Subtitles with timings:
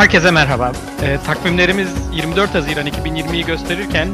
[0.00, 0.72] Herkese merhaba.
[1.02, 4.08] E, takvimlerimiz 24 Haziran 2020'yi gösterirken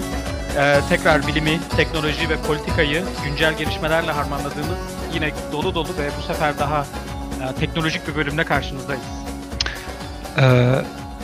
[0.59, 4.79] e, tekrar bilimi, teknoloji ve politikayı güncel gelişmelerle harmanladığımız
[5.15, 6.87] yine dolu dolu ve bu sefer daha e,
[7.61, 9.05] teknolojik bir bölümde karşınızdayız.
[10.39, 10.75] Ee,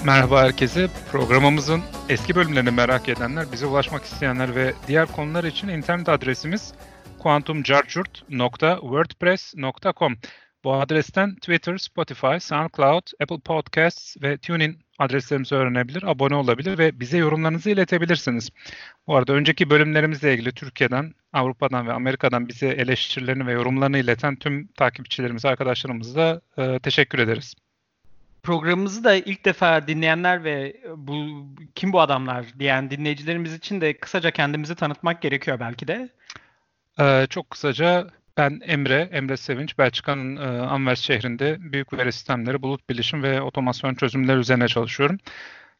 [0.05, 0.89] merhaba herkese.
[1.13, 6.73] Programımızın eski bölümlerini merak edenler, bize ulaşmak isteyenler ve diğer konular için internet adresimiz
[7.19, 10.17] quantumcarchurt.wordpress.com.
[10.65, 17.19] Bu adresten Twitter, Spotify, SoundCloud, Apple Podcasts ve TuneIn adreslerimizi öğrenebilir, abone olabilir ve bize
[17.19, 18.51] yorumlarınızı iletebilirsiniz.
[19.07, 24.67] Bu arada önceki bölümlerimizle ilgili Türkiye'den, Avrupa'dan ve Amerika'dan bize eleştirilerini ve yorumlarını ileten tüm
[24.67, 27.55] takipçilerimize, arkadaşlarımıza e, teşekkür ederiz.
[28.43, 34.31] Programımızı da ilk defa dinleyenler ve bu kim bu adamlar diyen dinleyicilerimiz için de kısaca
[34.31, 36.09] kendimizi tanıtmak gerekiyor belki de.
[37.01, 42.89] Ee, çok kısaca ben Emre, Emre Sevinç, Belçika'nın e, Anvers şehrinde büyük veri sistemleri, bulut
[42.89, 45.19] bilişim ve otomasyon çözümleri üzerine çalışıyorum.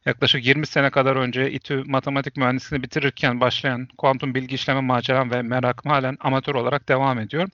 [0.05, 5.41] Yaklaşık 20 sene kadar önce İTÜ matematik mühendisliğini bitirirken başlayan kuantum bilgi işleme maceram ve
[5.41, 7.49] merakım halen amatör olarak devam ediyor.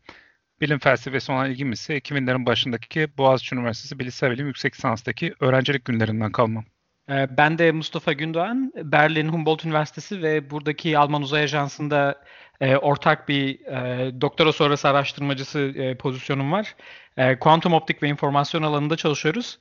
[0.62, 6.32] Bilim felsefesi olan ilgim ise 2000'lerin başındaki Boğaziçi Üniversitesi Bilişsel Bilim Yüksek Lisanstaki öğrencilik günlerinden
[6.32, 6.66] kalmam.
[7.10, 12.24] Ee, Ben de Mustafa Gündoğan, Berlin Humboldt Üniversitesi ve buradaki Alman Uzay Ajansı'nda
[12.62, 16.76] e, ortak bir e, doktora sonrası araştırmacısı e, pozisyonum var.
[17.18, 19.60] E, kuantum optik ve informasyon alanında çalışıyoruz.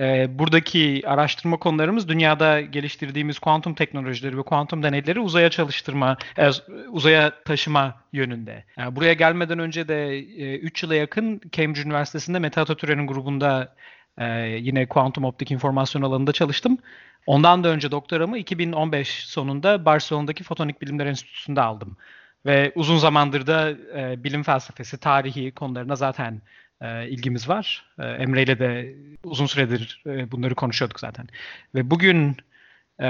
[0.00, 6.48] E, buradaki araştırma konularımız dünyada geliştirdiğimiz kuantum teknolojileri ve kuantum deneyleri uzaya çalıştırma, e,
[6.88, 8.64] uzaya taşıma yönünde.
[8.76, 10.20] Yani buraya gelmeden önce de
[10.58, 13.74] 3 yıla yakın Cambridge Üniversitesi'nde Mete Atatürk'ün grubunda
[14.18, 14.24] e,
[14.60, 16.78] yine kuantum optik informasyon alanında çalıştım.
[17.26, 21.96] Ondan da önce doktoramı 2015 sonunda Barcelona'daki Fotonik Bilimler Enstitüsü'nde aldım.
[22.46, 26.42] Ve uzun zamandır da e, bilim felsefesi, tarihi konularına zaten
[26.80, 27.86] e, ilgimiz var.
[27.98, 28.94] E, Emre ile de
[29.24, 31.28] uzun süredir e, bunları konuşuyorduk zaten.
[31.74, 32.36] Ve bugün
[33.00, 33.06] e,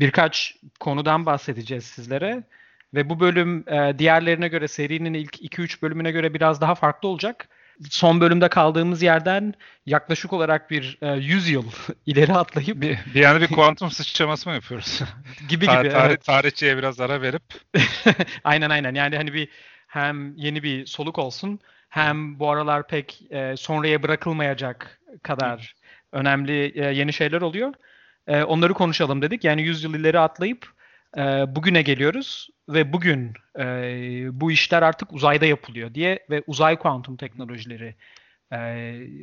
[0.00, 2.42] birkaç konudan bahsedeceğiz sizlere.
[2.94, 7.48] Ve bu bölüm e, diğerlerine göre serinin ilk 2-3 bölümüne göre biraz daha farklı olacak.
[7.90, 9.54] Son bölümde kaldığımız yerden
[9.86, 11.64] yaklaşık olarak bir e, 100 yıl
[12.06, 15.00] ileri atlayıp Bir, bir yani bir kuantum sıçraması mı yapıyoruz?
[15.48, 15.92] gibi Tar- gibi.
[15.92, 16.24] tarih- evet.
[16.24, 17.42] Tarihçiye biraz ara verip
[18.44, 18.94] Aynen aynen.
[18.94, 19.48] Yani hani bir
[19.86, 25.74] hem yeni bir soluk olsun hem bu aralar pek e, sonraya bırakılmayacak kadar
[26.12, 27.74] önemli e, yeni şeyler oluyor.
[28.26, 29.44] E, onları konuşalım dedik.
[29.44, 30.77] Yani 100 yıl ileri atlayıp
[31.16, 31.20] e,
[31.56, 33.64] bugüne geliyoruz ve bugün e,
[34.32, 37.94] bu işler artık uzayda yapılıyor diye ve uzay kuantum teknolojileri
[38.52, 38.58] e,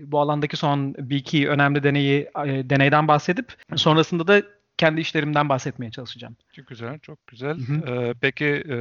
[0.03, 4.43] bu alandaki son bir iki önemli deneyi e, deneyden bahsedip sonrasında da
[4.77, 6.35] kendi işlerimden bahsetmeye çalışacağım.
[6.53, 7.57] çok güzel, çok güzel.
[7.87, 8.75] Ee, peki e,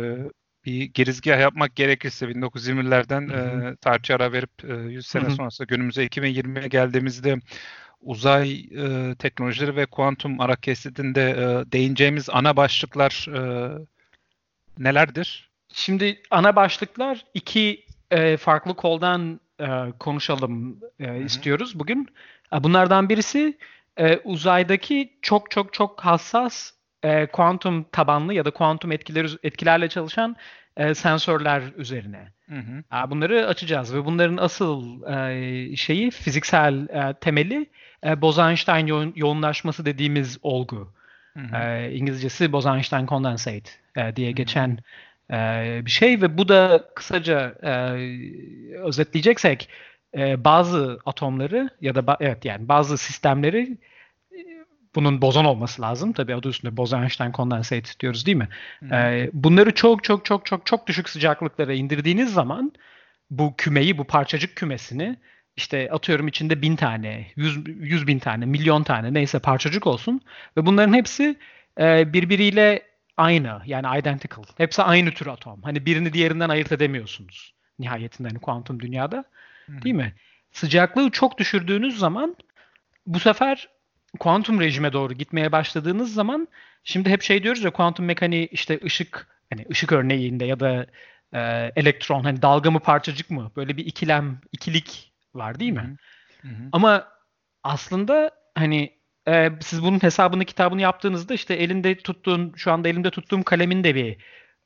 [0.64, 3.68] bir girizgah yapmak gerekirse 1920'lerden Hı hı.
[3.68, 5.30] e, tarihçi ara verip e, 100 sene Hı hı.
[5.30, 7.36] sonrası günümüze 2020'ye geldiğimizde
[8.04, 13.70] uzay e, teknolojileri ve kuantum ara kesitinde e, değineceğimiz ana başlıklar e,
[14.78, 15.50] nelerdir?
[15.72, 19.66] Şimdi ana başlıklar iki e, farklı koldan e,
[19.98, 22.08] konuşalım e, istiyoruz bugün.
[22.52, 23.58] E, Bunlardan birisi
[23.96, 26.72] e, uzaydaki çok çok çok hassas
[27.02, 30.36] e, kuantum tabanlı ya da kuantum etkileri etkilerle çalışan
[30.76, 32.32] e, sensörler üzerine.
[32.48, 33.10] Hı hı.
[33.10, 37.70] Bunları açacağız ve bunların asıl e, şeyi fiziksel e, temeli
[38.04, 40.92] e, Bose-Einstein yo- yoğunlaşması dediğimiz olgu.
[41.36, 41.56] Hı hı.
[41.56, 44.36] E, İngilizcesi Bose-Einstein condensate e, diye Hı hı.
[44.36, 44.78] geçen
[45.30, 47.70] e, bir şey ve bu da kısaca e,
[48.78, 49.68] özetleyeceksek
[50.16, 53.78] e, bazı atomları ya da ba- evet yani bazı sistemleri
[54.32, 54.38] e,
[54.94, 56.12] bunun bozon olması lazım.
[56.12, 58.48] Tabii adı üstünde Bose-Einstein condensate diyoruz değil mi?
[58.88, 58.94] Hı.
[58.94, 62.72] E, bunları çok çok çok çok çok düşük sıcaklıklara indirdiğiniz zaman
[63.30, 65.16] bu kümeyi, bu parçacık kümesini
[65.56, 70.20] işte atıyorum içinde bin tane, yüz, yüz bin tane, milyon tane neyse parçacık olsun
[70.56, 71.36] ve bunların hepsi
[71.80, 72.82] e, birbiriyle
[73.16, 74.44] aynı yani identical.
[74.56, 75.62] Hepsi aynı tür atom.
[75.62, 79.24] Hani birini diğerinden ayırt edemiyorsunuz nihayetinde hani kuantum dünyada.
[79.66, 79.82] Hı hı.
[79.82, 80.14] Değil mi?
[80.52, 82.36] Sıcaklığı çok düşürdüğünüz zaman
[83.06, 83.68] bu sefer
[84.20, 86.48] kuantum rejime doğru gitmeye başladığınız zaman
[86.84, 90.86] şimdi hep şey diyoruz ya kuantum mekaniği işte ışık hani ışık örneğinde ya da
[91.32, 95.96] e, elektron hani dalga mı parçacık mı böyle bir ikilem ikilik var değil mi?
[96.42, 96.68] Hı hı.
[96.72, 97.08] Ama
[97.62, 98.92] aslında hani
[99.28, 103.94] e, siz bunun hesabını kitabını yaptığınızda işte elinde tuttuğun şu anda elimde tuttuğum kalemin de
[103.94, 104.16] bir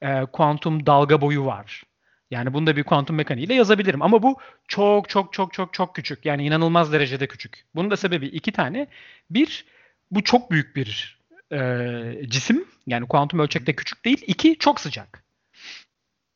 [0.03, 1.83] e, kuantum dalga boyu var.
[2.31, 4.03] Yani bunu da bir kuantum mekaniğiyle yazabilirim.
[4.03, 4.37] Ama bu
[4.69, 6.27] çok çok çok çok çok küçük.
[6.27, 7.65] Yani inanılmaz derecede küçük.
[7.75, 8.87] Bunun da sebebi iki tane.
[9.31, 9.65] Bir,
[10.11, 11.19] bu çok büyük bir
[11.53, 12.65] e, cisim.
[12.87, 14.25] Yani kuantum ölçekte küçük değil.
[14.27, 15.25] İki, çok sıcak.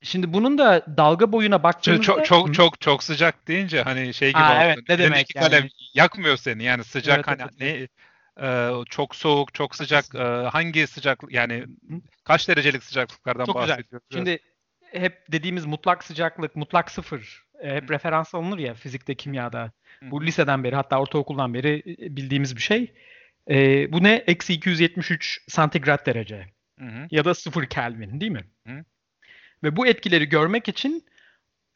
[0.03, 2.05] Şimdi bunun da dalga boyuna baktığımızda...
[2.05, 4.53] çok çok çok, çok sıcak deyince hani şey gibi oldu.
[4.61, 5.45] evet, ne Elindeki demek yani?
[5.45, 7.89] kalem yakmıyor seni yani sıcak Evet, hani evet, ne
[8.49, 10.19] e, çok soğuk, çok sıcak, e,
[10.53, 11.65] hangi sıcak yani
[12.25, 13.79] kaç derecelik sıcaklıklardan Çok güzel.
[13.79, 14.07] bahsediyoruz?
[14.13, 14.39] Şimdi
[14.93, 19.73] hep dediğimiz mutlak sıcaklık, mutlak sıfır e, hep referans alınır ya fizikte, kimyada.
[20.01, 20.11] Hı.
[20.11, 21.83] Bu liseden beri hatta ortaokuldan beri
[22.17, 22.95] bildiğimiz bir şey.
[23.51, 24.15] E, bu ne?
[24.27, 26.47] Eksi 273 santigrat derece
[26.79, 27.07] Hı hı.
[27.11, 28.45] ya da 0 Kelvin değil mi?
[28.67, 28.85] Hı.
[29.65, 31.05] Ve bu etkileri görmek için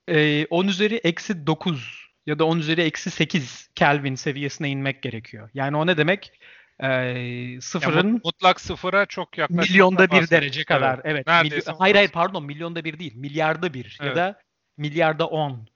[0.08, 5.50] e, 10 üzeri eksi 9 ya da 10 üzeri eksi 8 Kelvin seviyesine inmek gerekiyor.
[5.54, 6.32] Yani o ne demek?
[6.80, 11.00] E, Ya sıfırın mut- mutlak sıfıra çok yaklaşmaktan milyonda bir derece kadar.
[11.04, 11.24] Evet.
[11.28, 11.52] Evet.
[11.52, 13.16] Milyon- hayır hayır pardon milyonda bir değil.
[13.16, 14.16] Milyarda bir ya Evet.
[14.16, 14.40] da
[14.76, 15.68] milyarda 10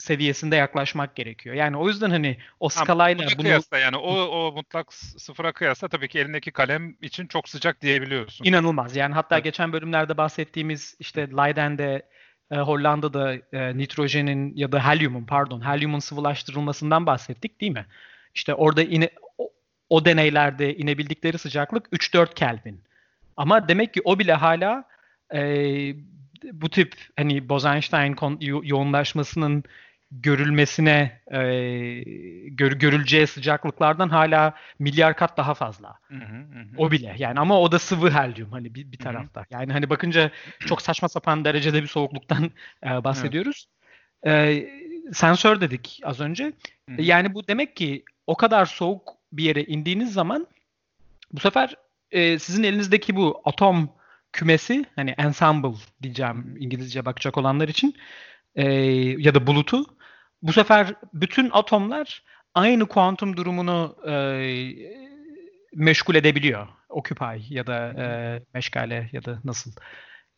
[0.00, 1.54] seviyesinde yaklaşmak gerekiyor.
[1.54, 6.08] Yani o yüzden hani o skalayla bunu kıyasla yani o o mutlak sıfıra kıyasla tabii
[6.08, 8.44] ki elindeki kalem için çok sıcak diyebiliyorsun.
[8.44, 8.96] inanılmaz.
[8.96, 9.44] Yani hatta Evet.
[9.44, 12.02] geçen bölümlerde bahsettiğimiz işte Leiden'de
[12.50, 17.86] e, Hollanda'da e, nitrojenin ya da helyumun pardon helyumun sıvılaştırılmasından bahsettik değil mi?
[18.34, 19.50] İşte orada ine, o,
[19.90, 22.84] o deneylerde inebildikleri sıcaklık 3-4 Kelvin.
[23.36, 24.84] Ama demek ki o bile hala
[25.34, 25.40] e,
[26.52, 29.64] bu tip hani Bose-Einstein yoğunlaşmasının
[30.10, 31.40] görülmesine e,
[32.48, 35.98] gör- görüleceği sıcaklıklardan hala milyar kat daha fazla.
[36.08, 36.76] Hı hı, hı hı.
[36.76, 39.04] O bile yani ama o da sıvı helyum hani bir, bir Hı hı.
[39.04, 39.44] tarafta.
[39.50, 40.30] Yani hani bakınca
[40.66, 42.50] çok saçma sapan derecede bir soğukluktan
[42.86, 43.66] e, bahsediyoruz.
[44.26, 44.64] E,
[45.12, 46.44] sensör dedik az önce.
[46.44, 47.02] Hı hı.
[47.02, 50.46] Yani bu demek ki o kadar soğuk bir yere indiğiniz zaman
[51.32, 51.74] bu sefer
[52.10, 53.90] e, sizin elinizdeki bu atom
[54.32, 57.94] kümesi hani ensemble diyeceğim İngilizce bakacak olanlar için
[58.54, 58.72] e,
[59.18, 59.84] ya da bulutu
[60.42, 62.22] bu sefer bütün atomlar
[62.54, 64.14] aynı kuantum durumunu e,
[65.74, 66.68] meşgul edebiliyor.
[66.88, 68.06] Occupy ya da e,
[68.54, 69.72] meşgale ya da nasıl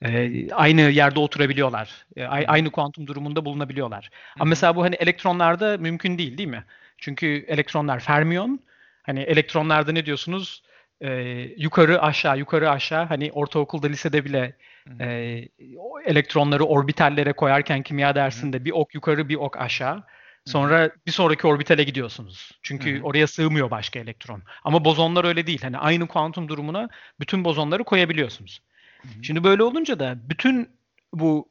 [0.05, 2.07] e, aynı yerde oturabiliyorlar.
[2.17, 4.11] E, aynı kuantum durumunda bulunabiliyorlar.
[4.41, 6.65] Ama mesela bu hani elektronlarda mümkün değil değil mi?
[6.99, 8.61] Çünkü elektronlar fermiyon.
[9.03, 10.63] Hani elektronlarda ne diyorsunuz?
[11.01, 11.11] E,
[11.57, 14.57] yukarı aşağı yukarı aşağı hani ortaokulda lisede bile
[14.89, 15.05] Hı.
[15.05, 15.49] e,
[15.79, 20.05] o elektronları orbitallere koyarken kimya dersinde bir ok yukarı bir ok aşağı.
[20.45, 22.51] Sonra bir sonraki orbitale gidiyorsunuz.
[22.63, 23.03] Çünkü Hı hı.
[23.03, 24.43] oraya sığmıyor başka elektron.
[24.65, 25.63] Ama bozonlar öyle değil.
[25.63, 26.89] Hani aynı kuantum durumuna
[27.21, 28.63] bütün bozonları koyabiliyorsunuz.
[29.03, 29.25] Hı hı.
[29.25, 30.69] Şimdi böyle olunca da bütün
[31.13, 31.49] bu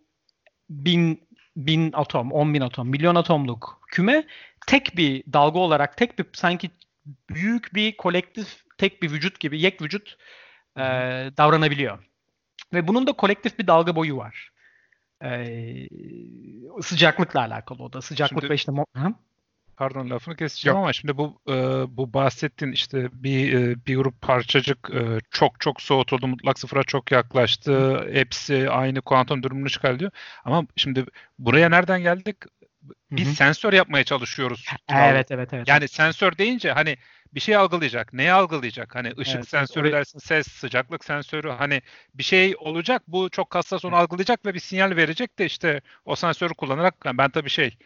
[0.69, 4.23] bin, bin atom, on bin atom, milyon atomluk küme
[4.67, 6.69] tek bir dalga olarak, tek bir sanki
[7.29, 10.17] büyük bir kolektif, tek bir vücut gibi, yek vücut
[10.77, 10.81] e,
[11.37, 12.10] davranabiliyor.
[12.73, 14.51] Ve bunun da kolektif bir dalga boyu var.
[15.23, 15.87] E,
[16.81, 18.01] sıcaklıkla alakalı o da.
[18.01, 18.71] Sıcaklık Şimdi- ve işte...
[18.97, 19.13] Hı?
[19.77, 20.83] Pardon lafını keseceğim Yok.
[20.83, 21.53] ama şimdi bu e,
[21.97, 27.11] bu bahsettiğin işte bir e, bir grup parçacık e, çok çok soğutuldu, mutlak sıfıra çok
[27.11, 28.05] yaklaştı.
[28.13, 30.11] Hepsi aynı kuantum durumunu çıkarıyor.
[30.45, 31.05] Ama şimdi
[31.39, 32.37] buraya nereden geldik?
[33.11, 33.35] Biz Hı hı.
[33.35, 34.65] sensör yapmaya çalışıyoruz.
[34.89, 35.67] Evet, evet, evet.
[35.67, 36.97] Yani sensör deyince hani
[37.33, 38.13] bir şey algılayacak.
[38.13, 38.95] Neyi algılayacak?
[38.95, 41.49] Hani ışık Evet, sensörü oraya- dersin, ses, sıcaklık sensörü.
[41.49, 41.81] Hani
[42.13, 43.01] bir şey olacak.
[43.07, 47.17] Bu çok hassas onu algılayacak ve bir sinyal verecek de işte o sensörü kullanarak yani
[47.17, 47.77] ben tabii şey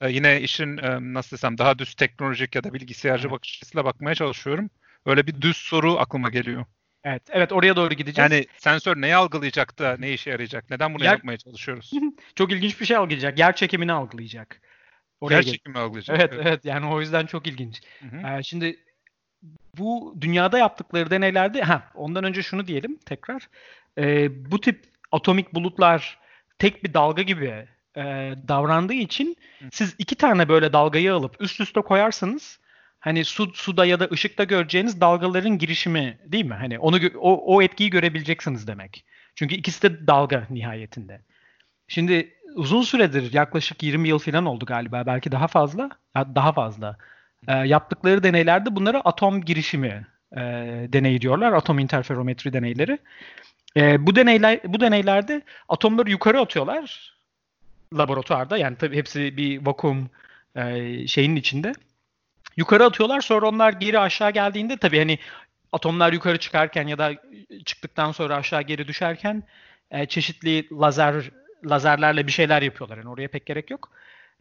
[0.00, 3.32] e, yine işin e, nasıl desem daha düz teknolojik ya da bilgisayarcı Evet.
[3.32, 4.70] bakış açısıyla bakmaya çalışıyorum.
[5.06, 6.64] Öyle bir düz soru aklıma geliyor.
[7.04, 8.32] Evet, evet oraya doğru gideceğiz.
[8.32, 10.70] Yani sensör neyi algılayacak da ne işe yarayacak?
[10.70, 11.90] Neden bunu Yer- yapmaya çalışıyoruz?
[12.36, 13.38] Çok ilginç bir şey algılayacak.
[13.38, 14.60] Yer çekimini algılayacak.
[15.22, 16.20] Oraya Yer gel- çekimi algılayacak.
[16.20, 16.64] Evet, evet.
[16.64, 17.80] Yani o yüzden çok ilginç.
[18.00, 18.38] Hı hı.
[18.38, 18.76] Ee, şimdi
[19.78, 23.48] bu dünyada yaptıkları deneylerde, ha ondan önce şunu diyelim tekrar.
[23.98, 26.18] Ee, bu tip atomik bulutlar
[26.58, 28.02] tek bir dalga gibi e,
[28.48, 29.64] davrandığı için Hı.
[29.72, 32.60] siz iki tane böyle dalgayı alıp üst üste koyarsanız
[33.00, 36.54] hani su, suda ya da ışıkta göreceğiniz dalgaların girişimi değil mi?
[36.54, 39.04] Hani onu o, o etkiyi görebileceksiniz demek.
[39.34, 41.20] Çünkü ikisi de dalga nihayetinde.
[41.88, 46.96] Şimdi uzun süredir yaklaşık 20 yıl falan oldu galiba belki daha fazla daha fazla
[47.48, 50.06] e, yaptıkları deneylerde bunlara atom girişimi
[50.36, 50.40] e,
[50.92, 52.98] deneyi diyorlar atom interferometri deneyleri.
[53.76, 57.12] E, bu deneyler bu deneylerde atomları yukarı atıyorlar
[57.94, 60.10] laboratuvarda yani tabii hepsi bir vakum
[60.56, 61.72] e, şeyin içinde.
[62.56, 65.18] Yukarı atıyorlar sonra onlar geri aşağı geldiğinde tabii hani
[65.72, 67.12] atomlar yukarı çıkarken ya da
[67.64, 69.42] çıktıktan sonra aşağı geri düşerken
[69.90, 71.30] e, çeşitli lazer
[71.64, 72.96] lazerlerle bir şeyler yapıyorlar.
[72.96, 73.90] Yani oraya pek gerek yok.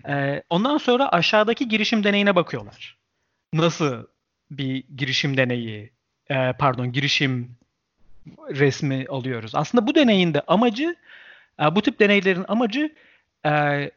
[0.08, 2.98] E, ondan sonra aşağıdaki girişim deneyine bakıyorlar.
[3.54, 4.06] Nasıl
[4.52, 5.92] bir girişim deneyi,
[6.30, 7.56] e, pardon girişim
[8.50, 9.56] resmi alıyoruz.
[9.56, 10.96] Aslında bu deneyin de amacı,
[11.62, 12.96] e, bu tip deneylerin amacı
[13.46, 13.92] e,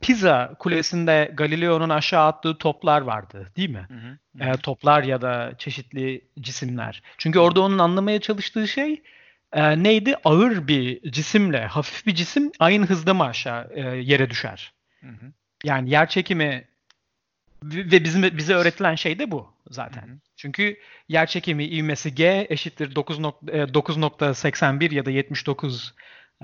[0.00, 3.86] Pisa kulesinde Galileo'nun aşağı attığı toplar vardı, değil mi?
[3.88, 4.50] Hı hı.
[4.50, 7.02] e, toplar ya da çeşitli cisimler.
[7.18, 9.02] Çünkü orada onun anlamaya çalıştığı şey
[9.52, 10.16] e, neydi?
[10.24, 14.72] Ağır bir cisimle hafif bir cisim aynı hızda mı aşağı e, yere düşer?
[15.00, 15.32] Hı hı.
[15.64, 16.68] Yani yer çekimi
[17.62, 20.02] ve bizim bize öğretilen şey de bu zaten.
[20.02, 20.18] Hı hı.
[20.36, 20.76] Çünkü
[21.08, 25.94] yer çekimi ivmesi G eşittir 9.81 e, ya da 79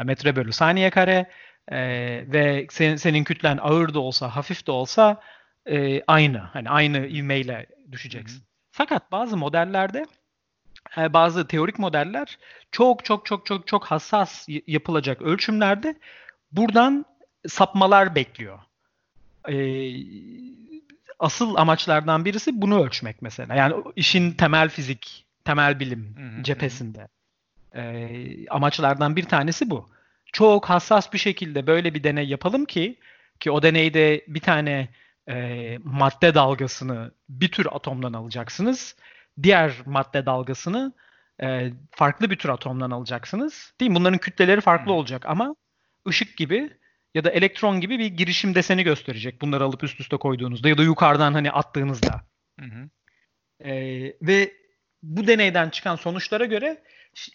[0.05, 1.31] metre bölü saniye kare
[1.69, 1.79] e,
[2.33, 5.21] ve senin, senin kütlen ağır da olsa hafif de olsa
[5.67, 6.39] e, aynı.
[6.39, 8.39] Hani aynı ivmeyle düşeceksin.
[8.39, 8.47] Hı hı.
[8.71, 10.07] Fakat bazı modellerde e,
[10.97, 12.38] bazı teorik modeller
[12.73, 15.95] çok çok çok çok çok hassas yapılacak ölçümlerde
[16.53, 17.05] buradan
[17.49, 18.59] sapmalar bekliyor.
[19.49, 19.93] Ee,
[21.19, 23.55] asıl amaçlardan birisi bunu ölçmek mesela.
[23.55, 27.09] Yani işin temel fizik, temel bilim hı hı, cephesinde.
[27.75, 29.88] Ee, amaçlardan bir tanesi bu.
[30.33, 32.97] Çok hassas bir şekilde böyle bir deney yapalım ki
[33.41, 34.88] ki o deneyde bir tane
[35.29, 38.97] e, madde dalgasını bir tür atomdan alacaksınız.
[39.43, 40.93] Diğer madde dalgasını
[41.43, 43.73] e, farklı bir tür atomdan alacaksınız.
[43.81, 43.95] Değil mi?
[43.95, 44.93] Bunların kütleleri farklı hmm.
[44.93, 45.57] olacak ama
[46.09, 46.71] ışık gibi
[47.14, 50.83] ya da elektron gibi bir girişim deseni gösterecek bunları alıp üst üste koyduğunuzda ya da
[50.83, 52.23] yukarıdan hani attığınızda.
[52.61, 52.88] Hı hı.
[53.69, 54.52] Ee, ve
[55.02, 56.83] bu deneyden çıkan sonuçlara göre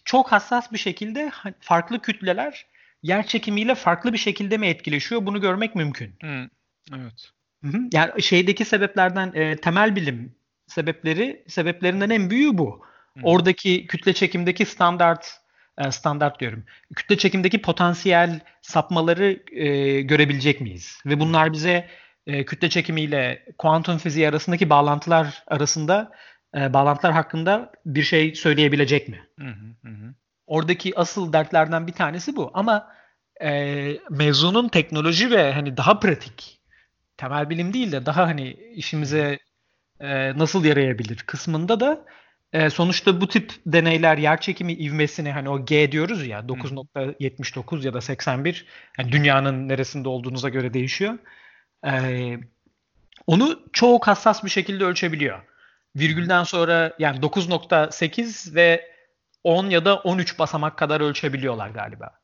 [0.04, 2.66] çok hassas bir şekilde farklı kütleler
[3.02, 6.14] yer çekimiyle farklı bir şekilde mi etkileşiyor bunu görmek mümkün.
[6.22, 6.48] Hı,
[6.94, 7.30] evet.
[7.64, 7.78] Hı hı.
[7.92, 10.34] Yani şeydeki sebeplerden e, temel bilim
[10.72, 12.82] sebepleri sebeplerinden en büyüğü bu.
[13.16, 13.20] Hı.
[13.22, 15.42] Oradaki kütle çekimdeki standart
[15.78, 16.64] e, standart diyorum.
[16.96, 20.98] Kütle çekimdeki potansiyel sapmaları e, görebilecek miyiz?
[21.06, 21.88] Ve bunlar bize
[22.26, 26.12] e, kütle çekimiyle kuantum fiziği arasındaki bağlantılar arasında
[26.56, 29.26] e, bağlantılar hakkında bir şey söyleyebilecek mi?
[29.38, 29.46] Hı
[29.82, 30.14] hı hı.
[30.46, 32.50] Oradaki asıl dertlerden bir tanesi bu.
[32.54, 32.88] Ama
[33.42, 33.50] e,
[34.10, 36.60] mevzunun teknoloji ve hani daha pratik
[37.16, 39.38] temel bilim değil de daha hani işimize
[40.02, 42.04] e, nasıl yarayabilir kısmında da
[42.52, 47.94] e, sonuçta bu tip deneyler yer çekimi ivmesini hani o G diyoruz ya 9.79 ya
[47.94, 48.66] da 81
[48.98, 51.18] yani dünyanın neresinde olduğunuza göre değişiyor.
[51.86, 51.92] E,
[53.26, 55.42] onu çok hassas bir şekilde ölçebiliyor.
[55.96, 58.92] Virgülden sonra yani 9.8 ve
[59.44, 62.21] 10 ya da 13 basamak kadar ölçebiliyorlar galiba.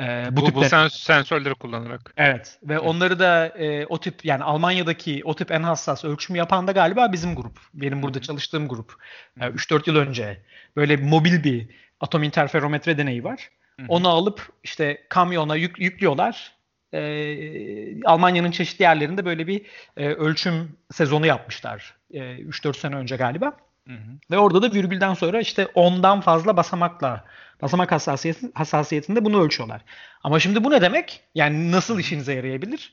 [0.00, 2.12] Ee, bu, bu, bu sens- sensörleri kullanarak.
[2.16, 2.82] Evet ve evet.
[2.84, 7.12] onları da e, o tip yani Almanya'daki o tip en hassas ölçüm yapan da galiba
[7.12, 7.58] bizim grup.
[7.74, 8.94] Benim burada çalıştığım grup.
[9.40, 10.42] Yani 3-4 yıl önce
[10.76, 11.68] böyle mobil bir
[12.00, 13.50] atom interferometre deneyi var.
[13.80, 13.86] Hı-hı.
[13.88, 16.56] Onu alıp işte kamyona yük, yüklüyorlar.
[16.94, 19.62] Ee, Almanya'nın çeşitli yerlerinde böyle bir
[19.96, 21.94] e, ölçüm sezonu yapmışlar.
[22.10, 23.56] E, 3-4 sene önce galiba.
[23.86, 24.18] Hı hı.
[24.30, 27.24] Ve orada da virgülden sonra işte ondan fazla basamakla
[27.62, 29.80] basamak hassasiyeti, hassasiyetinde bunu ölçüyorlar.
[30.22, 31.22] Ama şimdi bu ne demek?
[31.34, 32.92] Yani nasıl işinize yarayabilir?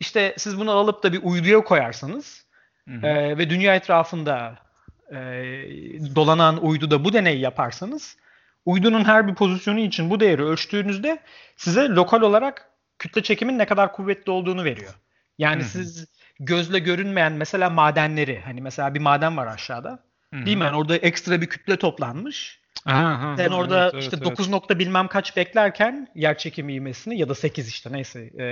[0.00, 2.46] İşte siz bunu alıp da bir uyduya koyarsanız
[3.02, 4.58] E, ve dünya etrafında
[5.10, 5.16] e,
[6.14, 8.16] dolanan uyduda bu deneyi yaparsanız
[8.64, 11.18] uydunun her bir pozisyonu için bu değeri ölçtüğünüzde
[11.56, 14.94] size lokal olarak kütle çekimin ne kadar kuvvetli olduğunu veriyor.
[15.38, 15.68] Yani hı hı.
[15.68, 16.06] siz
[16.40, 20.04] gözle görünmeyen mesela madenleri hani mesela bir maden var aşağıda.
[20.32, 20.46] Hı-hı.
[20.46, 20.64] Değil mi?
[20.64, 22.62] Yani orada ekstra bir kütle toplanmış.
[22.86, 24.50] Aha, Sen orada evet, işte evet, 9 evet.
[24.50, 28.44] nokta bilmem kaç beklerken yer çekimi ivmesini ya da 8 işte neyse e,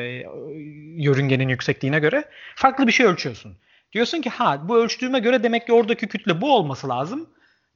[1.02, 3.56] yörüngenin yüksekliğine göre farklı bir şey ölçüyorsun.
[3.92, 7.28] Diyorsun ki ha bu ölçtüğüme göre demek ki oradaki kütle bu olması lazım.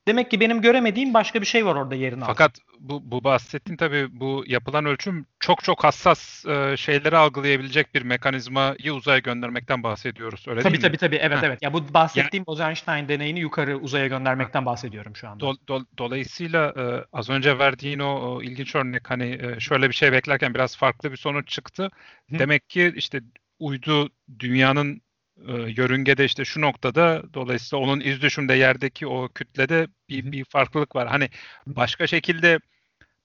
[0.09, 2.27] Demek ki benim göremediğim başka bir şey var orada yerin altında.
[2.27, 8.03] Fakat bu, bu bahsettiğin tabii bu yapılan ölçüm çok çok hassas e, şeyleri algılayabilecek bir
[8.03, 10.45] mekanizmayı uzaya göndermekten bahsediyoruz.
[10.49, 10.99] Öyle tabii, değil tabii, mi?
[10.99, 11.63] Tabii tabii evet evet.
[11.63, 14.67] Ya bu bahsettiğim yani, Bose-Einstein deneyini yukarı uzaya göndermekten ha.
[14.67, 15.41] bahsediyorum şu anda.
[15.41, 16.83] Do, do, dolayısıyla e,
[17.13, 21.13] az önce verdiğin o, o ilginç örnek hani e, şöyle bir şey beklerken biraz farklı
[21.13, 21.91] bir sonuç çıktı.
[22.31, 22.39] Hı.
[22.39, 23.21] Demek ki işte
[23.59, 25.04] uydu dünyanın
[25.49, 30.97] e, yörüngede işte şu noktada dolayısıyla onun iz düşümde yerdeki o kütlede bir, bir farklılık
[30.97, 31.09] var.
[31.09, 31.31] Hani
[31.67, 32.59] başka şekilde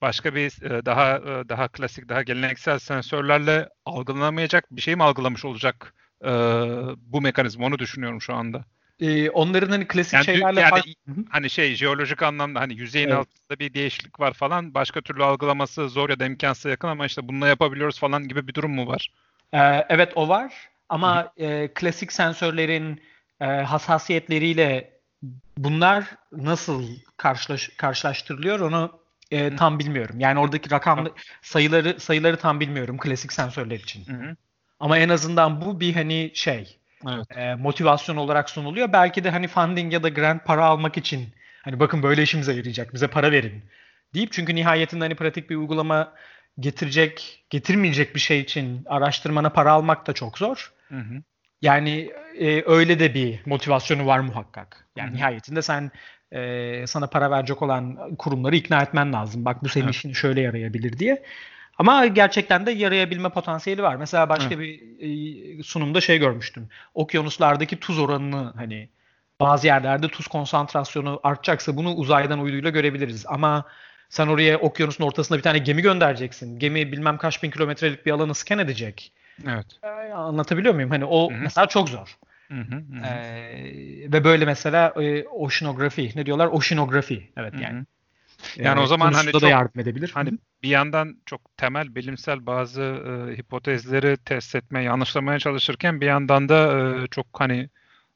[0.00, 5.44] başka bir e, daha e, daha klasik daha geleneksel sensörlerle algılanamayacak bir şey mi algılamış
[5.44, 6.30] olacak e,
[6.96, 8.64] bu mekanizma onu düşünüyorum şu anda.
[9.00, 10.80] Ee, onların hani klasik yani, şeylerle yani,
[11.30, 13.16] hani şey jeolojik anlamda hani yüzeyin evet.
[13.16, 17.28] altında bir değişiklik var falan başka türlü algılaması zor ya da imkansız yakın ama işte
[17.28, 19.12] bununla yapabiliyoruz falan gibi bir durum mu var?
[19.52, 20.69] Ee, evet o var.
[20.90, 23.02] Ama e, klasik sensörlerin
[23.40, 24.90] e, hassasiyetleriyle
[25.58, 26.84] bunlar nasıl
[27.16, 30.20] karşılaş, karşılaştırılıyor onu e, tam bilmiyorum.
[30.20, 34.06] Yani oradaki rakamlı sayıları sayıları tam bilmiyorum klasik sensörler için.
[34.06, 34.36] Hı-hı.
[34.80, 36.78] Ama en azından bu bir hani şey
[37.08, 37.36] evet.
[37.36, 38.92] e, motivasyon olarak sunuluyor.
[38.92, 41.28] Belki de hani funding ya da grant para almak için
[41.62, 43.64] hani bakın böyle işimize yarayacak bize para verin
[44.14, 46.12] deyip çünkü nihayetinde hani pratik bir uygulama
[46.60, 50.72] getirecek, getirmeyecek bir şey için araştırmana para almak da çok zor.
[50.90, 51.22] Hı hı.
[51.62, 54.86] Yani e, öyle de bir motivasyonu var muhakkak.
[54.96, 55.16] Yani hı hı.
[55.16, 55.90] nihayetinde sen
[56.32, 59.44] e, sana para verecek olan kurumları ikna etmen lazım.
[59.44, 59.94] Bak bu senin evet.
[59.94, 61.22] işin şöyle yarayabilir diye.
[61.78, 63.96] Ama gerçekten de yarayabilme potansiyeli var.
[63.96, 64.58] Mesela başka evet.
[64.58, 66.68] bir e, sunumda şey görmüştüm.
[66.94, 68.88] Okyanuslardaki tuz oranını hani
[69.40, 73.24] bazı yerlerde tuz konsantrasyonu artacaksa bunu uzaydan uyduyla görebiliriz.
[73.28, 73.64] Ama
[74.08, 76.58] sen oraya okyanusun ortasında bir tane gemi göndereceksin.
[76.58, 79.12] Gemi bilmem kaç bin kilometrelik bir alanı scan edecek.
[79.48, 79.66] Evet.
[79.82, 80.90] Ee, anlatabiliyor muyum?
[80.90, 81.40] Hani o Hı hı.
[81.42, 82.16] mesela çok zor.
[82.48, 83.06] Hı hı, hı.
[83.06, 86.46] Ee, ve böyle mesela e, oceanografi ne diyorlar?
[86.46, 87.30] Oceanografi.
[87.36, 87.62] Evet Hı hı.
[87.62, 87.84] yani.
[88.56, 90.10] Yani o zaman hani konusunda da çok- yardım edebilir.
[90.14, 96.48] Hani bir yandan çok temel bilimsel bazı e, hipotezleri test etmeye, yanlışlamaya çalışırken bir yandan
[96.48, 97.68] da e, çok hani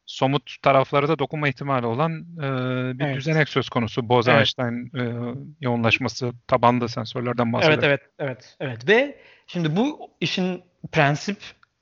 [0.07, 3.17] somut taraflara da dokunma ihtimali olan e, bir Evet.
[3.17, 4.01] düzenek söz konusu.
[4.01, 4.11] Evet.
[4.11, 7.83] Bose-Einstein e, yoğunlaşması tabanlı sensörlerden Evet bahsediyor.
[7.83, 11.39] evet evet evet ve şimdi bu işin prensip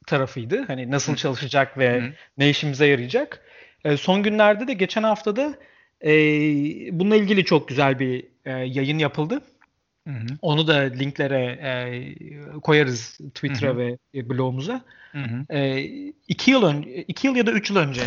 [0.07, 0.65] tarafıydı.
[0.67, 1.17] Hani nasıl Hı.
[1.17, 2.13] çalışacak ve Hı.
[2.39, 3.43] ne işimize yarayacak.
[3.85, 5.55] E, son günlerde de geçen haftada
[6.05, 6.11] e,
[6.99, 9.43] bununla ilgili çok güzel bir e, yayın yapıldı.
[10.07, 13.79] Hı hı, Onu da linklere e, koyarız Twitter'a Hı hı.
[13.79, 14.81] ve blogumuza.
[15.13, 15.81] hı hı, E,
[16.29, 18.03] iki yıl önce, iki yıl ya da üç yıl önce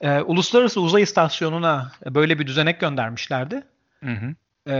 [0.00, 3.62] e, Uluslararası Uzay İstasyonu'na böyle bir düzenek göndermişlerdi.
[4.04, 4.34] hı hı.
[4.72, 4.76] E,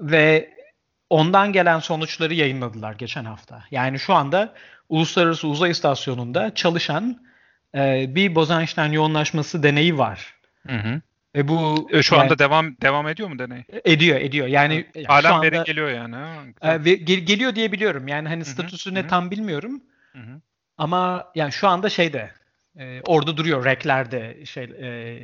[0.00, 0.54] ve
[1.10, 3.64] ondan gelen sonuçları yayınladılar geçen hafta.
[3.70, 4.54] Yani şu anda
[4.88, 7.26] Uluslararası Uzay İstasyonu'nda çalışan
[7.74, 10.34] e, bir Bose-Einstein yoğunlaşması deneyi var.
[10.66, 11.00] Hı hı.
[11.36, 13.64] Ve bu E, Şu yani- anda devam devam ediyor mu deney?
[13.84, 14.46] ediyor ediyor.
[14.46, 16.16] Yani yani şu anda veri geliyor yani.
[16.62, 18.08] e, ve gel- geliyor diye biliyorum.
[18.08, 19.82] Yani hani statüsü ne tam bilmiyorum.
[20.12, 20.40] Hı hı,
[20.78, 22.30] Ama yani şu anda şeyde
[22.78, 25.18] e, orada duruyor racklerde şey e,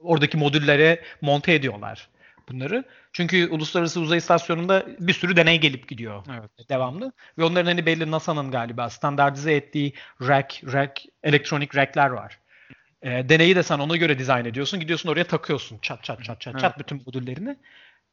[0.00, 2.08] oradaki modüllere monte ediyorlar
[2.48, 2.84] bunları.
[3.12, 6.68] Çünkü Uluslararası Uzay İstasyonu'nda bir sürü deney gelip gidiyor Evet.
[6.70, 7.12] devamlı.
[7.38, 12.38] Ve onların hani belli NASA'nın galiba standartize ettiği rack, rack, elektronik rackler var.
[13.02, 14.80] E, deneyi de sen ona göre dizayn ediyorsun.
[14.80, 16.60] Gidiyorsun oraya takıyorsun çat çat çat çat Evet.
[16.60, 17.56] çat bütün modüllerini.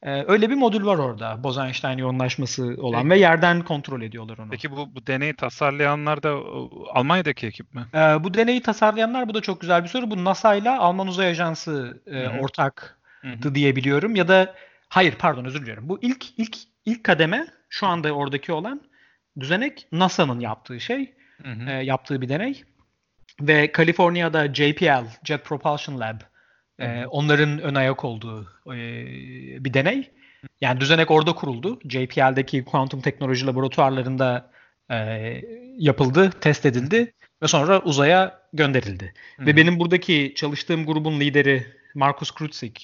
[0.03, 1.43] E, öyle bir modül var orada.
[1.43, 3.09] Bose-Einstein yoğunlaşması olan Peki.
[3.09, 4.49] ve yerden kontrol ediyorlar onu.
[4.49, 6.37] Peki bu, bu deneyi tasarlayanlar da
[6.93, 7.85] Almanya'daki ekip mi?
[7.93, 10.11] Ee, bu deneyi tasarlayanlar bu da çok güzel bir soru.
[10.11, 13.55] Bu NASA ile Alman Uzay Ajansı e, ortaktı Hı hı.
[13.55, 14.55] diye biliyorum ya da
[14.89, 15.89] hayır pardon özür diliyorum.
[15.89, 18.81] Bu ilk ilk ilk kademe şu anda oradaki olan
[19.39, 21.69] düzenek NASA'nın yaptığı şey, Hı hı.
[21.69, 22.63] e, yaptığı bir deney
[23.41, 26.21] ve Kaliforniya'da JPL Jet Propulsion Lab
[26.79, 28.75] e, onların ön ayak olduğu e,
[29.65, 30.11] bir deney.
[30.61, 31.79] Yani düzenek orada kuruldu.
[31.89, 34.51] JPL'deki kuantum teknoloji laboratuvarlarında
[34.91, 34.97] e,
[35.77, 39.13] yapıldı, test edildi ve sonra uzaya gönderildi.
[39.37, 42.75] Hı Ve benim buradaki çalıştığım grubun lideri Markus Krutzig,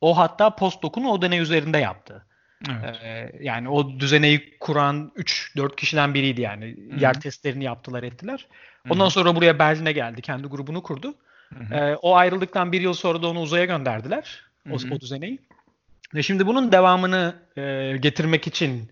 [0.00, 2.26] o hatta postdoc'unu o deney üzerinde yaptı.
[2.70, 2.96] Evet.
[3.02, 6.76] Ee, yani o düzeneyi kuran 3-4 kişiden biriydi yani.
[6.90, 8.46] Hı Yer testlerini yaptılar ettiler.
[8.90, 9.10] Ondan hı.
[9.10, 10.22] sonra buraya Berlin'e geldi.
[10.22, 11.14] Kendi grubunu kurdu.
[11.54, 11.74] Hı hı.
[11.74, 14.44] Ee, o ayrıldıktan bir yıl sonra da onu uzaya gönderdiler.
[14.70, 15.38] O, o düzeneyi.
[16.14, 18.90] Ve şimdi bunun devamını e, getirmek için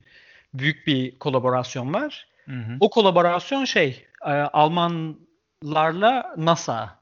[0.55, 2.29] büyük bir kolaborasyon var.
[2.45, 2.77] Hı hı.
[2.81, 7.01] O kolaborasyon şey e, Almanlarla NASA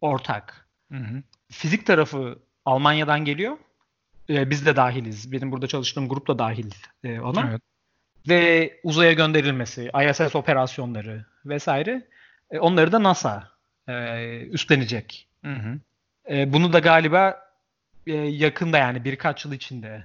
[0.00, 0.68] ortak.
[0.92, 1.22] Hı hı.
[1.50, 3.56] Fizik tarafı Almanya'dan geliyor.
[4.30, 5.32] E, biz de dahiliz.
[5.32, 6.70] Benim burada çalıştığım grup da dahil
[7.04, 7.50] e, ona.
[7.50, 7.60] Evet.
[8.28, 12.06] Ve uzaya gönderilmesi, ISS operasyonları vesaire
[12.50, 13.48] e, onları da NASA
[13.88, 13.94] e,
[14.40, 15.28] üstlenecek.
[15.44, 15.78] Hı hı.
[16.30, 17.48] E, bunu da galiba
[18.06, 20.04] e, yakında yani birkaç yıl içinde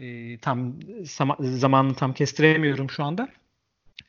[0.00, 3.28] e, tam zama- zamanını tam kestiremiyorum şu anda.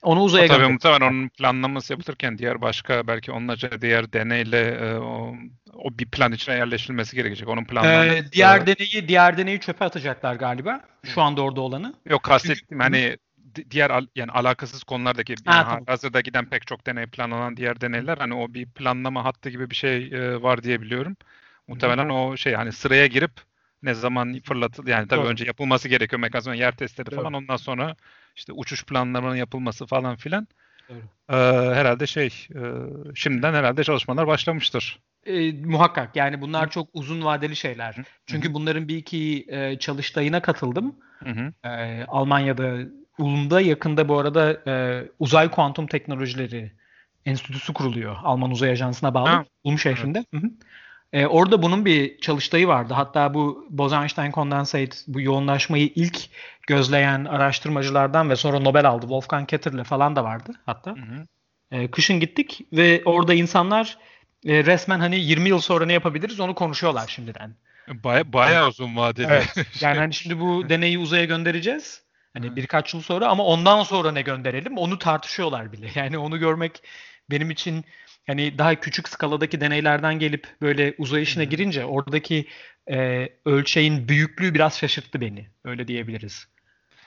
[0.02, 0.74] Onu uzaya Tabii gönderecek.
[0.74, 5.36] muhtemelen onun planlaması yapılırken diğer başka belki onlarca diğer deneyle e, o,
[5.74, 7.48] o bir plan içine yerleştirilmesi gerekecek.
[7.48, 8.08] Onun planlaması.
[8.10, 10.82] Ee, diğer deneyi diğer deneyi çöpe atacaklar galiba.
[11.06, 11.94] Şu anda orada olanı.
[12.10, 13.18] Yok kastettim hani
[13.56, 15.84] di- diğer al- yani alakasız konulardaki Ha, yani tamam.
[15.88, 19.76] hazırda giden pek çok deney planlanan diğer deneyler hani o bir planlama hattı gibi bir
[19.76, 21.16] şey e, var diye biliyorum.
[21.68, 23.32] Muhtemelen o şey hani sıraya girip
[23.84, 25.28] ne zaman fırlatıl yani tabii Doğru.
[25.30, 27.16] önce yapılması gerekiyor mekanizma yer testleri Doğru.
[27.16, 27.96] falan ondan sonra
[28.42, 30.48] işte uçuş planlarının yapılması falan filan.
[30.90, 31.36] Ee,
[31.74, 32.26] herhalde şey
[32.56, 32.62] e,
[33.16, 35.00] şimdiden herhalde çalışmalar başlamıştır.
[35.26, 37.94] Ee, muhakkak yani bunlar çok uzun vadeli şeyler.
[37.94, 38.02] Hı.
[38.26, 40.96] Çünkü bunların bir iki e, çalıştayına katıldım.
[41.20, 41.54] Hı.
[41.66, 42.78] Ee, Almanya'da
[43.18, 46.72] Ulm'da yakında bu arada e, Uzay Kuantum Teknolojileri
[47.26, 48.16] Enstitüsü kuruluyor.
[48.24, 49.30] Alman Uzay Ajansı'na bağlı.
[49.30, 50.26] Ha, Ulm şehrinde.
[50.34, 50.50] Hı hı.
[51.14, 52.94] Ee, orada bunun bir çalıştayı vardı.
[52.94, 56.20] Hatta bu Bose-Einstein Condensate bu yoğunlaşmayı ilk
[56.68, 59.02] gözleyen araştırmacılardan ve sonra Nobel aldı.
[59.02, 60.92] Wolfgang Ketterle falan da vardı hatta.
[60.92, 61.28] Hı hı.
[61.72, 63.98] Ee, kışın gittik ve orada insanlar
[64.46, 67.56] e, resmen hani 20 yıl sonra ne yapabiliriz onu konuşuyorlar şimdiden.
[67.88, 69.28] Baya, bayağı uzun vadeli.
[69.30, 69.56] Evet.
[69.82, 72.02] Yani hani şimdi bu deneyi uzaya göndereceğiz.
[72.34, 72.56] Hani Hı.
[72.56, 75.90] birkaç yıl sonra ama ondan sonra ne gönderelim onu tartışıyorlar bile.
[75.96, 76.84] Yani onu görmek
[77.30, 77.86] benim için
[78.28, 82.48] hani daha küçük skaladaki deneylerden gelip böyle uzay işine girince oradaki
[82.92, 85.50] e, ölçeğin büyüklüğü biraz şaşırttı beni.
[85.66, 86.48] Öyle diyebiliriz.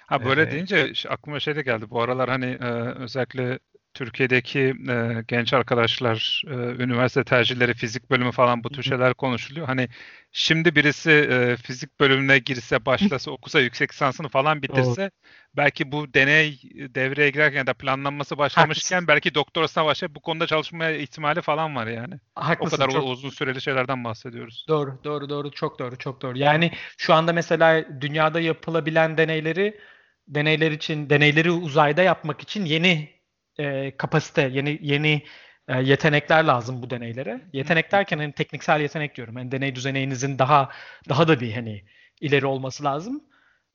[0.07, 1.91] Ha böyle Ee, deyince aklıma şey de geldi.
[1.91, 2.67] Bu aralar hani e,
[2.99, 3.59] özellikle
[3.95, 9.67] Türkiye'deki e, genç arkadaşlar, e, üniversite tercihleri, fizik bölümü falan bu tür şeyler konuşuluyor.
[9.67, 9.89] Hani
[10.33, 15.11] şimdi birisi e, fizik bölümüne girse, başlasa, okusa, yüksek lisansını falan bitirse Doğru.
[15.57, 19.09] belki bu deney devreye girerken ya da planlanması başlamışken Haklısın.
[19.09, 22.15] belki doktorasına başlayıp bu konuda çalışmaya ihtimali falan var yani.
[22.35, 23.09] Haklısın, o kadar çok...
[23.09, 24.67] uzun süreli şeylerden bahsediyoruz.
[24.69, 25.51] Doğru, doğru, doğru.
[25.51, 26.39] Çok doğru, çok doğru.
[26.39, 29.81] Yani şu anda mesela dünyada yapılabilen deneyleri
[30.29, 33.14] deneyler için deneyleri uzayda yapmak için yeni
[33.59, 35.23] e, kapasite, yeni yeni
[35.69, 37.41] e, yetenekler lazım bu deneylere.
[37.53, 39.39] Yetenek derken hani tekniksel yetenek diyorum.
[39.39, 40.71] Yani deney düzeneyinizin daha
[41.09, 41.85] daha da bir hani
[42.21, 43.25] ileri olması lazım.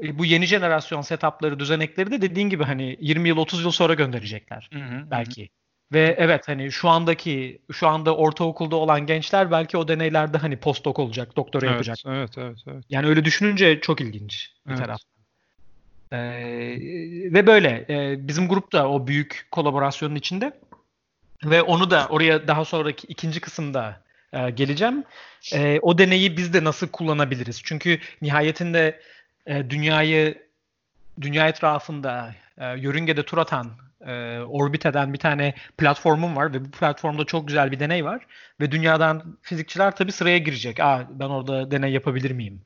[0.04, 3.94] E, bu yeni jenerasyon setupları, düzenekleri de dediğin gibi hani 20 yıl 30 yıl sonra
[3.94, 5.44] gönderecekler hı hı, belki.
[5.44, 5.48] Hı.
[5.94, 11.02] Ve evet hani şu andaki şu anda ortaokulda olan gençler belki o deneylerde hani postdoc
[11.02, 11.98] olacak, doktora evet, yapacak.
[12.06, 12.84] Evet, evet, evet.
[12.90, 14.82] Yani öyle düşününce çok ilginç bir evet.
[14.82, 15.00] taraf.
[16.14, 16.78] Ee,
[17.34, 20.52] ve böyle e, bizim grup da o büyük kolaborasyonun içinde
[21.44, 24.02] ve onu da oraya daha sonraki ikinci kısımda
[24.34, 25.04] e, geleceğim.
[25.54, 27.62] E, o deneyi biz de nasıl kullanabiliriz?
[27.64, 29.00] Çünkü nihayetinde
[29.46, 30.44] e, dünyayı
[31.22, 33.72] dünya etrafında e, yörüngede tur atan
[34.08, 38.26] e, orbit eden bir tane platformum var ve bu platformda çok güzel bir deney var
[38.62, 40.80] ve dünyadan fizikçiler tabii sıraya girecek.
[40.80, 42.62] Aa ben orada deney yapabilir miyim?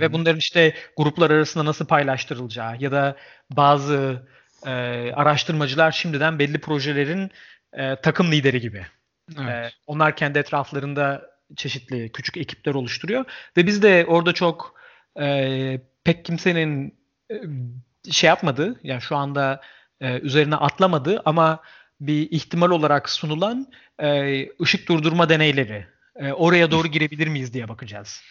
[0.00, 3.16] ve bunların işte gruplar arasında nasıl paylaştırılacağı ya da
[3.50, 4.22] bazı
[4.66, 4.70] e,
[5.12, 7.30] araştırmacılar şimdiden belli projelerin
[7.72, 8.86] e, takım lideri gibi.
[9.38, 9.48] Evet.
[9.48, 13.24] E, onlar kendi etraflarında çeşitli küçük ekipler oluşturuyor
[13.56, 14.74] ve biz de orada çok
[15.20, 16.98] e, pek kimsenin
[17.30, 17.34] e,
[18.10, 18.80] şey yapmadı.
[18.82, 19.60] Yani şu anda
[20.00, 21.62] e, üzerine atlamadı ama
[22.00, 23.66] bir ihtimal olarak sunulan
[24.02, 25.86] e, ışık durdurma deneyleri.
[26.16, 28.22] E, oraya doğru girebilir miyiz diye bakacağız.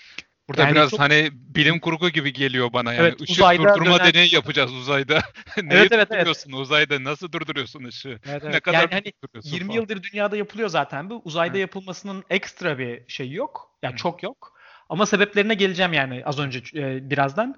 [0.50, 1.00] Burada yani biraz çok...
[1.00, 3.02] hani bilim kurgu gibi geliyor bana yani.
[3.02, 4.14] Evet, Işık durdurma dönen...
[4.14, 5.22] deneyi yapacağız uzayda.
[5.64, 6.60] Neyi evet, evet, durduruyorsun evet.
[6.60, 7.04] uzayda?
[7.04, 8.10] Nasıl durduruyorsun ışığı?
[8.10, 8.54] Evet, evet.
[8.54, 9.76] Ne kadar yani hani 20 falan.
[9.76, 11.22] yıldır dünyada yapılıyor zaten bu.
[11.26, 11.62] Uzayda evet.
[11.62, 13.72] yapılmasının ekstra bir şey yok.
[13.84, 13.98] Yani Hı.
[13.98, 14.58] çok yok.
[14.90, 17.56] Ama sebeplerine geleceğim yani az önce e, birazdan.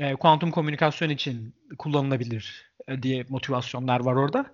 [0.00, 2.66] E, kuantum komünikasyon için kullanılabilir
[3.02, 4.46] diye motivasyonlar var orada.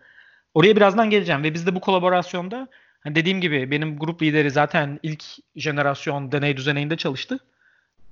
[0.54, 2.68] Oraya birazdan geleceğim ve biz de bu kolaborasyonda
[3.00, 5.24] hani dediğim gibi benim grup lideri zaten ilk
[5.56, 7.38] jenerasyon deney düzeninde çalıştı.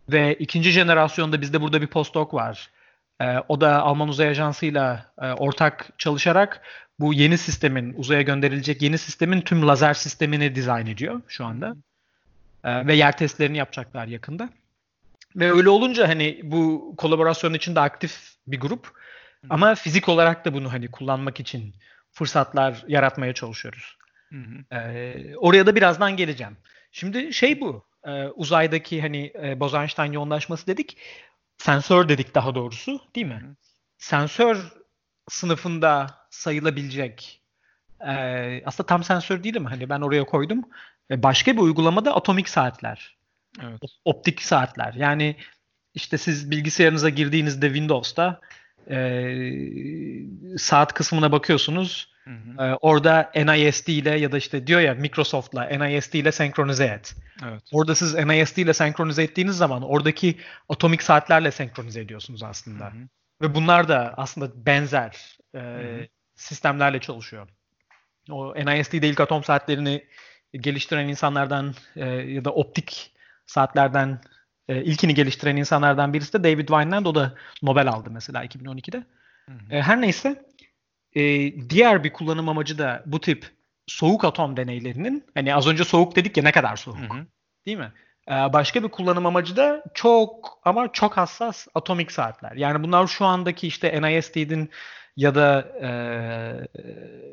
[0.08, 2.70] Ve ikinci jenerasyonda bizde burada bir postdoc var.
[3.20, 6.62] Ee, o da Alman Uzay Ajansı ile ortak çalışarak
[7.00, 11.76] bu yeni sistemin, uzaya gönderilecek yeni sistemin tüm lazer sistemini dizayn ediyor şu anda.
[12.64, 14.48] Ee, ve yer testlerini yapacaklar yakında.
[15.36, 19.00] Ve öyle olunca hani bu kolaborasyon için de aktif bir grup.
[19.48, 21.74] Ama fizik olarak da bunu hani kullanmak için
[22.12, 23.96] fırsatlar yaratmaya çalışıyoruz.
[24.28, 24.76] Hı hı.
[24.76, 26.56] Ee, oraya da birazdan geleceğim.
[26.92, 30.96] Şimdi şey bu e, uzaydaki hani e, Bose-Einstein yoğunlaşması dedik.
[31.58, 33.40] Sensör dedik daha doğrusu değil mi?
[33.42, 33.56] Hı.
[33.98, 34.72] Sensör
[35.28, 37.42] sınıfında sayılabilecek
[38.06, 38.12] e,
[38.64, 39.68] aslında tam sensör değil mi?
[39.68, 40.64] Hani ben oraya koydum.
[41.10, 43.16] E, başka bir uygulamada atomik saatler.
[43.62, 43.80] Evet.
[44.04, 44.94] Optik saatler.
[44.94, 45.36] Yani
[45.94, 48.40] işte siz bilgisayarınıza girdiğinizde Windows'ta
[48.90, 48.98] e,
[50.58, 52.10] saat kısmına bakıyorsunuz.
[52.24, 52.64] Hı hı.
[52.64, 57.16] E, orada NIST ile ya da işte diyor ya Microsoft'la NIST ile senkronize et.
[57.44, 57.62] Evet.
[57.72, 60.36] Orada siz NIST ile senkronize ettiğiniz zaman oradaki
[60.68, 62.84] atomik saatlerle senkronize ediyorsunuz aslında.
[62.84, 63.08] Hı hı.
[63.42, 65.60] Ve bunlar da aslında benzer e,
[66.34, 67.48] sistemlerle çalışıyor.
[68.30, 70.04] O NIST'de ilk atom saatlerini
[70.52, 73.12] geliştiren insanlardan e, ya da optik
[73.46, 74.20] saatlerden
[74.70, 77.06] e, ilkini geliştiren insanlardan birisi de David Vineland.
[77.06, 79.04] O da Nobel aldı mesela 2012'de.
[79.48, 79.74] Hı hı.
[79.74, 80.44] E, her neyse
[81.16, 81.22] e,
[81.70, 83.50] diğer bir kullanım amacı da bu tip
[83.86, 86.98] soğuk atom deneylerinin hani az önce soğuk dedik ya ne kadar soğuk.
[86.98, 87.26] Hı hı.
[87.66, 87.92] Değil mi?
[88.28, 92.52] E, başka bir kullanım amacı da çok ama çok hassas atomik saatler.
[92.52, 94.70] Yani bunlar şu andaki işte NIST'nin
[95.16, 95.90] ya da e,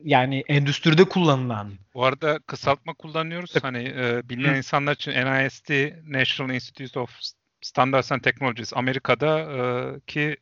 [0.03, 1.73] yani endüstride kullanılan.
[1.93, 3.51] Bu arada kısaltma kullanıyoruz.
[3.53, 3.63] Evet.
[3.63, 4.57] Hani e, bilmeyen Hı.
[4.57, 5.69] insanlar için NIST
[6.07, 7.19] National Institute of
[7.61, 9.59] Standards and Technologies Amerika'da e,
[10.07, 10.37] ki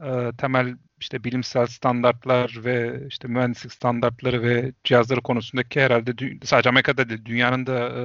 [0.00, 6.12] e, temel işte bilimsel standartlar ve işte mühendislik standartları ve cihazları konusundaki herhalde
[6.44, 8.02] sadece Amerika'da değil dünyanın da e,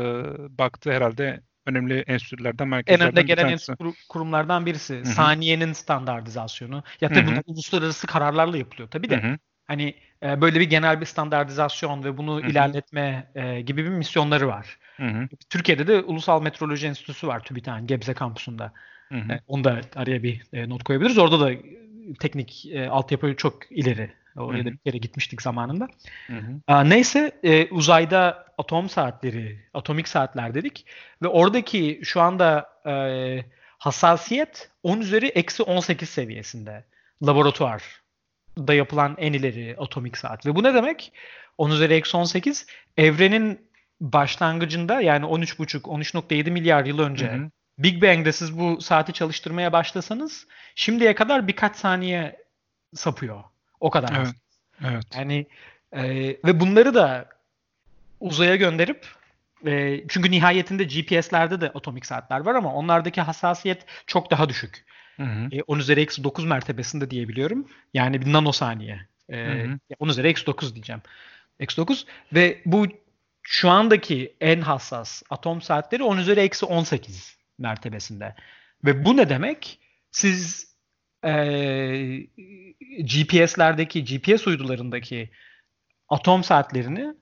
[0.57, 4.95] baktığı herhalde önemli enstitülerden, merkezlerden En önde gelen enstitü kurumlardan birisi.
[4.95, 5.05] Hı-hı.
[5.05, 6.83] Saniyenin standartizasyonu.
[7.01, 9.23] Ya tabii bu uluslararası kararlarla yapılıyor tabii de.
[9.23, 9.37] Hı-hı.
[9.67, 12.49] Hani e, böyle bir genel bir standartizasyon ve bunu Hı-hı.
[12.49, 14.77] ilerletme e, gibi bir misyonları var.
[14.97, 15.27] Hı-hı.
[15.49, 18.73] Türkiye'de de Ulusal Metroloji Enstitüsü var TÜBİTAK'ın Gebze kampusunda.
[19.11, 21.17] E, onu da araya bir e, not koyabiliriz.
[21.17, 21.51] Orada da
[22.19, 24.11] teknik e, altyapı çok ileri.
[24.35, 25.87] Oraya da bir kere gitmiştik zamanında.
[26.27, 26.89] Hı hı.
[26.89, 30.85] neyse e, uzayda atom saatleri, atomik saatler dedik.
[31.21, 32.93] Ve oradaki şu anda e,
[33.77, 36.85] hassasiyet 10 üzeri eksi 18 seviyesinde
[37.23, 38.01] laboratuvar
[38.57, 40.45] da yapılan en ileri atomik saat.
[40.45, 41.13] Ve bu ne demek?
[41.57, 42.65] 10 üzeri eksi 18
[42.97, 47.49] evrenin başlangıcında yani 13,5 13.7 milyar yıl önce hı hı.
[47.77, 52.37] Big Bang'de siz bu saati çalıştırmaya başlasanız şimdiye kadar birkaç saniye
[52.93, 53.43] sapıyor.
[53.81, 54.17] O kadar.
[54.17, 54.35] Evet.
[54.85, 55.05] Evet.
[55.15, 55.45] Yani
[55.93, 56.03] e,
[56.45, 57.29] ve bunları da
[58.19, 59.07] uzaya gönderip
[59.65, 64.85] e, çünkü nihayetinde GPS'lerde de atomik saatler var ama onlardaki hassasiyet çok daha düşük.
[65.17, 65.49] Hı hı.
[65.51, 67.67] E, 10 üzeri eksi 9 mertebesinde diyebiliyorum.
[67.93, 69.07] Yani bir nanosaniye.
[69.29, 69.77] E, hı hı.
[69.99, 71.01] 10 üzeri eksi 9 diyeceğim.
[71.59, 72.87] Eksi 9 ve bu
[73.43, 78.35] şu andaki en hassas atom saatleri 10 üzeri eksi 18 mertebesinde.
[78.85, 79.79] Ve bu ne demek?
[80.11, 80.70] Siz
[81.25, 82.27] e,
[82.99, 85.29] GPS'lerdeki, GPS uydularındaki
[86.09, 87.13] atom saatlerini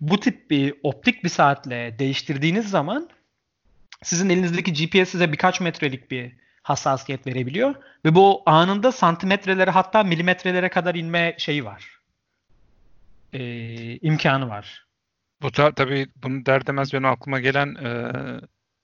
[0.00, 3.08] bu tip bir optik bir saatle değiştirdiğiniz zaman
[4.02, 10.68] sizin elinizdeki GPS size birkaç metrelik bir hassasiyet verebiliyor ve bu anında santimetrelere hatta milimetrelere
[10.68, 11.98] kadar inme şeyi var.
[13.32, 14.86] Ee, imkanı var.
[15.42, 18.12] Bu da tabii bunu der demez benim aklıma gelen e,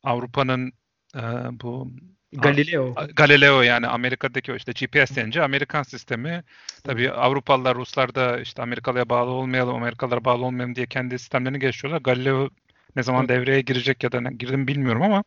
[0.03, 0.73] Avrupa'nın
[1.17, 1.93] e, bu
[2.35, 2.95] Galileo.
[3.17, 6.43] Galileo yani Amerika'daki o işte GPS denince Amerikan sistemi.
[6.85, 12.03] Tabii Avrupalılar, Ruslar da işte Amerikalıya bağlı olmayalım, Amerikalılara bağlı olmayalım diye kendi sistemlerini geliştiriyorlar.
[12.03, 12.51] Galileo
[12.97, 15.25] ne zaman devreye girecek ya da girdim bilmiyorum ama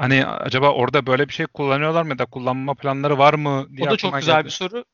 [0.00, 3.90] Hani acaba orada böyle bir şey kullanıyorlar mı da kullanma planları var mı diye O
[3.90, 4.44] da çok güzel geldi.
[4.44, 4.84] bir soru.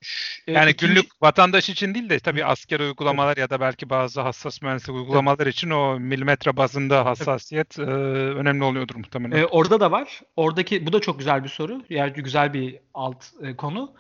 [0.47, 0.95] E, yani ikinci...
[0.95, 5.47] günlük vatandaş için değil de tabii asker uygulamalar ya da belki bazı hassas mühendislik uygulamalar
[5.47, 9.37] için o milimetre bazında hassasiyet e, önemli oluyordur muhtemelen.
[9.37, 10.21] E, orada da var.
[10.37, 11.83] Oradaki bu da çok güzel bir soru.
[11.88, 13.95] Yani güzel bir alt e, konu.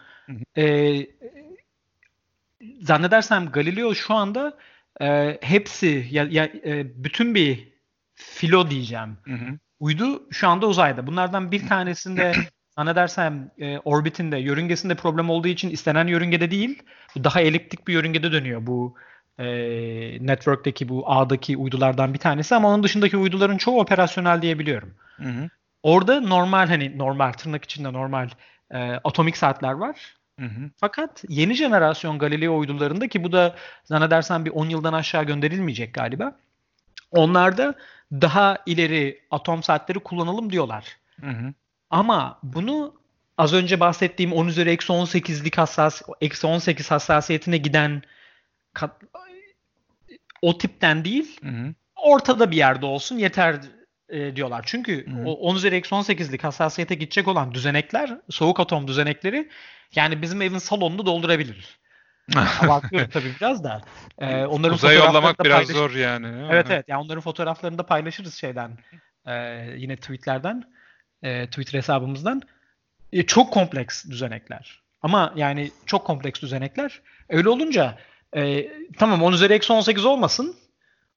[0.56, 0.96] E,
[2.80, 4.58] zannedersem Galileo şu anda
[5.00, 7.68] e, hepsi ya, ya e, bütün bir
[8.14, 9.16] filo diyeceğim.
[9.24, 11.06] Hı hı uydu şu anda uzayda.
[11.06, 12.32] Bunlardan bir tanesinde
[12.78, 16.82] zannedersem e, orbitinde, yörüngesinde problem olduğu için istenen yörüngede değil.
[17.24, 18.94] Daha eliptik bir yörüngede dönüyor bu
[19.38, 19.46] e,
[20.26, 24.94] network'teki bu ağdaki uydulardan bir tanesi ama onun dışındaki uyduların çoğu operasyonel diyebiliyorum.
[25.16, 25.48] Hı hı.
[25.82, 28.28] Orada normal hani normal tırnak içinde normal
[28.70, 30.16] e, atomik saatler var.
[30.40, 30.70] Hı hı.
[30.76, 36.36] Fakat yeni jenerasyon Galileo uydularında ki bu da zannedersem bir 10 yıldan aşağı gönderilmeyecek galiba.
[37.10, 37.74] Onlarda
[38.12, 40.96] daha ileri atom saatleri kullanalım diyorlar.
[41.20, 41.54] Hı hı.
[41.90, 42.94] Ama bunu
[43.38, 48.02] az önce bahsettiğim 10 üzeri eksi 18'lik hassas, eksi 18 hassasiyetine giden
[48.72, 49.02] kat,
[50.42, 51.74] o tipten değil hı hı.
[51.96, 53.60] ortada bir yerde olsun yeter
[54.08, 54.64] e, diyorlar.
[54.66, 55.24] Çünkü hı hı.
[55.26, 59.48] o 10 üzeri eksi 18'lik hassasiyete gidecek olan düzenekler soğuk atom düzenekleri
[59.94, 61.78] yani bizim evin salonunu doldurabilir.
[62.60, 63.82] Abartıyorum tabii biraz da.
[64.18, 65.76] Ee, onların Uzaya yollamak biraz paylaş...
[65.76, 66.46] zor yani.
[66.50, 66.84] Evet evet.
[66.88, 68.78] Yani onların fotoğraflarını da paylaşırız şeyden.
[69.26, 69.34] E,
[69.76, 70.64] yine tweetlerden.
[71.22, 72.42] E, Twitter hesabımızdan.
[73.12, 74.82] E, çok kompleks düzenekler.
[75.02, 77.00] Ama yani çok kompleks düzenekler.
[77.28, 77.98] Öyle olunca
[78.36, 80.56] e, tamam 10 üzeri eksi 18 olmasın.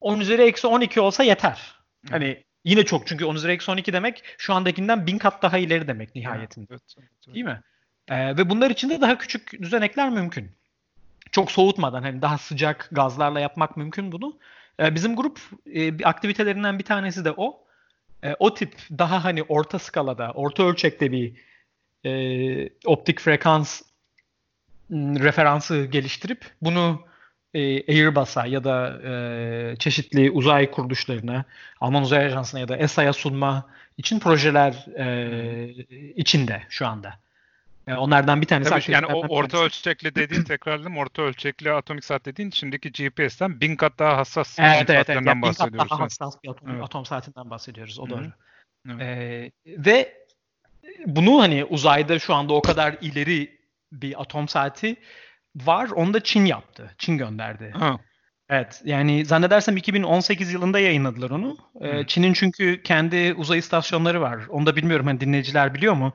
[0.01, 1.75] 10 üzeri eksi 12 olsa yeter.
[2.09, 5.87] Hani yine çok çünkü 10 üzeri eksi 12 demek şu andakinden bin kat daha ileri
[5.87, 6.67] demek nihayetinde.
[6.71, 7.35] Evet, evet, evet.
[7.35, 7.61] Değil mi?
[8.07, 10.51] Ee, ve bunlar için de daha küçük düzenekler mümkün
[11.31, 14.37] çok soğutmadan hani daha sıcak gazlarla yapmak mümkün bunu.
[14.79, 15.39] E, bizim grup
[15.73, 17.63] e, aktivitelerinden bir tanesi de o.
[18.23, 21.33] E, o tip daha hani orta skalada, orta ölçekte bir
[22.05, 23.81] e, optik frekans
[24.91, 27.01] referansı geliştirip bunu
[27.53, 31.45] e, Airbus'a ya da e, çeşitli uzay kuruluşlarına,
[31.81, 33.65] Alman Uzay Ajansı'na ya da ESA'ya sunma
[33.97, 35.69] için projeler e,
[36.15, 37.19] içinde şu anda.
[37.89, 38.69] Yani onlardan bir tanesi.
[38.69, 39.65] Tabii, yani o orta tanesi.
[39.65, 40.97] ölçekli dediğin tekrarladım.
[40.97, 45.25] Orta ölçekli atomik saat dediğin şimdiki GPS'ten bin kat daha hassas evet, evet, evet.
[45.25, 46.83] Yani bin kat daha hassas bir atom, evet.
[46.83, 47.99] atom saatinden bahsediyoruz.
[47.99, 48.25] O doğru.
[48.89, 49.01] Evet.
[49.01, 50.13] Ee, ve
[51.05, 53.59] bunu hani uzayda şu anda o kadar ileri
[53.91, 54.95] bir atom saati
[55.55, 55.89] var.
[55.89, 56.95] Onu da Çin yaptı.
[56.97, 57.73] Çin gönderdi.
[57.77, 57.99] Ha.
[58.49, 61.57] Evet yani zannedersem 2018 yılında yayınladılar onu.
[61.81, 64.39] Ee, Çin'in çünkü kendi uzay istasyonları var.
[64.49, 66.13] Onu da bilmiyorum hani dinleyiciler biliyor mu?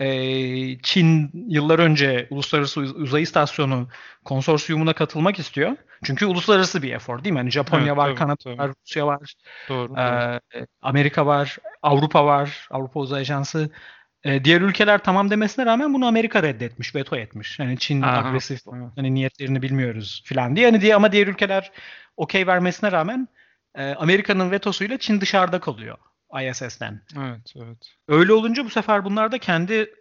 [0.00, 3.88] Ee, Çin yıllar önce Uluslararası Uzay İstasyonu
[4.24, 5.76] konsorsiyumuna katılmak istiyor.
[6.04, 7.38] Çünkü uluslararası bir efor değil mi?
[7.38, 8.58] Hani Japonya evet, var, tabii, Kanada tabii.
[8.58, 9.34] var, Rusya var,
[9.68, 10.66] doğru, ee, doğru.
[10.82, 13.70] Amerika var, Avrupa var, Avrupa Uzay Ajansı.
[14.24, 17.58] Ee, diğer ülkeler tamam demesine rağmen bunu Amerika reddetmiş, veto etmiş.
[17.58, 18.60] Yani Çin Aha, agresif,
[18.96, 20.66] hani niyetlerini bilmiyoruz falan diye.
[20.66, 21.72] Hani diye ama diğer ülkeler
[22.16, 23.28] okey vermesine rağmen
[23.74, 25.98] e, Amerika'nın vetosuyla Çin dışarıda kalıyor
[26.42, 27.00] ISS'ten.
[27.18, 27.94] Evet, evet.
[28.08, 29.94] Öyle olunca bu sefer bunlar da kendi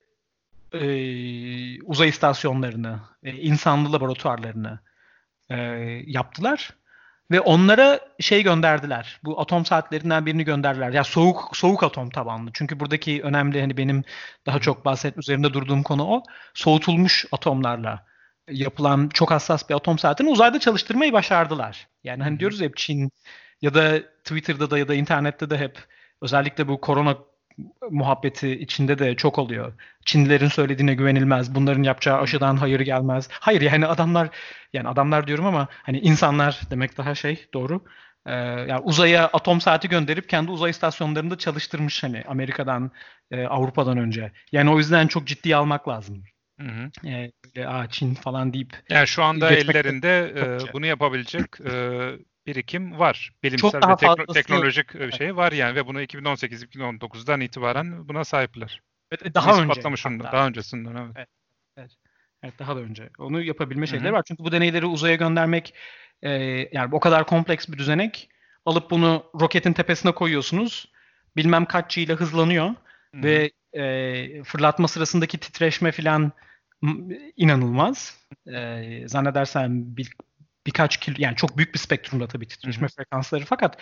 [0.73, 4.79] e, uzay istasyonlarını, e, insanlı laboratuvarlarını
[5.49, 5.55] e,
[6.05, 6.69] yaptılar
[7.31, 9.19] ve onlara şey gönderdiler.
[9.23, 10.91] Bu atom saatlerinden birini gönderdiler.
[10.91, 12.51] Ya soğuk soğuk atom tabanlı.
[12.53, 14.03] Çünkü buradaki önemli hani benim
[14.45, 16.23] daha çok bahset üzerinde durduğum konu o.
[16.53, 18.05] Soğutulmuş atomlarla
[18.49, 21.88] yapılan çok hassas bir atom saatini uzayda çalıştırmayı başardılar.
[22.03, 23.12] Yani hani diyoruz hep Çin
[23.62, 25.79] ya da Twitter'da da ya da internette de hep
[26.21, 27.17] özellikle bu korona
[27.89, 29.73] muhabbeti içinde de çok oluyor.
[30.05, 31.55] Çinlilerin söylediğine güvenilmez.
[31.55, 33.29] Bunların yapacağı aşıdan hayır gelmez.
[33.31, 34.29] Hayır yani adamlar
[34.73, 37.81] yani adamlar diyorum ama hani insanlar demek daha şey doğru.
[38.25, 42.91] Ee, yani uzaya atom saati gönderip kendi uzay istasyonlarında çalıştırmış hani Amerika'dan,
[43.31, 44.31] e, Avrupa'dan önce.
[44.51, 46.23] Yani o yüzden çok ciddiye almak lazım.
[46.59, 46.91] Hı hı.
[47.55, 48.73] Böyle, Aa, Çin falan deyip.
[48.89, 51.71] Yani şu anda ellerinde e, bunu yapabilecek e,
[52.47, 53.32] birikim var.
[53.43, 58.82] Bilimsel Çok ve tekno- teknolojik bir şey var yani ve bunu 2018-2019'dan itibaren buna sahipler.
[59.12, 59.67] Evet, daha önce.
[59.67, 60.32] Patlamış hatta.
[60.32, 61.12] daha öncesinden evet.
[61.15, 61.27] evet.
[61.77, 61.91] Evet.
[62.43, 63.10] Evet daha da önce.
[63.19, 64.13] Onu yapabilme şeyleri Hı-hı.
[64.13, 64.23] var.
[64.27, 65.73] Çünkü bu deneyleri uzaya göndermek
[66.21, 66.32] e,
[66.71, 68.29] yani o kadar kompleks bir düzenek.
[68.65, 70.91] Alıp bunu roketin tepesine koyuyorsunuz.
[71.36, 73.23] Bilmem kaç ile hızlanıyor Hı-hı.
[73.23, 76.32] ve e, fırlatma sırasındaki titreşme filan
[77.38, 78.17] inanılmaz.
[78.47, 80.13] E, zannedersem bir,
[80.65, 82.95] birkaç kilo yani çok büyük bir spektrumda tabii titreşme Hı-hı.
[82.95, 83.78] frekansları fakat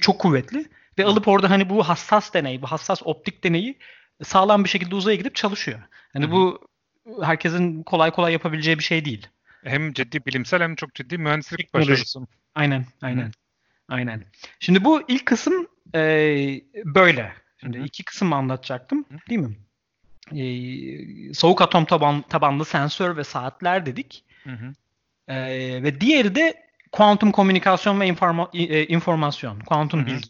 [0.00, 3.78] çok kuvvetli ve alıp orada hani bu hassas deney, bu hassas optik deneyi
[4.22, 5.80] sağlam bir şekilde uzaya gidip çalışıyor.
[6.12, 6.32] Hani Hı-hı.
[6.32, 6.68] bu
[7.22, 9.26] herkesin kolay kolay yapabileceği bir şey değil.
[9.64, 12.20] Hem ciddi bilimsel hem çok ciddi mühendislik başarısı.
[12.54, 13.26] Aynen, aynen.
[13.26, 13.30] Hı.
[13.88, 14.24] Aynen.
[14.60, 16.00] Şimdi bu ilk kısım e,
[16.84, 17.32] böyle.
[17.60, 17.86] Şimdi Hı-hı.
[17.86, 19.18] iki kısım anlatacaktım, Hı-hı.
[19.30, 19.56] değil mi?
[20.32, 24.24] E, soğuk atom taban, tabanlı sensör ve saatler dedik.
[24.44, 24.72] Hı-hı.
[25.30, 26.54] Ee, ve diğeri de
[26.92, 30.28] kuantum komünikasyon ve informa, e, informasyon, kuantum bilgi.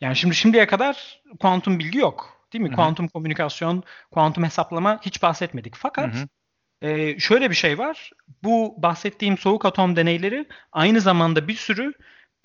[0.00, 2.46] Yani şimdi şimdiye kadar kuantum bilgi yok.
[2.52, 2.68] Değil mi?
[2.68, 2.76] Hı-hı.
[2.76, 5.74] Kuantum komünikasyon, kuantum hesaplama hiç bahsetmedik.
[5.76, 6.14] Fakat
[6.82, 8.10] e, şöyle bir şey var.
[8.42, 11.92] Bu bahsettiğim soğuk atom deneyleri aynı zamanda bir sürü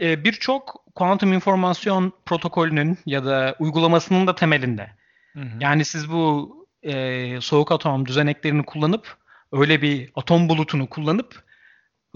[0.02, 4.92] e, birçok kuantum informasyon protokolünün ya da uygulamasının da temelinde.
[5.34, 5.58] Hı hı.
[5.60, 9.18] Yani siz bu e, soğuk atom düzeneklerini kullanıp
[9.52, 11.49] öyle bir atom bulutunu kullanıp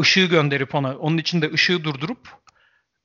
[0.01, 2.27] ışığı gönderip ona onun içinde ışığı durdurup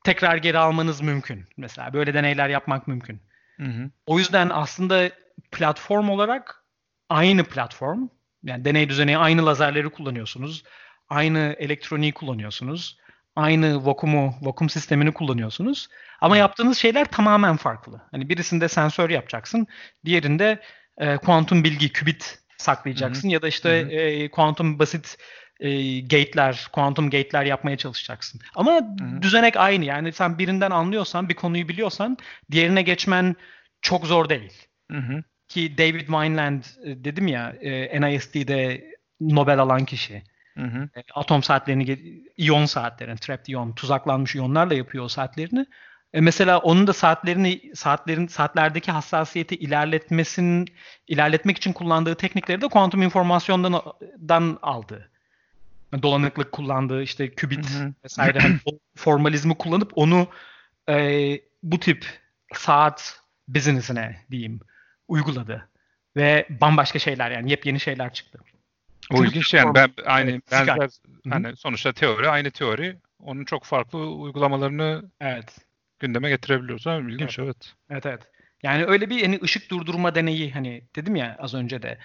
[0.05, 1.45] tekrar geri almanız mümkün.
[1.57, 3.23] Mesela böyle deneyler yapmak mümkün.
[3.57, 3.91] Hı hı.
[4.07, 5.11] O yüzden aslında
[5.53, 6.65] platform olarak
[7.09, 8.09] aynı platform.
[8.43, 10.65] Yani deney düzeni aynı lazerleri kullanıyorsunuz.
[11.09, 12.99] Aynı elektroniği kullanıyorsunuz.
[13.37, 15.89] Aynı vakumu, vakum sistemini kullanıyorsunuz.
[16.21, 18.03] Ama yaptığınız şeyler tamamen farklı.
[18.11, 19.67] Hani birisinde sensör yapacaksın.
[20.05, 20.63] Diğerinde
[20.99, 23.23] e, kuantum bilgi, kübit saklayacaksın.
[23.23, 23.33] Hı hı.
[23.33, 25.17] Ya da işte e, kuantum basit
[25.61, 28.41] e, gate'ler, kuantum gate'ler yapmaya çalışacaksın.
[28.55, 29.23] Ama Hı-hı.
[29.23, 29.85] düzenek aynı.
[29.85, 32.17] Yani sen birinden anlıyorsan, bir konuyu biliyorsan
[32.51, 33.37] diğerine geçmen
[33.83, 34.53] çok zor değil.
[34.91, 35.23] Hı-hı.
[35.49, 38.85] Ki David Wineland e, dedim ya e, NIST'de
[39.21, 40.23] Nobel alan kişi.
[40.57, 40.89] Hı hı.
[40.97, 41.99] E, atom saatlerini,
[42.37, 45.67] iyon saatlerini, trapped iyon, tuzaklanmış iyonlarla yapıyor o saatlerini.
[46.13, 50.69] E mesela onun da saatlerini saatlerin saatlerdeki hassasiyeti ilerletmesinin
[51.09, 55.11] ilerletmek için kullandığı teknikleri de kuantum informasyondan aldı
[56.03, 57.95] dolanıklık kullandığı işte kübit hı hı.
[58.05, 58.59] vesaire hani
[58.97, 60.29] formalizmi kullanıp onu
[60.89, 62.07] e, bu tip
[62.55, 64.61] saat business'ine diyeyim
[65.09, 65.69] uyguladı.
[66.17, 68.39] Ve bambaşka şeyler yani yepyeni şeyler çıktı.
[69.13, 70.89] O ilginç yani ben aynı evet, benzer
[71.29, 75.59] hani sonuçta teori aynı teori onun çok farklı uygulamalarını evet.
[75.99, 76.87] gündeme getirebiliyoruz.
[76.87, 76.97] Ha?
[76.97, 77.49] İlginç evet.
[77.49, 77.75] evet.
[77.91, 78.23] Evet evet.
[78.63, 81.99] Yani öyle bir hani ışık durdurma deneyi hani dedim ya az önce de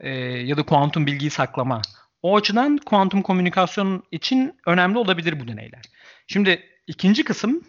[0.00, 1.82] e, ya da kuantum bilgiyi saklama.
[2.22, 5.82] O açıdan kuantum komünikasyon için önemli olabilir bu deneyler.
[6.26, 7.64] Şimdi ikinci kısım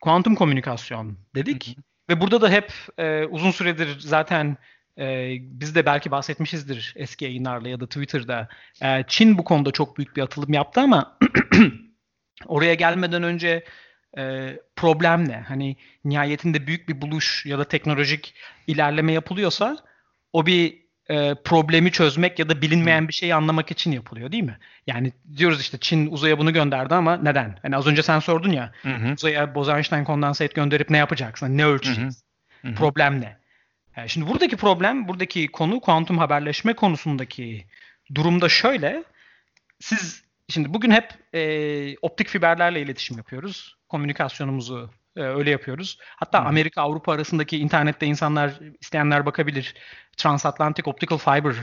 [0.00, 1.66] kuantum komünikasyon dedik.
[1.66, 1.84] Hı hı.
[2.08, 4.56] Ve burada da hep e, uzun süredir zaten
[4.98, 8.48] e, biz de belki bahsetmişizdir eski yayınlarla ya da Twitter'da.
[8.82, 11.18] E, Çin bu konuda çok büyük bir atılım yaptı ama
[12.46, 13.64] oraya gelmeden önce
[14.18, 15.36] e, problem ne?
[15.36, 18.34] Hani nihayetinde büyük bir buluş ya da teknolojik
[18.66, 19.76] ilerleme yapılıyorsa
[20.32, 24.58] o bir e, problemi çözmek ya da bilinmeyen bir şeyi anlamak için yapılıyor değil mi?
[24.86, 27.58] Yani diyoruz işte Çin uzaya bunu gönderdi ama neden?
[27.62, 29.12] Hani az önce sen sordun ya hı hı.
[29.12, 31.58] uzaya Bose-Einstein kondansayt gönderip ne yapacaksın?
[31.58, 32.24] Ne ölçeceğiz?
[32.62, 32.74] Hı hı.
[32.74, 33.38] Problem ne?
[33.96, 37.66] Yani şimdi buradaki problem, buradaki konu kuantum haberleşme konusundaki
[38.14, 39.04] durumda şöyle.
[39.80, 43.76] Siz şimdi bugün hep e, optik fiberlerle iletişim yapıyoruz.
[43.88, 45.98] Komünikasyonumuzu e, öyle yapıyoruz.
[46.16, 46.46] Hatta hmm.
[46.46, 49.74] Amerika Avrupa arasındaki internette insanlar isteyenler bakabilir.
[50.16, 51.54] Transatlantic Optical Fiber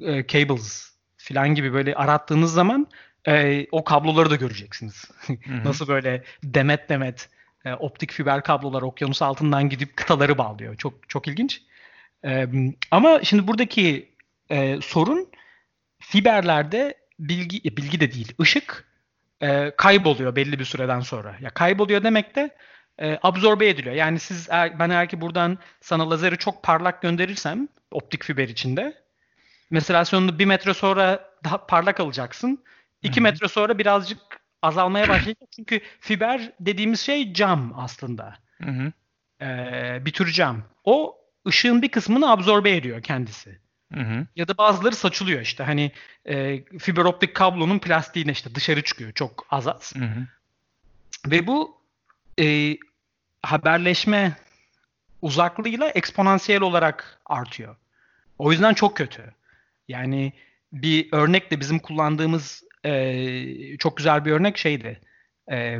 [0.00, 2.86] e, Cables filan gibi böyle arattığınız zaman
[3.28, 5.04] e, o kabloları da göreceksiniz.
[5.26, 5.64] Hmm.
[5.64, 7.28] Nasıl böyle demet demet
[7.64, 10.76] e, optik fiber kablolar okyanus altından gidip kıtaları bağlıyor.
[10.76, 11.62] Çok çok ilginç.
[12.24, 12.46] E,
[12.90, 14.14] ama şimdi buradaki
[14.50, 15.28] e, sorun
[15.98, 18.93] fiberlerde bilgi bilgi de değil, ışık
[19.44, 21.36] e, kayboluyor belli bir süreden sonra.
[21.40, 22.50] Ya kayboluyor demek de
[23.00, 23.94] e, absorbe ediliyor.
[23.94, 28.94] Yani siz er, ben eğer ki buradan sana lazeri çok parlak gönderirsem optik fiber içinde
[29.70, 32.64] mesela sonunda bir metre sonra daha parlak alacaksın.
[33.02, 33.22] 2 Hı hı.
[33.22, 34.18] metre sonra birazcık
[34.62, 35.48] azalmaya başlayacak.
[35.56, 38.36] Çünkü fiber dediğimiz şey cam aslında.
[38.62, 38.92] Hı hı.
[39.44, 40.62] Ee, bir tür cam.
[40.84, 41.18] O
[41.48, 43.58] ışığın bir kısmını absorbe ediyor kendisi.
[43.92, 44.26] Hı hı.
[44.36, 45.92] Ya da bazıları saçılıyor işte hani
[46.24, 49.94] e, fiber optik kablonun plastiğine işte dışarı çıkıyor çok az az.
[49.96, 50.26] Hı hı.
[51.26, 51.80] Ve bu
[52.40, 52.76] e,
[53.42, 54.36] haberleşme
[55.22, 57.76] uzaklığıyla eksponansiyel olarak artıyor.
[58.38, 59.34] O yüzden çok kötü.
[59.88, 60.32] Yani
[60.72, 65.00] bir örnek de bizim kullandığımız e, çok güzel bir örnek şeydi.
[65.50, 65.78] E,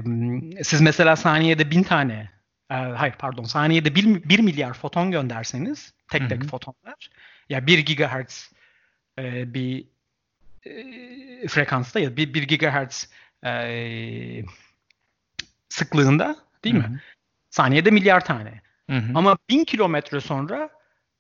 [0.62, 2.30] siz mesela saniyede bin tane,
[2.70, 6.48] e, hayır pardon saniyede bir, bir milyar foton gönderseniz, tek tek Hı hı.
[6.48, 7.11] fotonlar,
[7.49, 8.53] ya 1 gigahertz
[9.18, 9.84] e, bir
[10.66, 13.09] e, frekansta ya bir, 1 gigahertz
[13.45, 14.45] e,
[15.68, 17.01] sıklığında değil Hı mi?
[17.51, 18.61] Saniyede milyar tane.
[18.90, 19.12] Hı hı.
[19.14, 20.70] Ama bin kilometre sonra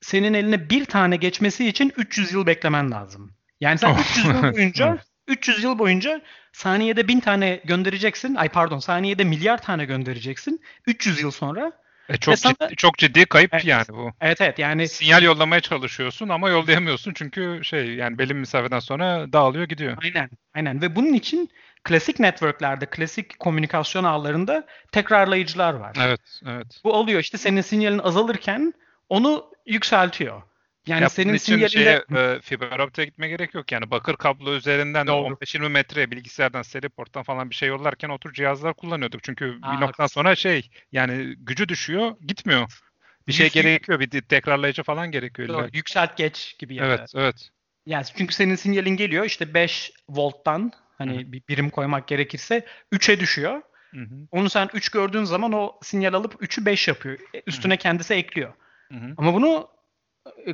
[0.00, 3.32] senin eline bir tane geçmesi için 300 yıl beklemen lazım.
[3.60, 4.00] Yani sen Oh.
[4.00, 5.00] 300 yıl boyunca Evet.
[5.28, 6.20] 300 yıl boyunca
[6.52, 8.34] saniyede bin tane göndereceksin.
[8.34, 10.60] Ay pardon saniyede milyar tane göndereceksin.
[10.86, 11.72] 300 yıl sonra.
[12.08, 13.64] E, çok Ve sana- ciddi, çok ciddi kayıp Evet.
[13.64, 14.12] yani bu.
[14.20, 19.32] Evet evet yani Sinyal yollamaya çalışıyorsun ama yollayamıyorsun çünkü şey yani belli bir mesafeden sonra
[19.32, 19.96] dağılıyor gidiyor.
[20.02, 21.50] aynen aynen ve bunun için
[21.84, 25.96] klasik networklerde, klasik komünikasyon ağlarında tekrarlayıcılar var.
[26.00, 26.80] Evet, evet.
[26.84, 28.74] Bu oluyor işte senin sinyalin azalırken
[29.08, 30.42] onu yükseltiyor.
[30.86, 34.54] Yani Ya senin için sinyalinde şeye, e, fiber optiğe gitme gerek yok yani bakır kablo
[34.54, 35.34] üzerinden Doğru.
[35.34, 39.22] 15-20 metre bilgisayardan seri porttan falan bir şey yollarken o tür cihazlar kullanıyorduk.
[39.22, 42.80] Çünkü Aa, bir noktadan sonra şey yani gücü düşüyor gitmiyor.
[43.28, 45.48] Bir şey gerekiyor bir tekrarlayıcı falan gerekiyor.
[45.48, 46.86] Doğru, yükselt geç gibi ya da.
[46.86, 47.50] Evet, evet.
[47.86, 53.62] Yani çünkü senin sinyalin geliyor işte 5 volttan hani bir birim koymak gerekirse 3'e düşüyor.
[53.94, 57.18] Hı hı, Onu sen 3 gördüğün zaman o sinyal alıp 3'ü 5 yapıyor.
[57.34, 58.52] E, Üstüne kendisi ekliyor.
[58.92, 59.14] hı hı.
[59.16, 59.73] Ama bunu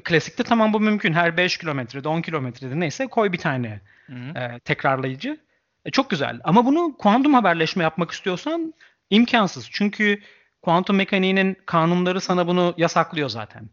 [0.04, 1.12] klasikte tamam bu mümkün.
[1.12, 3.80] Her 5 kilometrede 10 kilometrede neyse koy bir tane
[4.36, 5.40] e, tekrarlayıcı.
[5.84, 6.40] E, çok güzel.
[6.44, 8.74] Ama bunu kuantum haberleşme yapmak istiyorsan
[9.10, 9.68] imkansız.
[9.70, 10.20] Çünkü
[10.62, 13.68] kuantum mekaniğinin kanunları sana bunu yasaklıyor zaten.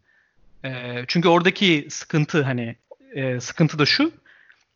[0.65, 2.75] E, çünkü oradaki sıkıntı hani
[3.13, 4.11] e, sıkıntı da şu.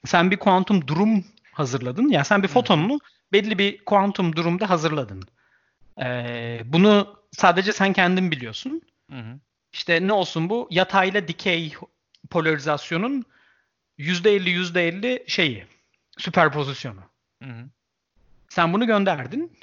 [0.05, 2.09] Sen bir kuantum durum hazırladın.
[2.09, 2.99] Yani sen bir fotonunu
[3.33, 5.23] belli bir kuantum durumda hazırladın.
[6.01, 8.81] E, bunu sadece sen kendin biliyorsun.
[9.11, 9.39] Hı hı.
[9.73, 10.67] İşte ne olsun bu?
[10.71, 11.73] Yatayla dikey
[12.29, 13.25] polarizasyonun
[13.97, 15.65] %50 %50 şeyi,
[16.17, 17.01] süperpozisyonu.
[17.43, 17.69] Hı hı.
[18.49, 19.57] Sen bunu gönderdin.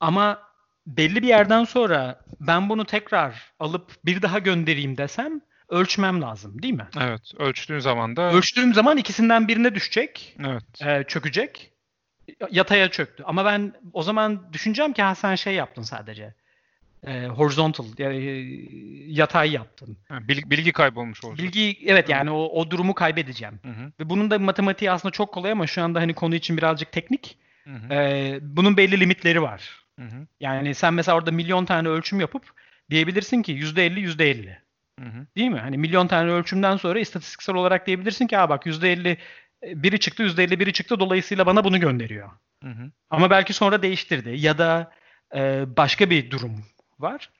[0.00, 0.42] Ama
[0.86, 6.74] belli bir yerden sonra ben bunu tekrar alıp bir daha göndereyim desem ölçmem lazım değil
[6.74, 6.88] mi?
[7.00, 10.82] Evet, ölçtüğün zaman da Ölçtüğüm zaman ikisinden birine düşecek, evet.
[10.82, 11.72] e, çökecek.
[12.50, 13.22] Yataya çöktü.
[13.26, 16.34] Ama ben o zaman düşüneceğim ki ha sen şey yaptın sadece.
[17.06, 18.30] E, horizontal, yani e,
[19.12, 19.96] yatay yaptın.
[20.08, 21.46] Ha, Bilgi, bilgi kaybolmuş olacak.
[21.46, 23.60] Bilgi evet yani o, o durumu kaybedeceğim.
[23.64, 26.56] Hı hı, Ve bunun da matematiği aslında çok kolay ama şu anda hani konu için
[26.56, 27.38] birazcık teknik.
[27.64, 29.84] hı hı, Ee, bunun belli limitleri var.
[29.98, 32.42] hı hı, Yani sen mesela orada milyon tane ölçüm yapıp
[32.90, 34.58] diyebilirsin ki %50 %50.
[35.00, 35.26] hı hı.
[35.36, 35.58] Değil mi?
[35.58, 39.16] Hani milyon tane ölçümden sonra istatistiksel olarak diyebilirsin ki Aa bak %50
[39.62, 42.30] biri çıktı %50 biri çıktı dolayısıyla bana bunu gönderiyor.
[42.62, 42.90] Hı hı.
[43.10, 44.92] Ama belki sonra değiştirdi ya da
[45.34, 46.64] e, başka bir durum
[47.02, 47.30] var.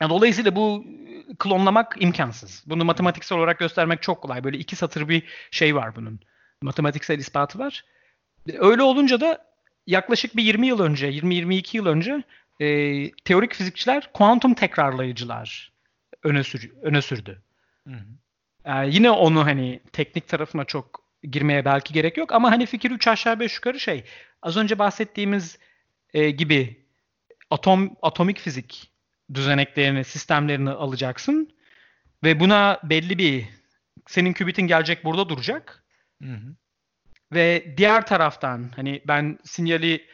[0.00, 2.64] Yani dolayısıyla bu e, klonlamak imkansız.
[2.66, 4.44] Bunu matematiksel olarak göstermek çok kolay.
[4.44, 6.20] Böyle iki satır bir şey var bunun.
[6.62, 7.84] Matematiksel ispatı var.
[8.58, 9.44] Öyle olunca da
[9.86, 12.22] yaklaşık bir 20 yıl önce, 20-22 yıl önce
[12.60, 12.66] e,
[13.10, 15.72] teorik fizikçiler kuantum tekrarlayıcılar
[16.22, 17.42] öne, sür, öne sürdü.
[17.88, 18.04] Hı hı.
[18.64, 23.08] Ee, yine onu hani teknik tarafına çok girmeye belki gerek yok ama hani fikir 3
[23.08, 24.04] aşağı 5 yukarı şey.
[24.42, 25.58] Az önce bahsettiğimiz
[26.14, 26.84] e, gibi
[27.50, 28.90] atom atomik fizik
[29.34, 31.50] düzeneklerini, sistemlerini alacaksın
[32.24, 33.44] ve buna belli bir
[34.06, 35.84] senin kübitin gelecek burada duracak
[36.22, 36.54] Hı hı.
[37.32, 40.06] ve diğer taraftan hani ben sinyali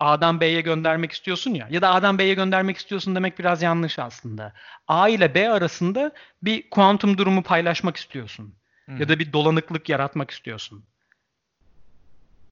[0.00, 4.52] A'dan B'ye göndermek istiyorsun ya ya da A'dan B'ye göndermek istiyorsun demek biraz yanlış aslında.
[4.88, 6.12] A ile B arasında
[6.42, 8.54] bir kuantum durumu paylaşmak istiyorsun.
[8.86, 8.92] Hı.
[8.92, 10.84] Ya da bir dolanıklık yaratmak istiyorsun.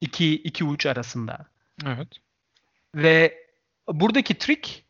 [0.00, 1.46] İki, iki uç arasında.
[1.86, 2.08] Evet.
[2.94, 3.44] Ve
[3.88, 4.84] buradaki trik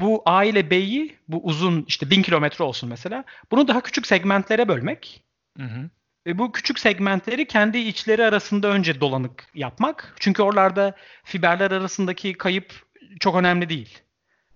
[0.00, 3.24] bu A ile B'yi bu uzun işte bin kilometre olsun mesela.
[3.50, 5.24] Bunu daha küçük segmentlere bölmek.
[5.56, 5.90] Hı hı.
[6.26, 10.14] Ve bu küçük segmentleri kendi içleri arasında önce dolanık yapmak.
[10.20, 10.94] Çünkü oralarda
[11.24, 12.82] fiberler arasındaki kayıp
[13.20, 13.98] çok önemli değil.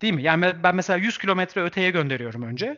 [0.03, 0.23] Değil mi?
[0.23, 2.77] Yani ben mesela 100 kilometre öteye gönderiyorum önce.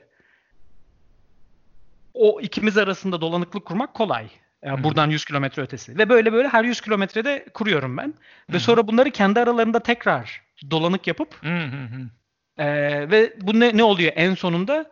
[2.15, 4.29] O ikimiz arasında dolanıklık kurmak kolay.
[4.65, 5.99] Yani buradan 100 kilometre ötesi.
[5.99, 8.15] Ve böyle böyle her 100 kilometrede kuruyorum ben.
[8.51, 8.61] Ve Hı.
[8.61, 12.11] sonra bunları kendi aralarında tekrar dolanık yapıp Hı hı hı.
[12.59, 14.91] Ee, ve bu ne, ne oluyor en sonunda?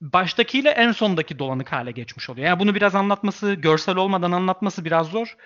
[0.00, 2.46] baştakiyle en sondaki dolanık hale geçmiş oluyor.
[2.46, 5.36] Yani bunu biraz anlatması, görsel olmadan anlatması biraz zor.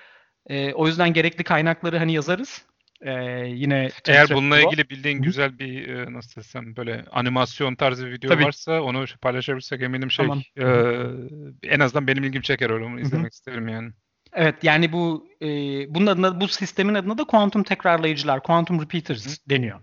[0.46, 2.64] E, o yüzden gerekli kaynakları hani yazarız.
[3.00, 3.12] E,
[3.46, 8.30] yine eğer bununla ilgili bildiğin güzel bir e, nasıl desem böyle animasyon tarzı bir video
[8.30, 8.44] Tabii.
[8.44, 10.42] varsa onu paylaşabilirsek eminim şey tamam.
[10.56, 13.28] e, en azından benim ilgim çeker öyle onu izlemek Hı-hı.
[13.28, 13.90] isterim yani.
[14.32, 15.46] Evet yani bu e,
[15.94, 19.50] bunun adına bu sistemin adına da kuantum tekrarlayıcılar, quantum repeaters Hı.
[19.50, 19.80] deniyor.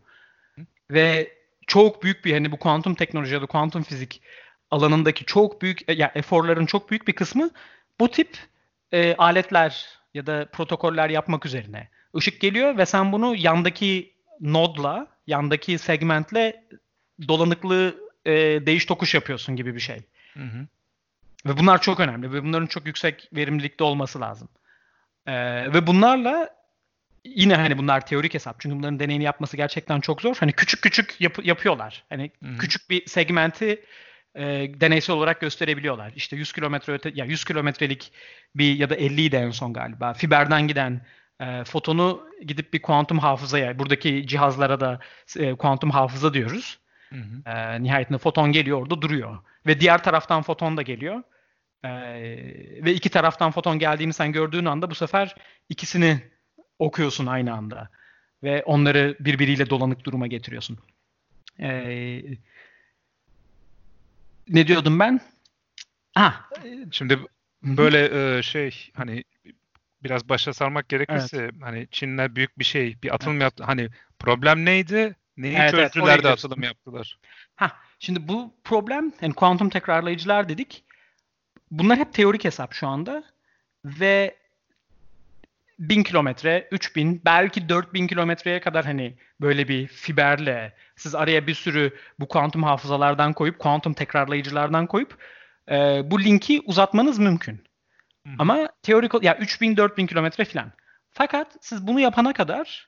[0.56, 0.62] Hı.
[0.92, 1.37] Ve
[1.68, 4.22] çok büyük bir hani bu kuantum teknoloji ya da kuantum fizik
[4.72, 7.50] alanındaki çok büyük ya yani eforların çok büyük bir kısmı
[8.00, 8.38] bu tip
[8.92, 11.90] e, aletler ya da protokoller yapmak üzerine.
[12.16, 16.64] Işık geliyor ve sen bunu yandaki nodla, yandaki segmentle
[17.28, 17.96] dolanıklı
[18.26, 18.32] e,
[18.66, 20.02] değiş tokuş yapıyorsun gibi bir şey.
[20.34, 20.68] Hı hı.
[21.46, 24.50] Ve bunlar çok önemli ve bunların çok yüksek verimlilikte olması lazım.
[25.28, 26.57] Ee, ve bunlarla
[27.36, 28.60] yine hani bunlar teorik hesap.
[28.60, 30.36] Çünkü bunların deneyini yapması gerçekten çok zor.
[30.40, 32.04] Hani küçük küçük yap- yapıyorlar.
[32.10, 32.58] Hani Hı-hı.
[32.58, 33.84] küçük bir segmenti
[34.36, 34.44] e,
[34.82, 36.14] deneysel olarak gösterebiliyorlar.
[36.16, 38.12] İşte 100 kilometre öte ya 100 kilometrelik
[38.56, 40.14] bir ya da 50'yi de en son galiba.
[40.14, 41.02] Fiberden giden
[41.42, 45.00] e, fotonu gidip bir kuantum hafızaya, buradaki cihazlara da
[45.38, 46.80] e, kuantum hafıza diyoruz.
[47.10, 47.50] Hı hı.
[47.50, 49.38] E, nihayetinde foton geliyor orada duruyor.
[49.68, 51.24] Ve diğer taraftan foton da geliyor.
[51.84, 51.90] E,
[52.86, 55.36] ve iki taraftan foton geldiğini sen gördüğün anda bu sefer
[55.70, 56.22] ikisini
[56.80, 57.90] okuyorsun aynı anda.
[58.44, 60.78] Ve onları birbiriyle dolanık duruma getiriyorsun.
[61.60, 61.70] E,
[64.50, 65.22] ne diyordum ben?
[66.14, 66.50] Ha.
[66.92, 67.20] Şimdi
[67.64, 69.24] böyle e, şey hani
[70.04, 71.54] biraz başa sarmak gerekirse evet.
[71.62, 73.42] hani Çinler büyük bir şey bir atılım evet.
[73.42, 73.64] yaptı.
[73.64, 75.16] Hani problem neydi?
[75.38, 77.20] Neyi evet, çözdüler evet, de atılım yaptılar?
[77.56, 80.84] Ha, şimdi bu problem yani kuantum tekrarlayıcılar dedik.
[81.72, 83.24] Bunlar hep teorik hesap şu anda
[83.86, 84.36] ve
[85.80, 91.94] 1000 kilometre, 3000, belki 4000 kilometreye kadar hani böyle bir fiberle siz araya bir sürü
[92.20, 95.18] bu kuantum hafızalardan koyup, kuantum tekrarlayıcılardan koyup
[95.72, 97.56] e, bu linki uzatmanız mümkün.
[98.28, 98.34] Hı.
[98.40, 100.72] Ama teorik ya yani 3000 4000 kilometre falan.
[101.12, 102.88] Fakat siz bunu yapana kadar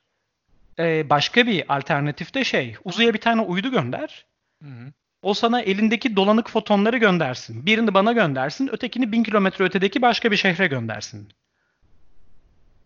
[0.80, 4.26] e, başka bir alternatif de şey, uzaya bir tane uydu gönder.
[4.64, 4.92] Hı hı.
[5.22, 7.66] O sana elindeki dolanık fotonları göndersin.
[7.66, 11.30] Birini bana göndersin, ötekini bin kilometre ötedeki başka bir şehre göndersin.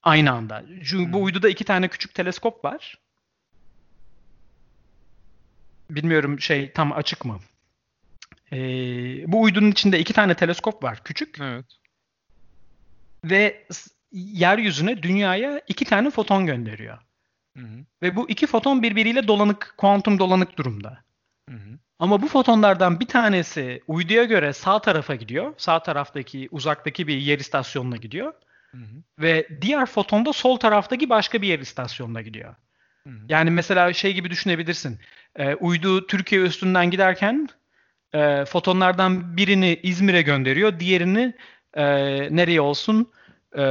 [0.03, 0.63] Aynı anda.
[0.67, 1.13] Çünkü hmm.
[1.13, 2.97] bu uyduda iki tane küçük teleskop var.
[5.89, 7.39] Bilmiyorum şey tam açık mı?
[8.51, 8.57] Ee,
[9.27, 11.37] bu uydunun içinde iki tane teleskop var küçük.
[11.41, 11.65] Evet.
[13.25, 13.67] Ve
[14.11, 16.97] yeryüzüne dünyaya iki tane foton gönderiyor.
[17.57, 17.85] Hı hı.
[18.01, 21.03] Ve bu iki foton birbiriyle dolanık, kuantum dolanık durumda.
[21.49, 21.79] Hı hı.
[21.99, 25.53] Ama bu fotonlardan bir tanesi uyduya göre sağ tarafa gidiyor.
[25.57, 28.33] Sağ taraftaki uzaktaki bir yer istasyonuna gidiyor.
[28.73, 29.03] Hı hı.
[29.19, 32.55] Ve diğer foton da sol taraftaki başka bir yer istasyonuna gidiyor.
[33.03, 33.19] Hı hı.
[33.29, 34.99] Yani mesela şey gibi düşünebilirsin.
[35.35, 37.49] E, uydu Türkiye üstünden giderken
[38.13, 40.79] e, fotonlardan birini İzmir'e gönderiyor.
[40.79, 41.33] Diğerini
[41.73, 41.85] e,
[42.35, 43.11] nereye olsun?
[43.57, 43.63] E,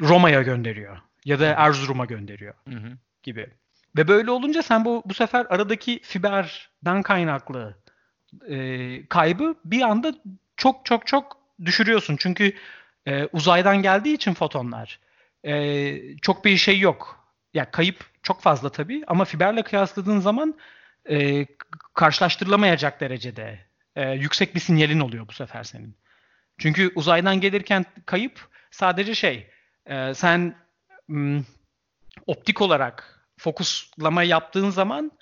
[0.00, 0.98] Roma'ya gönderiyor.
[1.24, 2.54] Ya da Erzurum'a gönderiyor.
[2.68, 2.98] Hı hı.
[3.22, 3.50] Gibi.
[3.96, 7.74] Ve böyle olunca sen bu bu sefer aradaki fiberden kaynaklı
[8.48, 10.14] e, kaybı bir anda
[10.56, 12.16] çok çok çok düşürüyorsun.
[12.16, 12.52] Çünkü
[13.06, 15.00] e, uzaydan geldiği için fotonlar
[15.44, 17.24] e, çok bir şey yok.
[17.54, 20.54] Ya kayıp çok fazla tabii ama fiberle kıyasladığın zaman
[21.10, 21.46] e,
[21.94, 23.58] karşılaştırılamayacak derecede
[23.96, 25.96] e, yüksek bir sinyalin oluyor bu sefer senin.
[26.58, 29.50] Çünkü uzaydan gelirken kayıp sadece şey
[29.86, 30.54] e, sen
[31.08, 31.42] m,
[32.26, 35.12] optik olarak fokuslama yaptığın zaman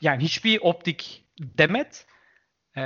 [0.00, 2.06] yani hiçbir optik demet
[2.76, 2.82] e,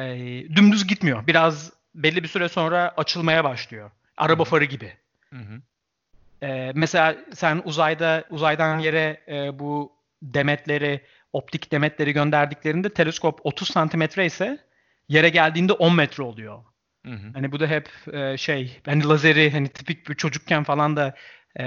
[0.57, 1.27] dümdüz gitmiyor.
[1.27, 3.90] Biraz belli bir süre sonra açılmaya başlıyor.
[4.16, 4.93] Araba farı gibi.
[5.30, 5.62] Hı hı.
[6.47, 11.01] E, mesela sen uzayda uzaydan yere e, bu demetleri,
[11.32, 14.59] optik demetleri gönderdiklerinde teleskop 30 santimetre ise
[15.09, 16.64] yere geldiğinde 10 metre oluyor.
[17.07, 17.30] Hı hı.
[17.34, 21.14] Hani bu da hep e, şey, hani lazeri hani tipik bir çocukken falan da
[21.61, 21.64] e,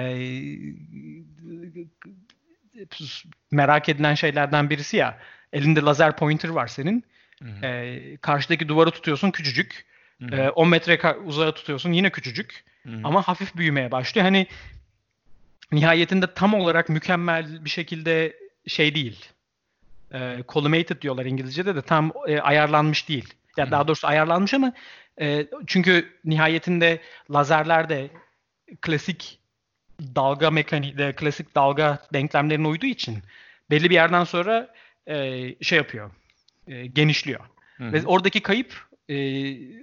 [3.51, 5.19] merak edilen şeylerden birisi ya.
[5.53, 7.03] Elinde lazer pointer var senin.
[7.63, 9.85] E, karşıdaki duvarı tutuyorsun küçücük.
[10.31, 12.63] E, 10 metre uzağa tutuyorsun yine küçücük.
[12.83, 13.01] Hı-hı.
[13.03, 14.25] Ama hafif büyümeye başlıyor.
[14.25, 14.47] Hani
[15.71, 18.35] nihayetinde tam olarak mükemmel bir şekilde
[18.67, 19.25] şey değil.
[20.13, 23.33] E, collimated diyorlar İngilizce'de de tam e, ayarlanmış değil.
[23.57, 24.73] Ya yani daha doğrusu ayarlanmış ama
[25.21, 27.01] e, çünkü nihayetinde
[27.31, 28.09] lazerler de
[28.81, 29.39] klasik
[30.15, 33.23] dalga mekaniği de klasik dalga denklemlerine uyduğu için
[33.69, 34.73] belli bir yerden sonra
[35.07, 35.15] e,
[35.61, 36.11] şey yapıyor.
[36.67, 37.39] E, genişliyor.
[37.77, 37.93] Hı-hı.
[37.93, 39.17] Ve oradaki kayıp e,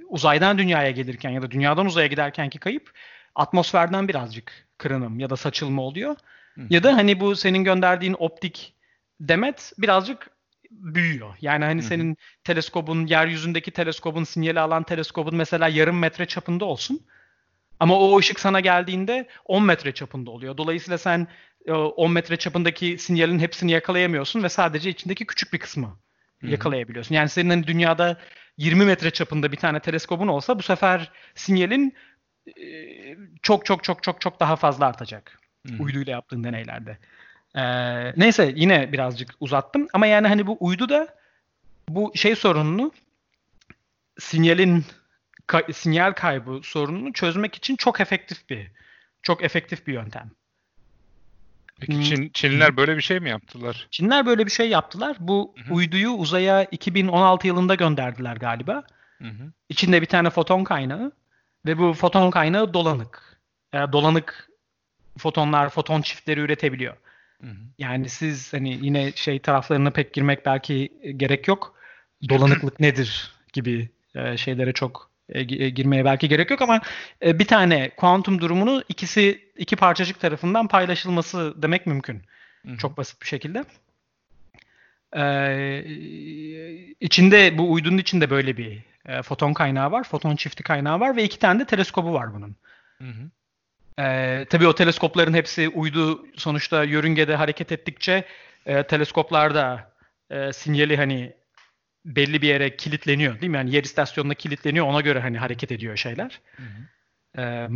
[0.05, 2.93] uzaydan dünyaya gelirken ya da dünyadan uzaya giderkenki kayıp
[3.35, 6.17] atmosferden birazcık kırınım ya da saçılma oluyor.
[6.55, 6.67] Hı-hı.
[6.71, 8.75] Ya da hani bu senin gönderdiğin optik
[9.21, 10.31] demet birazcık
[10.71, 11.35] büyüyor.
[11.41, 11.89] Yani hani Hı-hı.
[11.89, 17.01] senin teleskobun, yeryüzündeki teleskobun, sinyali alan teleskobun mesela yarım metre çapında olsun.
[17.81, 20.57] Ama o ışık sana geldiğinde 10 metre çapında oluyor.
[20.57, 21.27] Dolayısıyla sen
[21.69, 25.99] 10 e, metre çapındaki sinyalin hepsini yakalayamıyorsun ve sadece içindeki küçük bir kısmı
[26.43, 27.15] yakalayabiliyorsun.
[27.15, 28.17] Yani senin hani dünyada
[28.57, 31.95] 20 metre çapında bir tane teleskobun olsa bu sefer sinyalin
[32.47, 32.65] e,
[33.43, 35.39] çok çok çok çok çok daha fazla artacak.
[35.67, 35.83] Hı.
[35.83, 36.99] Uyduyla yaptığın deneylerde.
[37.57, 41.09] Ee, neyse yine birazcık uzattım ama yani hani bu uydu da
[41.89, 42.93] bu şey sorununu
[44.19, 44.85] sinyalin
[45.49, 48.71] ka- sinyal kaybı sorununu çözmek için çok efektif bir
[49.23, 50.31] çok efektif bir yöntem.
[51.81, 52.03] Peki hmm.
[52.03, 53.87] Çin, Çinliler böyle bir şey mi yaptılar?
[53.91, 55.17] Çinliler böyle bir şey yaptılar.
[55.21, 55.75] Bu Hı-hı.
[55.75, 58.83] uyduyu uzaya 2016 yılında gönderdiler galiba.
[59.19, 59.53] Hı-hı.
[59.69, 61.13] İçinde bir tane foton kaynağı
[61.67, 63.41] ve bu foton kaynağı dolanık.
[63.73, 64.49] Yani dolanık
[65.19, 66.97] fotonlar, foton çiftleri üretebiliyor.
[67.41, 67.57] Hı-hı.
[67.79, 71.75] Yani siz hani yine şey taraflarına pek girmek belki gerek yok.
[72.29, 76.81] Dolanıklık nedir gibi e, şeylere çok e, e, girmeye belki gerek yok ama
[77.25, 82.23] e, bir tane kuantum durumunu ikisi iki parçacık tarafından paylaşılması demek mümkün.
[82.67, 82.77] Hı-hı.
[82.77, 83.65] Çok basit bir şekilde.
[85.17, 85.85] Ee,
[87.01, 91.25] içinde bu uydunun içinde böyle bir e, foton kaynağı var, foton çifti kaynağı var ve
[91.25, 92.57] iki tane de teleskobu var bunun.
[92.99, 93.31] Hı hı.
[93.99, 98.25] Ee, tabii o teleskopların hepsi uydu sonuçta yörüngede hareket ettikçe
[98.67, 99.93] e, teleskoplar da
[100.31, 101.33] e, sinyali hani
[102.05, 103.57] belli bir yere kilitleniyor değil mi?
[103.57, 106.41] Yani yer istasyonuna kilitleniyor ona göre hani hareket ediyor şeyler.
[106.57, 106.83] Hı hı.
[107.39, 107.69] Ee,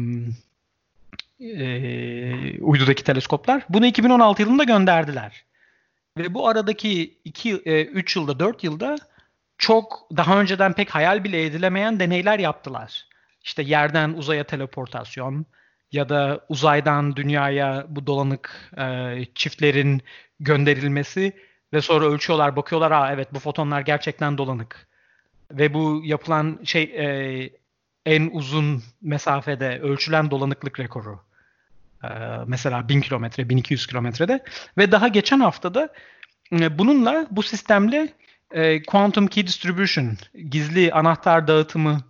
[1.41, 3.67] e, uydudaki teleskoplar.
[3.69, 5.45] Bunu 2016 yılında gönderdiler.
[6.19, 8.97] Ve bu aradaki 2 3 e, yılda 4 yılda
[9.59, 13.07] çok daha önceden pek hayal bile edilemeyen deneyler yaptılar.
[13.43, 15.47] İşte yerden uzaya teleportasyon
[15.93, 20.03] ya da uzaydan dünyaya bu dolanık e, çiftlerin
[20.41, 21.33] gönderilmesi
[21.73, 24.89] ve sonra ölçüyorlar, bakıyorlar, aa evet bu fotonlar gerçekten dolanık.
[25.53, 27.51] Ve bu yapılan şey e,
[28.07, 31.26] en uzun mesafede ölçülen dolanıklık rekoru.
[32.05, 32.09] E,
[32.47, 34.45] mesela 1000 kilometre, 1200 kilometrede.
[34.79, 35.93] Ve daha geçen haftada
[36.53, 38.09] e, bununla, bu sistemle
[38.51, 40.17] e, Quantum Key Distribution,
[40.51, 42.01] gizli anahtar dağıtımı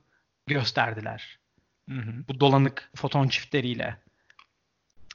[0.47, 1.39] gösterdiler.
[1.89, 2.12] Hı hı.
[2.28, 3.97] Bu dolanık foton çiftleriyle.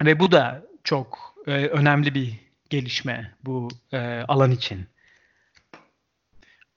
[0.06, 3.98] Ve bu da çok e, önemli bir gelişme bu e,
[4.28, 4.88] alan için.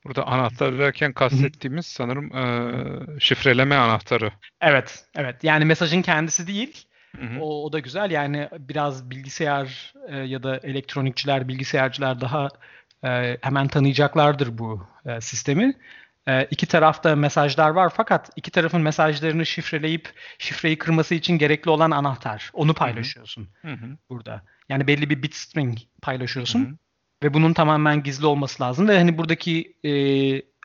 [0.04, 4.32] Burada anahtar derken kastettiğimiz sanırım e, şifreleme anahtarı.
[4.60, 5.44] Evet, evet.
[5.44, 6.86] Yani mesajın kendisi değil.
[7.40, 8.10] O, o da güzel.
[8.10, 12.48] Yani biraz bilgisayar e, ya da elektronikçiler, bilgisayarcılar daha
[13.04, 15.74] e, hemen tanıyacaklardır bu e, sistemi.
[16.28, 21.90] E, iki tarafta mesajlar var fakat iki tarafın mesajlarını şifreleyip şifreyi kırması için gerekli olan
[21.90, 22.50] anahtar.
[22.52, 23.96] Onu paylaşıyorsun hı hı.
[24.10, 24.42] burada.
[24.68, 26.64] Yani belli bir bit string paylaşıyorsun.
[26.64, 26.76] Hı hı.
[27.22, 28.88] Ve bunun tamamen gizli olması lazım.
[28.88, 29.92] Ve hani buradaki e,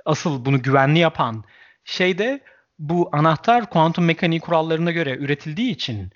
[0.06, 1.44] asıl bunu güvenli yapan
[1.84, 2.40] şey de
[2.80, 6.12] bu anahtar kuantum mekaniği kurallarına göre üretildiği için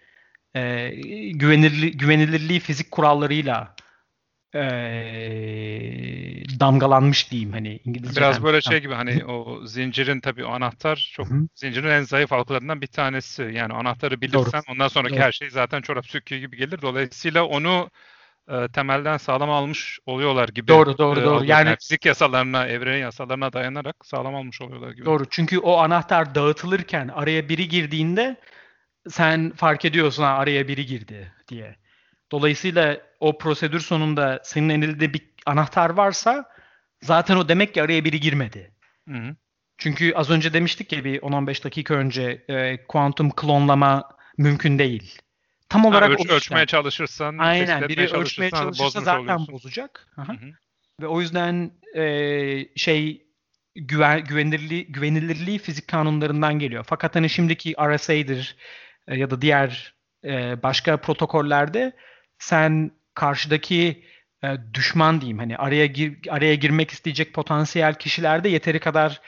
[0.55, 0.89] e,
[1.33, 3.75] güvenirli, güvenilirliği fizik kurallarıyla
[4.55, 4.61] e,
[6.59, 8.21] damgalanmış diyeyim hani İngilizce.
[8.21, 11.47] Biraz böyle şey gibi hani o zincirin tabii o anahtar çok Hı-hı.
[11.55, 13.51] zincirin en zayıf halkalarından bir tanesi.
[13.53, 14.73] Yani anahtarı bilirsen Doğru.
[14.73, 15.23] ondan sonraki Doğru.
[15.23, 16.81] her şey zaten çorap söküğü gibi gelir.
[16.81, 17.89] Dolayısıyla onu
[18.49, 20.67] e, temelden sağlam almış oluyorlar gibi.
[20.67, 21.45] Doğru doğru e, doğru.
[21.45, 25.05] Yani, yani fizik yasalarına, evrenin yasalarına dayanarak sağlam almış oluyorlar gibi.
[25.05, 25.25] Doğru.
[25.29, 28.35] Çünkü o anahtar dağıtılırken araya biri girdiğinde
[29.09, 31.75] sen fark ediyorsun ha araya biri girdi diye.
[32.31, 36.49] Dolayısıyla o prosedür sonunda senin elinde bir anahtar varsa
[37.01, 38.71] zaten o demek ki araya biri girmedi.
[39.09, 39.35] Hı hı.
[39.77, 45.21] Çünkü az önce demiştik ya bir 10-15 dakika önce e, kuantum klonlama mümkün değil.
[45.69, 49.53] Tam olarak ha, ölç, ölçmeye çalışırsan, aynen biri ölçmeye çalışırsa zaten oluyorsun.
[49.53, 50.07] bozacak.
[50.15, 50.35] Hı hı.
[51.01, 52.05] Ve o yüzden e,
[52.75, 53.27] şey
[53.75, 56.85] güven, güvenilirliği, güvenilirliği fizik kanunlarından geliyor.
[56.87, 58.55] Fakat hani şimdiki RSA'dır
[59.07, 59.93] e, ya da diğer
[60.23, 61.91] e, başka protokollerde
[62.39, 64.03] sen karşıdaki
[64.43, 69.21] e, düşman diyeyim hani araya gir, araya girmek isteyecek potansiyel kişilerde yeteri kadar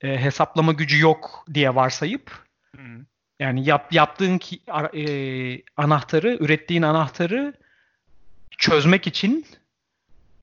[0.00, 2.46] e, hesaplama gücü yok diye varsayıp
[2.76, 3.06] hı.
[3.40, 4.60] yani yap, yaptığın ki,
[4.94, 5.04] e,
[5.76, 7.54] anahtarı ürettiğin anahtarı
[8.58, 9.46] çözmek için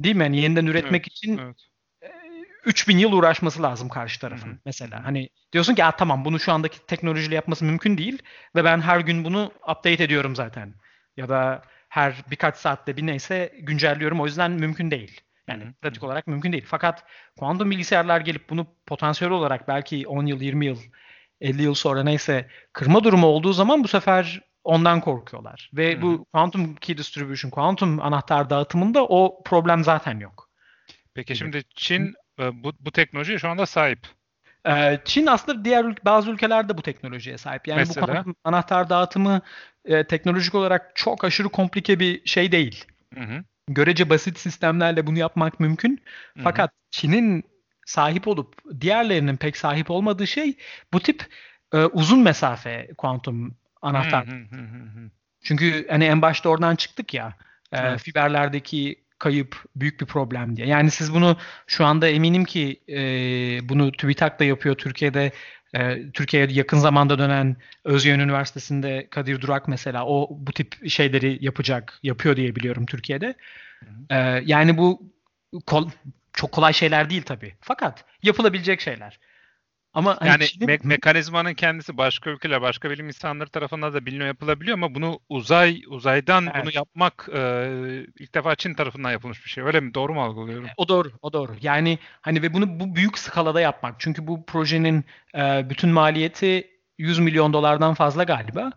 [0.03, 0.23] değil mi?
[0.23, 1.69] Yani yeniden üretmek evet, için evet.
[2.65, 4.57] 3000 yıl uğraşması lazım karşı tarafın Hı-hı.
[4.65, 5.05] mesela.
[5.05, 8.21] Hani diyorsun ki tamam bunu şu andaki teknolojiyle yapması mümkün değil
[8.55, 10.73] ve ben her gün bunu update ediyorum zaten.
[11.17, 15.21] Ya da her birkaç saatte bir neyse güncelliyorum o yüzden mümkün değil.
[15.47, 15.73] Yani Hı-hı.
[15.73, 16.65] pratik olarak mümkün değil.
[16.67, 17.03] Fakat
[17.39, 20.77] kuantum bilgisayarlar gelip bunu potansiyel olarak belki 10 yıl, 20 yıl,
[21.41, 25.71] 50 yıl sonra neyse kırma durumu olduğu zaman bu sefer ondan korkuyorlar.
[25.73, 26.01] Ve Hı-hı.
[26.01, 30.49] bu quantum key distribution, kuantum anahtar dağıtımında o problem zaten yok.
[31.13, 33.99] Peki şimdi Çin bu, bu teknolojiye şu anda sahip.
[34.67, 37.67] Ee, Çin aslında diğer bazı ülkelerde bu teknolojiye sahip.
[37.67, 38.25] Yani Mesela?
[38.25, 39.41] bu anahtar dağıtımı
[39.85, 42.85] e, teknolojik olarak çok aşırı komplike bir şey değil.
[43.13, 43.43] Hı hı.
[43.67, 45.91] Görece basit sistemlerle bunu yapmak mümkün.
[46.33, 46.43] Hı hı.
[46.43, 47.43] Fakat Çin'in
[47.85, 50.57] sahip olup diğerlerinin pek sahip olmadığı şey
[50.93, 51.25] bu tip
[51.73, 54.27] e, uzun mesafe kuantum anahtar.
[54.27, 55.09] Hı hı hı hı.
[55.43, 57.33] Çünkü hani en başta oradan çıktık ya
[57.71, 58.01] e, Evet.
[58.01, 60.67] fiberlerdeki kayıp büyük bir problem diye.
[60.67, 62.99] Yani siz bunu şu anda eminim ki e,
[63.69, 65.31] bunu TÜBİTAK da yapıyor Türkiye'de.
[65.75, 71.99] e, Türkiye'ye yakın zamanda dönen Özyeğin Üniversitesi'nde Kadir Durak mesela o bu tip şeyleri yapacak,
[72.03, 73.35] yapıyor diye biliyorum Türkiye'de.
[74.09, 75.01] E, yani bu
[75.65, 75.89] kol-
[76.33, 77.53] çok kolay şeyler değil tabii.
[77.61, 79.19] Fakat yapılabilecek şeyler.
[79.93, 84.27] Ama hani Yani Çin'in- me- mekanizmanın kendisi başka ülkeler, başka bilim insanları tarafından da biliniyor,
[84.27, 86.63] yapılabiliyor ama bunu uzay uzaydan Evet.
[86.63, 87.39] bunu yapmak e,
[88.19, 89.63] ilk defa Çin tarafından yapılmış bir şey.
[89.63, 89.93] Öyle mi?
[89.93, 90.67] Doğru mu algılıyorum?
[90.77, 91.55] O doğru, o doğru.
[91.61, 93.95] Yani hani ve bunu bu büyük skalada yapmak.
[93.99, 96.67] Çünkü bu projenin e, bütün maliyeti
[96.97, 98.71] 100 milyon dolardan fazla galiba.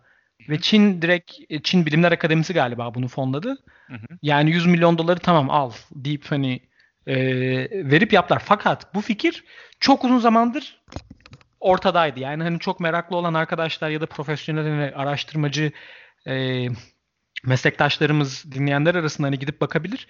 [0.49, 3.57] Ve Çin direkt e, Çin Bilimler Akademisi galiba bunu fonladı.
[3.87, 4.17] Hı hı.
[4.21, 6.59] Yani 100 milyon doları tamam al deyip hani
[7.07, 7.15] e,
[7.91, 8.41] verip yaptılar.
[8.45, 9.43] Fakat bu fikir
[9.79, 10.81] çok uzun zamandır
[11.59, 12.19] ortadaydı.
[12.19, 15.71] Yani hani çok meraklı olan arkadaşlar ya da profesyonel araştırmacı
[16.27, 16.65] e,
[17.43, 20.07] meslektaşlarımız, dinleyenler arasında hani gidip bakabilir.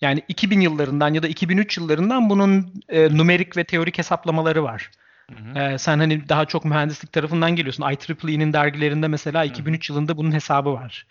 [0.00, 4.90] Yani 2000 yıllarından ya da 2003 yıllarından bunun e, numerik ve teorik hesaplamaları var.
[5.30, 5.64] Hı hı.
[5.64, 7.84] E, sen hani daha çok mühendislik tarafından geliyorsun.
[7.90, 11.06] IEEE'nin dergilerinde mesela 2003 yılında bunun hesabı var.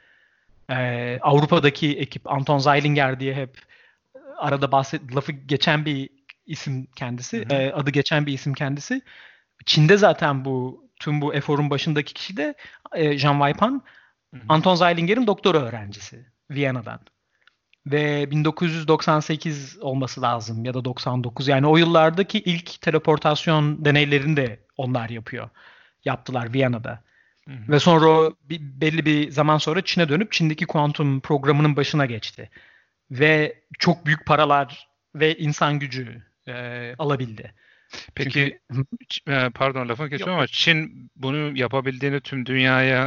[0.70, 3.58] E, Avrupa'daki ekip Anton Zeilinger diye hep
[4.38, 6.10] arada bahset lafı geçen bir
[6.46, 7.38] isim kendisi.
[7.38, 7.60] Hı hı.
[7.60, 9.02] E, adı geçen bir isim kendisi.
[9.66, 12.56] Çin'de zaten bu tüm bu eforun başındaki kişi de
[12.94, 13.82] e, Jean Weipan.
[14.34, 14.44] Hı hı.
[14.50, 17.00] Anton Zeilinger'in doktora öğrencisi Viyana'dan.
[17.86, 21.48] Ve 1998 olması lazım ya da 99.
[21.48, 25.50] Yani o yıllardaki ilk teleportasyon deneylerini de onlar yapıyor.
[26.06, 27.04] Yaptılar Viyana'da.
[27.48, 27.72] Hı hı.
[27.72, 32.50] Ve sonra o bir, belli bir zaman sonra Çin'e dönüp Çin'deki kuantum programının başına geçti.
[33.12, 37.54] Ve çok büyük paralar ve insan gücü e, alabildi.
[38.16, 40.40] Peki Çünkü- e, pardon lafını kesiyorum Yok.
[40.40, 43.04] ama Çin bunu yapabildiğini tüm dünyaya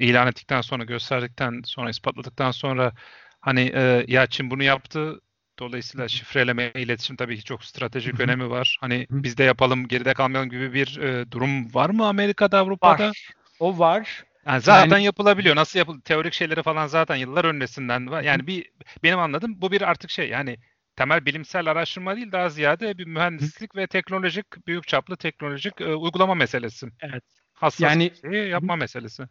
[0.00, 2.92] e, ilan ettikten sonra, gösterdikten sonra, ispatladıktan sonra
[3.40, 5.20] hani e, ya Çin bunu yaptı.
[5.58, 8.78] Dolayısıyla şifreleme, iletişim tabii ki çok stratejik önemi var.
[8.80, 13.08] Hani biz de yapalım, geride kalmayalım gibi bir e, durum var mı Amerika'da, Avrupa'da?
[13.08, 13.30] Var.
[13.60, 14.24] O var.
[14.46, 15.56] Yani zaten Yani- yapılabiliyor.
[15.56, 18.22] Nasıl yapıl teorik şeyleri falan zaten yıllar öncesinden var.
[18.22, 18.70] Yani bir
[19.02, 20.56] benim anladığım bu bir artık şey yani
[20.96, 26.34] temel bilimsel araştırma değil daha ziyade bir mühendislik ve teknolojik büyük çaplı teknolojik e, uygulama
[26.34, 26.86] meselesi.
[27.00, 27.24] Evet.
[27.54, 29.22] Hassas Yani- bir şeyi yapma meselesi.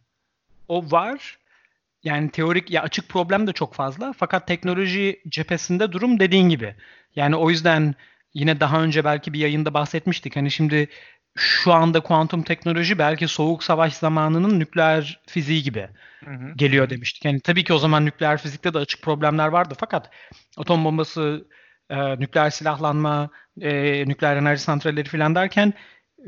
[0.68, 1.38] O var.
[2.04, 4.12] Yani teorik ya açık problem de çok fazla.
[4.18, 6.74] Fakat teknoloji cephesinde durum dediğin gibi.
[7.16, 7.94] Yani o yüzden
[8.34, 10.36] yine daha önce belki bir yayında bahsetmiştik.
[10.36, 10.88] Hani şimdi
[11.36, 15.88] şu anda kuantum teknoloji belki soğuk savaş zamanının nükleer fiziği gibi
[16.24, 16.52] Hı hı.
[16.56, 17.24] geliyor demiştik.
[17.24, 19.74] Yani tabii ki o zaman nükleer fizikte de açık problemler vardı.
[19.78, 20.10] Fakat
[20.56, 21.46] atom bombası,
[21.90, 23.30] e, nükleer silahlanma,
[23.60, 25.72] e, nükleer enerji santralleri falan derken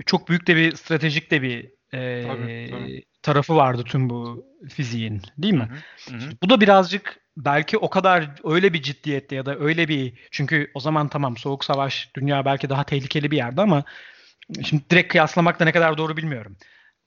[0.07, 3.03] çok büyük de bir stratejik de bir e, Tabii, tabii.
[3.23, 5.69] tarafı vardı tüm bu fiziğin, değil mi?
[6.09, 6.31] Hı hı.
[6.43, 10.81] Bu da birazcık belki o kadar öyle bir ciddiyette ya da öyle bir çünkü o
[10.81, 13.85] zaman tamam soğuk savaş dünya belki daha tehlikeli bir yerde ama
[14.65, 16.57] şimdi direkt kıyaslamak da ne kadar doğru bilmiyorum.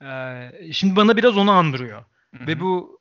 [0.03, 2.03] Ee, şimdi bana biraz onu andırıyor.
[2.37, 2.99] Hı Ve bu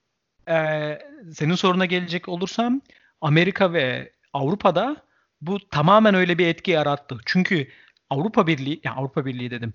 [0.49, 0.99] e,
[1.33, 2.81] senin soruna gelecek olursam
[3.21, 4.97] Amerika ve Avrupa'da
[5.41, 7.19] bu tamamen öyle bir etki yarattı.
[7.27, 7.69] Çünkü
[8.11, 9.73] Avrupa Birliği, yani Avrupa Birliği dedim.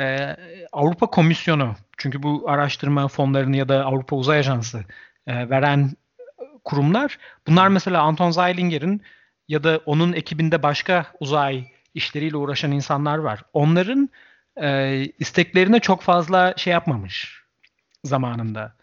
[0.00, 0.36] e,
[0.72, 4.84] Avrupa Komisyonu, çünkü bu araştırma fonlarını ya da Avrupa Uzay Ajansı
[5.26, 5.90] e, veren
[6.64, 9.02] kurumlar, bunlar mesela Anton Zeilinger'in
[9.48, 11.64] ya da onun ekibinde başka uzay
[11.96, 13.42] işleriyle uğraşan insanlar var.
[13.52, 14.10] Onların
[14.62, 17.42] e, isteklerine çok fazla şey yapmamış
[18.04, 18.76] zamanında.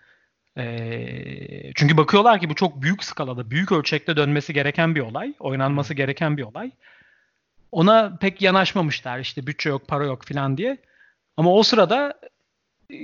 [0.57, 5.93] E, çünkü bakıyorlar ki bu çok büyük skalada, büyük ölçekte dönmesi gereken bir olay, oynanması
[5.93, 6.72] gereken bir olay.
[7.72, 10.78] Ona pek yanaşmamışlar işte bütçe yok, para yok falan diye.
[11.38, 12.20] Ama o sırada
[12.89, 12.97] e,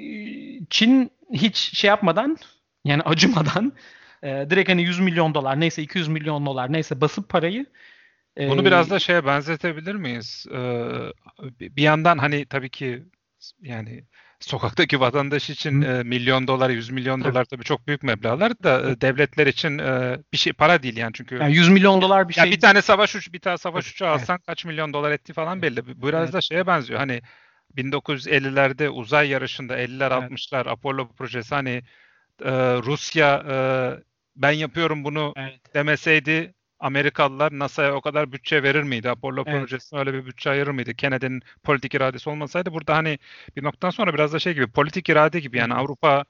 [0.69, 2.37] Çin hiç şey yapmadan
[2.85, 3.73] yani acımadan
[4.23, 7.65] e, direkt hani 100 milyon dolar neyse 200 milyon dolar neyse basıp parayı
[8.39, 10.45] Bunu biraz da şeye benzetebilir miyiz?
[10.51, 10.81] Ee,
[11.59, 13.03] bir yandan hani tabii ki
[13.61, 14.03] yani
[14.39, 19.01] sokaktaki vatandaş için e, milyon dolar, 100 milyon dolar tabii çok büyük meblağlar da e,
[19.01, 22.43] devletler için e, bir şey para değil yani çünkü yani 100 milyon dolar bir ya
[22.43, 24.21] şey bir tane savaş uç bir tane savaş uçağı evet.
[24.21, 26.01] alsan kaç milyon dolar etti falan belli.
[26.01, 26.33] Bu Biraz Evet.
[26.33, 26.99] da şeye benziyor.
[26.99, 27.21] Hani
[27.77, 30.31] 1950'lerde uzay yarışında 50'ler Evet.
[30.31, 31.83] 60'lar Apollo projesi hani
[32.43, 32.51] e,
[32.83, 33.55] Rusya e,
[34.35, 35.73] ben yapıyorum bunu Evet.
[35.73, 39.09] demeseydi Amerikalılar NASA'ya o kadar bütçe verir miydi?
[39.09, 39.59] Apollo Evet.
[39.59, 40.93] projesine öyle bir bütçe ayırır mıydı?
[40.93, 43.19] Kennedy'nin politik iradesi olmasaydı burada hani
[43.57, 46.25] bir noktadan sonra biraz da şey gibi politik irade gibi yani Avrupa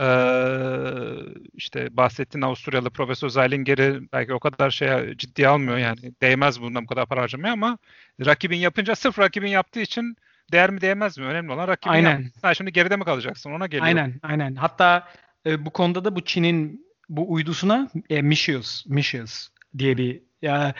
[0.00, 1.16] eee,
[1.54, 6.86] işte bahsettiğin Avusturyalı Profesör Zeilinger'i belki o kadar şeye ciddiye almıyor yani değmez bundan bu
[6.86, 7.78] kadar para harcamaya ama
[8.26, 10.16] rakibin yapınca sırf rakibin yaptığı için
[10.52, 11.24] değer mi değmez mi?
[11.24, 12.10] Önemli olan rakibin Aynen.
[12.10, 12.40] yapması.
[12.40, 13.50] Sen şimdi geride mi kalacaksın?
[13.52, 13.86] Ona geliyor.
[13.86, 14.54] Aynen, aynen.
[14.54, 15.08] Hatta
[15.46, 19.48] e, bu konuda da bu Çin'in bu uydusuna e, Mischius, Mischius
[19.78, 20.74] diye bir ya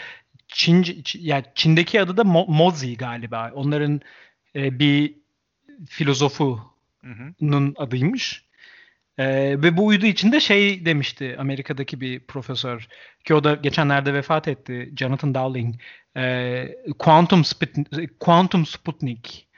[0.48, 3.50] Çin ya Çin'deki adı da Mo- Mozi galiba.
[3.54, 4.00] Onların
[4.56, 5.14] e, bir
[5.88, 6.62] filozofunun
[7.04, 7.72] Hı hı.
[7.76, 8.44] adıymış.
[9.18, 9.26] E,
[9.62, 12.88] ve bu uydu içinde şey demişti Amerika'daki bir profesör
[13.24, 14.92] ki o da geçenlerde vefat etti.
[14.96, 15.74] Jonathan Dowling.
[16.16, 19.48] E, Quantum Sput- Quantum Sputnik.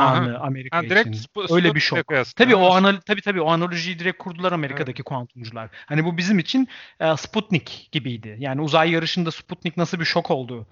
[0.00, 1.22] Anı Amerika Ha, direkt için.
[1.22, 2.06] Sp- Öyle bir şok.
[2.06, 2.44] kıyasla.
[2.44, 5.68] Tabii o anal tabii tabii o analojiyi direkt kurdular Amerika'daki kuantumcular.
[5.86, 6.68] Hani bu bizim için
[7.00, 8.36] e, Sputnik gibiydi.
[8.38, 10.66] Yani uzay yarışında Sputnik nasıl bir şok oldu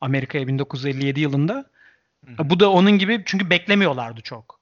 [0.00, 1.64] Amerika'ya 1957 yılında.
[2.26, 2.50] Hı.
[2.50, 4.60] Bu da onun gibi çünkü beklemiyorlardı çok.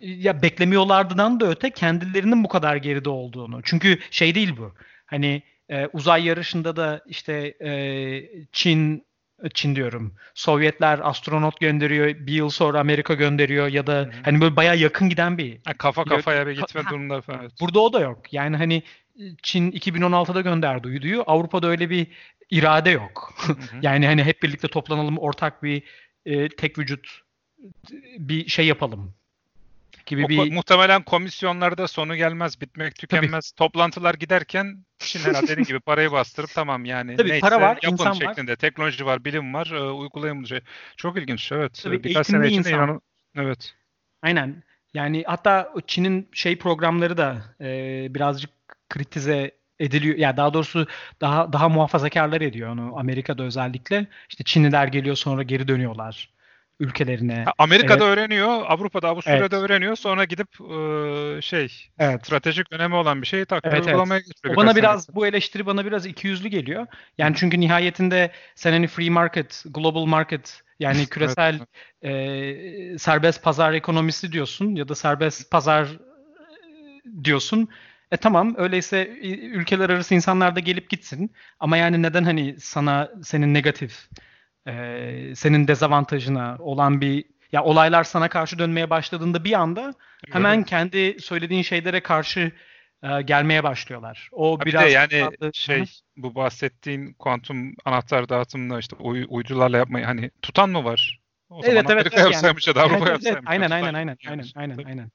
[0.00, 3.60] Ya beklemiyorlardıdan da öte kendilerinin bu kadar geride olduğunu.
[3.64, 4.72] Çünkü şey değil bu.
[5.06, 7.70] Hani e, uzay yarışında da işte e,
[8.52, 9.06] Çin
[9.54, 10.14] Çin diyorum.
[10.34, 14.10] Sovyetler astronot gönderiyor, bir yıl sonra Amerika gönderiyor ya da hı.
[14.22, 15.58] hani böyle bayağı yakın giden bir.
[15.64, 17.40] Ha, kafa kafaya bir gitme Ha, durumları falan.
[17.40, 17.52] Evet.
[17.60, 18.32] Burada o da yok.
[18.32, 18.82] Yani hani
[19.42, 21.24] Çin 2016'da gönderdi uyduyu.
[21.26, 22.06] Avrupa'da öyle bir
[22.50, 23.34] irade yok.
[23.36, 23.56] Hı hı.
[23.82, 25.82] Yani hani hep birlikte toplanalım, ortak bir
[26.26, 27.20] e, tek vücut
[28.18, 29.14] bir şey yapalım
[30.06, 33.52] gibi O bir muhtemelen komisyonlarda sonu gelmez, bitmek tükenmez.
[33.52, 37.92] Toplantılar giderken Çin herhalde dediğin gibi parayı bastırıp tamam yani Tabii, neyse para var, yapın
[37.92, 38.14] insan var.
[38.14, 38.56] şeklinde.
[38.56, 40.60] Teknoloji var, bilim var, e, uygulayın şey.
[40.96, 41.80] Çok ilginç, evet.
[41.82, 42.84] Tabii, Birkaç sene içinde insan.
[42.84, 43.00] inan
[43.36, 43.74] evet.
[44.22, 44.62] Aynen.
[44.94, 47.66] Yani hatta Çin'in şey programları da e,
[48.14, 48.50] birazcık
[48.88, 50.16] kritize ediliyor.
[50.18, 50.86] Ya daha doğrusu
[51.20, 54.06] daha daha muhafazakarlar ediyor onu Amerika'da özellikle.
[54.28, 56.33] İşte Çinliler geliyor sonra geri dönüyorlar
[56.80, 57.44] ülkelerine.
[57.58, 59.70] Amerika'da öğreniyor, Avrupa'da, Avusturya'da Evet.
[59.70, 59.96] öğreniyor.
[59.96, 62.26] Sonra gidip e, şey Evet.
[62.26, 63.86] stratejik önemi olan bir şeyi takdir Evet, evet.
[63.86, 64.44] uygulamaya geçiyor.
[64.44, 66.86] O birkaç bana sene biraz bu eleştiri bana biraz ikiyüzlü geliyor.
[67.18, 71.60] Yani çünkü nihayetinde sen hani free market, global market yani küresel
[72.02, 77.68] e, serbest pazar ekonomisi diyorsun ya da serbest pazar e, diyorsun.
[78.10, 81.32] E tamam öyleyse e, ülkeler arası insanlar da gelip gitsin.
[81.60, 84.08] Ama yani neden hani sana senin negatif,
[84.66, 89.94] e, senin dezavantajına olan bir ya olaylar sana karşı dönmeye başladığında bir anda
[90.30, 92.52] hemen kendi söylediğin şeylere karşı
[93.02, 94.28] e, gelmeye başlıyorlar.
[94.32, 95.84] O Ha, bir biraz de yani farklı- şey Hı
[96.16, 101.20] bu bahsettiğin kuantum anahtar dağıtımını işte uy- uydularla yapmayı hani tutan mı var?
[101.50, 102.22] O Evet, zaman evet, evet, yani.
[102.22, 103.38] yapsaymış Avrupa Evet, evet, evet.
[103.46, 105.10] Aynen aynen aynen aynen aynen aynen.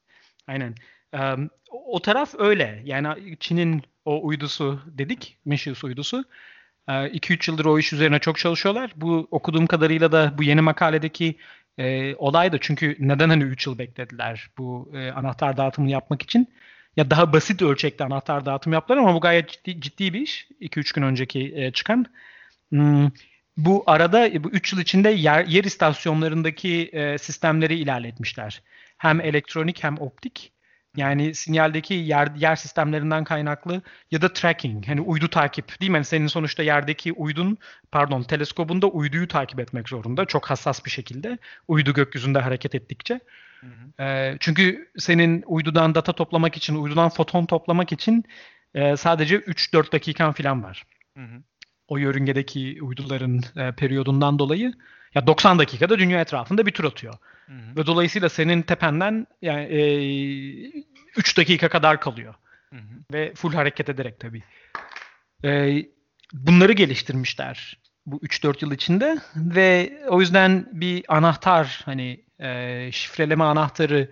[0.48, 0.76] Aynen.
[1.14, 2.82] Em, o taraf öyle.
[2.86, 6.24] Yani Çin'in o uydusu dedik, Meşius uydusu.
[6.90, 8.92] 2-3 yıldır o iş üzerine çok çalışıyorlar.
[8.96, 11.36] Bu okuduğum kadarıyla da bu yeni makaledeki
[11.78, 16.48] e, olay da çünkü neden hani 3 yıl beklediler bu e, anahtar dağıtımını yapmak için?
[16.98, 20.48] Ya daha basit ölçekte anahtar dağıtım yaptılar ama bu gayet ciddi, ciddi bir iş.
[20.62, 22.06] 2-3 gün önceki e, çıkan.
[22.70, 23.10] Hmm,
[23.58, 28.62] bu arada e, bu 3 yıl içinde yer, yer istasyonlarındaki e, sistemleri ilerletmişler.
[28.98, 30.52] Hem elektronik hem optik.
[30.98, 33.82] Yani sinyaldeki yer, yer sistemlerinden kaynaklı
[34.12, 35.96] ya da tracking, hani uydu takip değil mi?
[35.96, 37.58] Yani senin sonuçta yerdeki uydun,
[37.92, 40.26] pardon teleskobunda uyduyu takip etmek zorunda.
[40.26, 41.38] Çok hassas bir şekilde.
[41.68, 43.20] Uydu gökyüzünde hareket ettikçe.
[43.62, 44.04] Hı hı.
[44.04, 48.24] Ee, çünkü senin uydudan data toplamak için, uydudan foton toplamak için
[48.74, 50.84] e, sadece 3-4 dakikan falan var.
[51.18, 51.44] Hı hı.
[51.88, 54.74] O yörüngedeki uyduların e, periyodundan dolayı.
[55.16, 57.14] Ya 90 dakikada dünya etrafında bir tur atıyor.
[57.50, 57.76] Hı hı.
[57.76, 59.82] Ve dolayısıyla senin tependen yani e,
[61.18, 62.36] 3 dakika kadar kalıyor.
[62.70, 63.14] Hı hı.
[63.14, 64.44] Ve full hareket ederek tabii.
[65.44, 65.82] E,
[66.34, 74.12] bunları geliştirmişler bu 3-4 yıl içinde ve o yüzden bir anahtar hani e, şifreleme anahtarı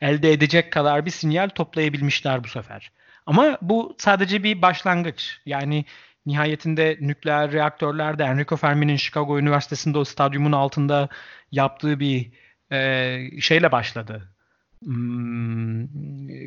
[0.00, 2.90] elde edecek kadar bir sinyal toplayabilmişler bu sefer.
[3.26, 5.40] Ama bu sadece bir başlangıç.
[5.46, 5.84] Yani
[6.26, 11.08] nihayetinde nükleer reaktörlerde Enrico Fermi'nin Chicago Üniversitesi'nde o stadyumun altında
[11.52, 12.30] yaptığı bir
[12.72, 14.28] e, şeyle başladı.
[14.84, 15.86] Hmm,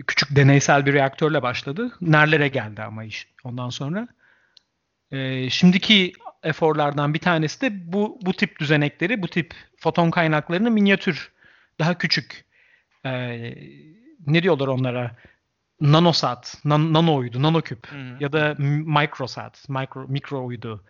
[0.01, 1.91] küçük deneysel bir reaktörle başladı.
[2.01, 4.07] Nerelere geldi ama iş ondan sonra.
[5.11, 6.13] E, şimdiki
[6.43, 11.31] eforlardan bir tanesi de bu bu tip düzenekleri, bu tip foton kaynaklarını minyatür,
[11.79, 12.45] daha küçük
[13.05, 13.11] e,
[14.27, 15.15] ne diyorlar onlara?
[15.81, 18.17] Nanosat, nan, nano uydu, nanoküp hı.
[18.19, 20.83] ya da microsat, micro, mikro uydu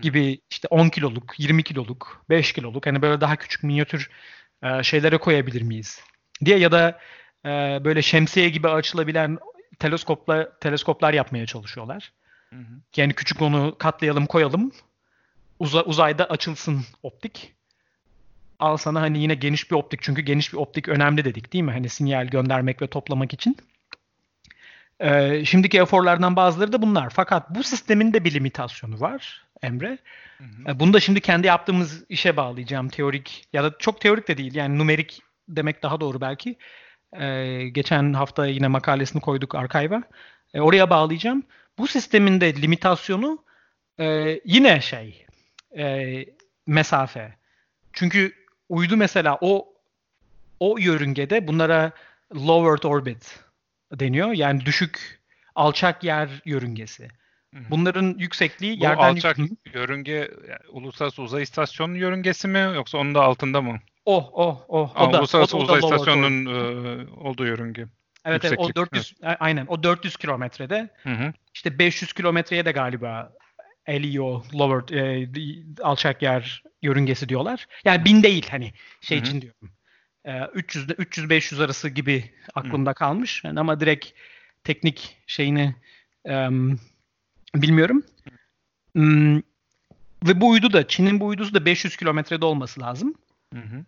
[0.00, 4.10] gibi işte 10 kiloluk, 20 kiloluk, 5 kiloluk hani böyle daha küçük minyatür
[4.62, 6.00] e, şeylere koyabilir miyiz
[6.44, 6.98] diye ya da
[7.44, 7.48] e,
[7.84, 9.38] böyle şemsiye gibi açılabilen
[9.78, 12.12] teleskopla teleskoplar yapmaya çalışıyorlar.
[12.50, 12.74] Hı hı.
[12.96, 14.72] Yani küçük onu katlayalım koyalım.
[15.58, 17.52] Uza, uzayda açılsın optik.
[18.58, 20.02] Al sana hani yine geniş bir optik.
[20.02, 21.72] Çünkü geniş bir optik önemli dedik değil mi?
[21.72, 23.56] Hani sinyal göndermek ve toplamak için.
[25.00, 27.10] Ee, şimdiki eforlardan bazıları da bunlar.
[27.10, 29.98] Fakat bu sistemin de bir limitasyonu var Emre.
[30.38, 30.70] Hı hı.
[30.70, 32.88] Ee, Bunu da şimdi kendi yaptığımız işe bağlayacağım.
[32.88, 34.54] Teorik ya da çok teorik de değil.
[34.54, 36.56] Yani numerik demek daha doğru belki.
[37.20, 40.02] Ee, geçen hafta yine makalesini koyduk arkayva.
[40.54, 41.42] Ee, oraya bağlayacağım.
[41.78, 43.44] Bu sistemin de limitasyonu
[44.00, 45.26] e, yine şey
[45.78, 46.24] e,
[46.66, 47.34] mesafe.
[47.92, 48.32] Çünkü
[48.68, 49.74] uydu mesela o
[50.60, 51.92] o yörüngede bunlara
[52.34, 53.40] lowered orbit
[53.92, 54.32] deniyor.
[54.32, 55.20] Yani düşük
[55.54, 57.08] alçak yer yörüngesi.
[57.70, 59.42] Bunların yüksekliği Bu yerden alçak Hı.
[59.74, 60.12] yörünge
[60.48, 63.80] yani Uluslararası Uzay İstasyonu yörüngesi mi yoksa onun da altında mı?
[64.04, 64.96] Oh oh oh.
[64.96, 66.08] Aa, O da, Uluslararası o da- o da Uzay lowered orbit.
[66.08, 66.46] İstasyonu'nun
[67.06, 67.86] e, olduğu yörünge.
[68.24, 70.88] Evet, evet o yükseklik, 400 a- aynen o 400 kilometrede
[71.54, 73.32] işte 500 kilometreye de galiba
[73.88, 75.28] LEO lowered e,
[75.82, 77.66] alçak yer yörüngesi diyorlar.
[77.84, 79.26] Yani bin değil hani şey Hı hı.
[79.26, 79.70] için diyorum.
[80.24, 83.44] E, 300 ile 300 500 arası gibi aklımda kalmış.
[83.44, 84.06] Yani ama direkt
[84.64, 85.74] teknik şeyini
[86.24, 86.78] em,
[87.54, 88.02] bilmiyorum.
[88.92, 89.36] Hmm,
[90.26, 93.14] ve bu uydu da Çin'in bu uydusu da 500 kilometrede olması lazım.
[93.54, 93.84] Hı hı.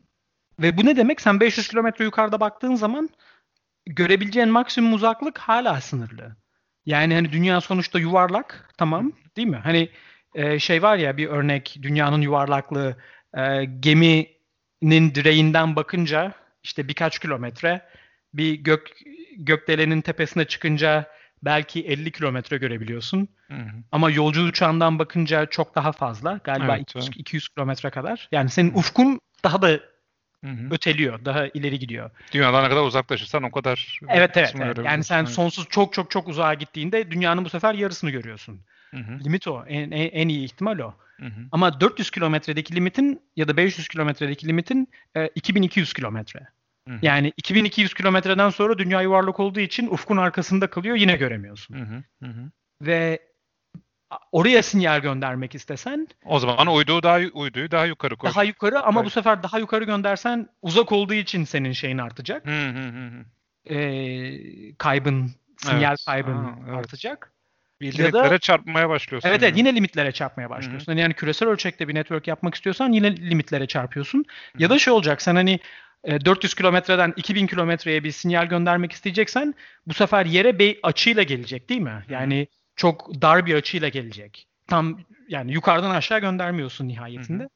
[0.61, 1.21] Ve bu ne demek?
[1.21, 3.09] Sen 500 kilometre yukarıda baktığın zaman
[3.87, 6.37] görebileceğin maksimum uzaklık hala sınırlı.
[6.87, 9.57] Yani hani dünya sonuçta yuvarlak, tamam, değil mi?
[9.57, 9.89] Hani
[10.35, 12.97] e, şey var ya bir örnek dünyanın yuvarlaklığı
[13.37, 17.89] e, geminin direğinden bakınca işte birkaç kilometre
[18.35, 18.91] bir gök
[19.37, 21.11] gökdelenin tepesine çıkınca
[21.45, 23.29] belki 50 kilometre görebiliyorsun.
[23.49, 23.71] Hı hı.
[23.93, 26.41] Ama yolcu uçağından bakınca çok daha fazla.
[26.45, 27.17] Galiba Evet, 200, evet.
[27.17, 28.29] 200 kilometre kadar.
[28.33, 29.69] Yani senin ufkun daha da
[30.45, 30.69] Hı hı.
[30.71, 32.11] öteliyor, daha ileri gidiyor.
[32.33, 34.55] Dünyadan ne kadar uzaklaşırsan o kadar Evet evet.
[34.61, 34.79] evet.
[34.85, 38.61] Yani sen sonsuz çok çok çok uzağa gittiğinde dünyanın bu sefer yarısını görüyorsun.
[38.91, 39.25] Hı hı.
[39.25, 39.65] Limit o.
[39.69, 40.95] En, en, en iyi ihtimal o.
[41.21, 41.41] Hı hı.
[41.53, 46.41] Ama 400 kilometredeki limitin ya da 500 kilometredeki limitin e, 2200 kilometre.
[46.89, 46.99] Hı hı.
[47.03, 51.75] Yani 2200 kilometreden sonra dünya yuvarlak olduğu için ufkun arkasında kalıyor yine göremiyorsun.
[51.75, 52.03] Hı hı.
[52.27, 52.51] Hı hı.
[52.83, 53.19] Ve
[54.33, 58.31] oraya sinyal göndermek istesen O zaman uyduyu daha uyduyu daha yukarı koy.
[58.31, 59.07] daha yukarı ama Evet.
[59.07, 62.47] bu sefer daha yukarı göndersen uzak olduğu için senin şeyin artacak.
[62.47, 63.25] Hı hı hı hı.
[63.75, 66.05] E, kaybın, sinyal Evet.
[66.07, 66.77] kaybın Ha, evet.
[66.79, 67.33] artacak.
[67.81, 69.29] Bir Ya da- limitlere çarpmaya başlıyorsun.
[69.29, 69.59] Evet evet yani.
[69.59, 70.93] yine limitlere çarpmaya başlıyorsun.
[70.93, 74.25] Hani Yani küresel ölçekte bir network yapmak istiyorsan yine limitlere çarpıyorsun.
[74.59, 75.61] Ya da şey olacak sen hani
[76.07, 79.55] 400 kilometreden 2000 kilometreye bir sinyal göndermek isteyeceksen
[79.87, 82.05] bu sefer yere bir açıyla gelecek değil mi?
[82.09, 82.47] Yani
[82.77, 84.47] çok dar bir açıyla gelecek.
[84.67, 87.49] Tam yani yukarıdan aşağı göndermiyorsun nihayetinde.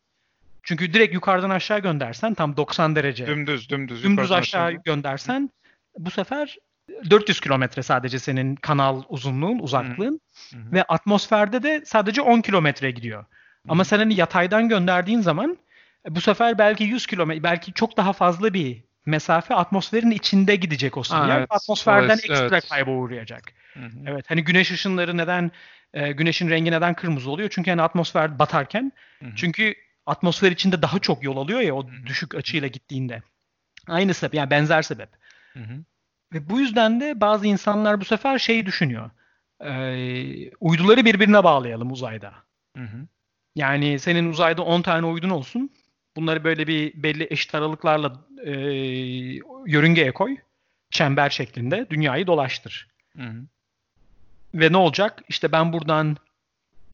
[0.62, 4.82] Çünkü direkt yukarıdan aşağı göndersen tam 90 derece Dümdüz dümdüz dümdüz aşağı aşağı.
[4.84, 5.50] göndersen
[5.98, 6.56] bu sefer
[7.10, 10.20] 400 kilometre sadece senin kanal uzunluğun, uzaklığın
[10.50, 10.72] Hı hı.
[10.72, 13.24] ve atmosferde de sadece 10 kilometre gidiyor.
[13.68, 15.56] Ama sen hani yataydan gönderdiğin zaman e,
[16.10, 21.02] bu sefer belki 100 kilometre, belki çok daha fazla bir mesafe atmosferin içinde gidecek o
[21.02, 21.38] sinyal.
[21.38, 21.46] evet.
[21.50, 22.68] Atmosferden Dolayısıyla ekstra evet.
[22.68, 23.42] kayba uğrayacak.
[23.74, 23.98] Hı hı.
[24.06, 25.50] Evet hani güneş ışınları neden
[25.94, 27.48] e, güneşin rengi neden kırmızı oluyor?
[27.52, 28.92] Çünkü hani atmosfer batarken
[29.22, 29.34] Hı hı.
[29.36, 29.74] çünkü
[30.06, 33.22] atmosfer içinde daha çok yol alıyor ya o düşük açıyla gittiğinde.
[33.86, 35.08] Aynı sebep yani benzer sebep.
[35.52, 35.84] Hı hı.
[36.32, 39.10] Ve bu yüzden de bazı insanlar bu sefer şeyi düşünüyor.
[39.64, 42.34] Ee, uyduları birbirine bağlayalım uzayda.
[42.76, 43.06] Hı hı.
[43.54, 45.70] Yani senin uzayda 10 tane uydun olsun.
[46.18, 48.12] Bunları böyle bir belli eşit aralıklarla
[48.44, 48.50] e,
[49.66, 50.36] yörüngeye koy.
[50.90, 52.88] Çember şeklinde dünyayı dolaştır.
[53.16, 53.42] Hı hı.
[54.54, 55.22] Ve ne olacak?
[55.28, 56.16] İşte ben buradan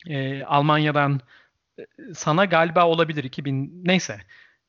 [0.06, 1.20] e, Almanya'dan
[1.78, 1.82] e,
[2.14, 4.20] sana galiba olabilir 2000 neyse.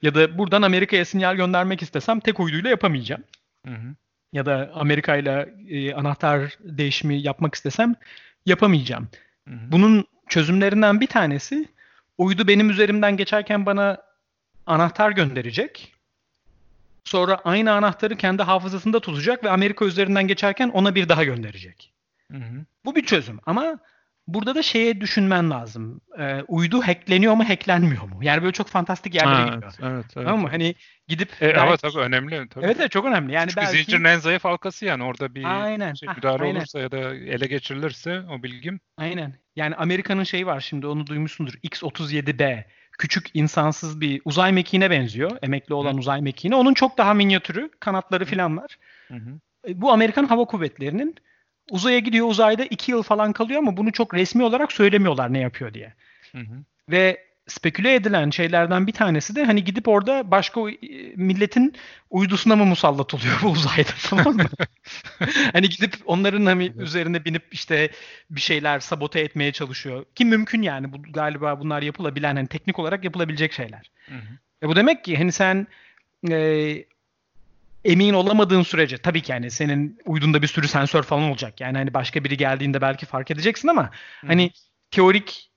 [0.01, 3.23] Ya da buradan Amerika'ya sinyal göndermek istesem tek uyduyla yapamayacağım.
[3.65, 3.95] Hı hı.
[4.33, 7.95] Ya da Amerika ile anahtar değişimi yapmak istesem
[8.45, 9.07] yapamayacağım.
[9.47, 9.71] Hı hı.
[9.71, 11.67] Bunun çözümlerinden bir tanesi
[12.17, 14.04] uydu benim üzerimden geçerken bana
[14.65, 15.91] anahtar gönderecek.
[17.03, 21.93] Sonra aynı anahtarı kendi hafızasında tutacak ve Amerika üzerinden geçerken ona bir daha gönderecek.
[22.31, 22.65] Hı hı.
[22.85, 23.79] Bu bir çözüm ama
[24.27, 26.01] burada da şeye düşünmen lazım.
[26.19, 28.19] Ee, uydu hackleniyor mu, hacklenmiyor mu?
[28.21, 29.73] Yani böyle çok fantastik yerlere Ha, gidiyor.
[29.81, 30.25] Evet, evet.
[30.25, 30.49] Tamam mı?
[30.49, 30.75] Hani
[31.07, 32.49] gidip E, belki- ama tabii önemli.
[32.49, 32.65] Tabii.
[32.65, 33.33] Evet evet çok önemli.
[33.33, 35.93] Yani Çünkü belki zincirin en zayıf halkası yani orada bir Aynen.
[35.93, 36.55] şey, müdahale aynen.
[36.55, 39.33] olursa ya da ele geçirilirse o bilgim Aynen.
[39.55, 41.53] Yani Amerika'nın şeyi var şimdi onu duymuşsundur.
[41.63, 42.63] X-37B.
[42.97, 45.37] Küçük insansız bir uzay mekiğine benziyor.
[45.41, 45.97] Emekli olan Hı.
[45.97, 46.55] uzay mekiğine.
[46.55, 47.69] Onun çok daha minyatürü.
[47.79, 48.77] Kanatları falan var.
[49.07, 49.39] Hı hı.
[49.67, 51.15] E, Bu Amerikan Hava Kuvvetleri'nin
[51.71, 52.27] uzaya gidiyor.
[52.27, 55.93] Uzayda iki yıl falan kalıyor ama bunu çok resmi olarak söylemiyorlar ne yapıyor diye.
[56.31, 56.63] Hı hı.
[56.91, 60.61] Ve speküle edilen şeylerden bir tanesi de hani gidip orada başka
[61.15, 61.75] milletin
[62.09, 64.43] uydusuna mı musallat oluyor bu uzayda tamam mı?
[65.53, 67.89] hani gidip onların hani üzerine binip işte
[68.29, 70.05] bir şeyler sabote etmeye çalışıyor.
[70.15, 73.91] Ki mümkün yani bu galiba bunlar yapılabilen hani teknik olarak yapılabilecek şeyler.
[74.05, 74.37] Hı hı.
[74.63, 75.67] E bu demek ki hani sen
[76.31, 76.85] e,
[77.85, 81.61] emin olamadığın sürece tabii ki yani senin uydunda bir sürü sensör falan olacak.
[81.61, 83.83] Yani hani başka biri geldiğinde belki fark edeceksin ama
[84.21, 84.27] Hı.
[84.27, 84.51] hani
[84.91, 85.51] teorik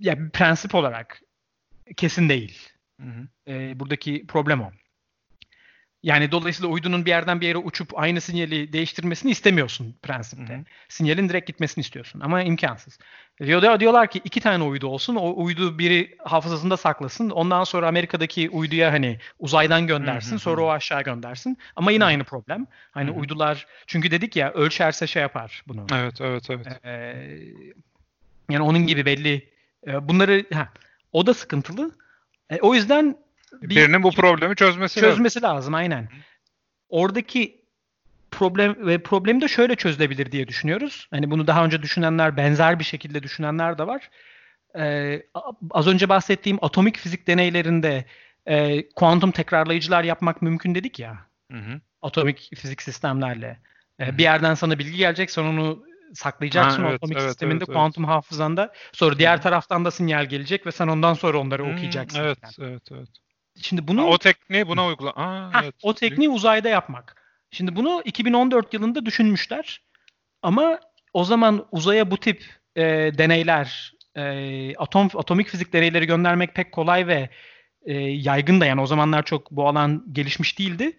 [0.00, 1.22] ya prensip olarak
[1.96, 2.68] kesin değil.
[3.00, 3.52] Hı hı.
[3.52, 4.72] E, buradaki problem o.
[6.02, 10.54] Yani dolayısıyla uydunun bir yerden bir yere uçup aynı sinyali değiştirmesini istemiyorsun prensipte.
[10.54, 10.64] Hı hı.
[10.88, 12.98] Sinyalin direkt gitmesini istiyorsun ama imkansız.
[13.42, 15.16] Diyor, diyorlar ki iki tane uydu olsun.
[15.16, 17.30] O uydu biri hafızasında saklasın.
[17.30, 20.30] Ondan sonra Amerika'daki uyduya hani uzaydan göndersin.
[20.30, 20.38] Hı hı.
[20.38, 21.58] Sonra o aşağı göndersin.
[21.76, 22.08] Ama yine hı.
[22.08, 22.66] aynı problem.
[22.90, 23.18] Hani hı hı.
[23.18, 25.86] uydular çünkü dedik ya ölçerse şey yapar bunu.
[25.92, 26.84] Evet, evet, evet.
[26.84, 27.40] Ee,
[28.50, 29.48] yani onun gibi belli
[29.86, 30.68] e, bunları ha,
[31.12, 31.92] o da sıkıntılı.
[32.50, 33.16] E, o yüzden
[33.62, 35.56] bir, birinin bu problemi çözmesi, çözmesi lazım.
[35.56, 36.08] lazım aynen.
[36.88, 37.62] Oradaki
[38.30, 41.08] problem ve problemi de şöyle çözülebilir diye düşünüyoruz.
[41.10, 44.10] Hani bunu daha önce düşünenler, benzer bir şekilde düşünenler de var.
[44.78, 45.22] Ee,
[45.70, 48.04] az önce bahsettiğim atomik fizik deneylerinde
[48.46, 51.18] e, kuantum tekrarlayıcılar yapmak mümkün dedik ya.
[51.52, 51.80] Hı hı.
[52.02, 53.58] Atomik fizik sistemlerle.
[54.00, 55.84] Ee, bir yerden sana bilgi gelecek, sen onu
[56.14, 58.14] saklayacaksın ha, evet, atomik evet, sisteminde, evet, kuantum evet.
[58.14, 58.72] hafızanda.
[58.92, 62.20] Sonra diğer taraftan da sinyal gelecek ve sen ondan sonra onları hmm, okuyacaksın.
[62.20, 62.70] Evet, yani.
[62.70, 63.08] evet, evet.
[63.62, 65.10] Şimdi bunu ha, o tekniği buna uygula.
[65.10, 65.74] Aa, ha, evet.
[65.82, 67.22] O tekniği uzayda yapmak.
[67.50, 69.80] Şimdi bunu 2014 yılında düşünmüşler.
[70.42, 70.80] Ama
[71.12, 72.44] o zaman uzaya bu tip
[72.76, 72.82] e,
[73.18, 77.28] deneyler, e, atom atomik fizik deneyleri göndermek pek kolay ve
[77.84, 80.96] e, yaygın da yani o zamanlar çok bu alan gelişmiş değildi.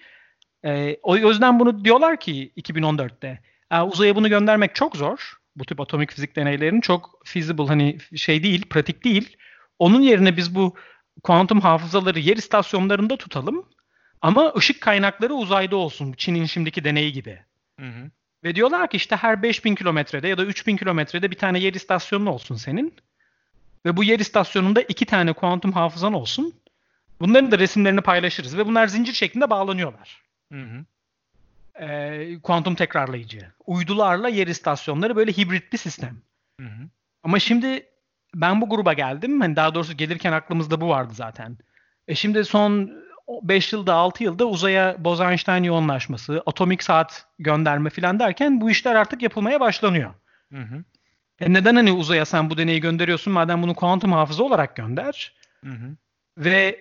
[0.66, 5.34] E, o yüzden bunu diyorlar ki 2014'te e, uzaya bunu göndermek çok zor.
[5.56, 9.38] Bu tip atomik fizik deneylerinin çok feasible hani şey değil, pratik değil.
[9.80, 10.76] Onun yerine biz bu
[11.24, 13.66] kuantum hafızaları yer istasyonlarında tutalım.
[14.22, 16.14] Ama ışık kaynakları uzayda olsun.
[16.18, 17.40] Çin'in şimdiki deneyi gibi.
[17.80, 18.12] Hı hı.
[18.44, 22.30] Ve diyorlar ki işte her 5000 kilometrede ya da 3000 kilometrede bir tane yer istasyonu
[22.30, 22.94] olsun senin.
[23.86, 26.54] Ve bu yer istasyonunda iki tane kuantum hafızan olsun.
[27.20, 28.58] Bunların da resimlerini paylaşırız.
[28.58, 30.22] Ve bunlar zincir şeklinde bağlanıyorlar.
[30.52, 30.86] Hı hı.
[31.80, 33.52] Ee, kuantum tekrarlayıcı.
[33.66, 36.22] Uydularla yer istasyonları böyle hibrit bir sistem.
[36.60, 36.90] Hı hı.
[37.24, 37.86] Ama şimdi
[38.36, 39.42] ben bu gruba geldim.
[39.42, 41.58] Hani daha doğrusu gelirken aklımızda bu vardı zaten.
[42.08, 42.92] E şimdi son
[43.42, 49.22] 5 yılda 6 yılda uzaya Bose-Einstein yoğunlaşması, atomik saat gönderme falan derken bu işler artık
[49.22, 50.14] yapılmaya başlanıyor.
[50.54, 50.84] Hı hı.
[51.40, 55.34] E neden hani uzaya sen bu deneyi gönderiyorsun madem bunu kuantum hafıza olarak gönder.
[55.64, 55.96] Hı hı.
[56.38, 56.80] Ve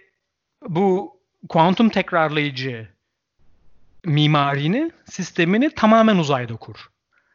[0.69, 1.17] bu
[1.49, 2.89] kuantum tekrarlayıcı
[4.05, 6.77] mimarini, sistemini tamamen uzayda kur.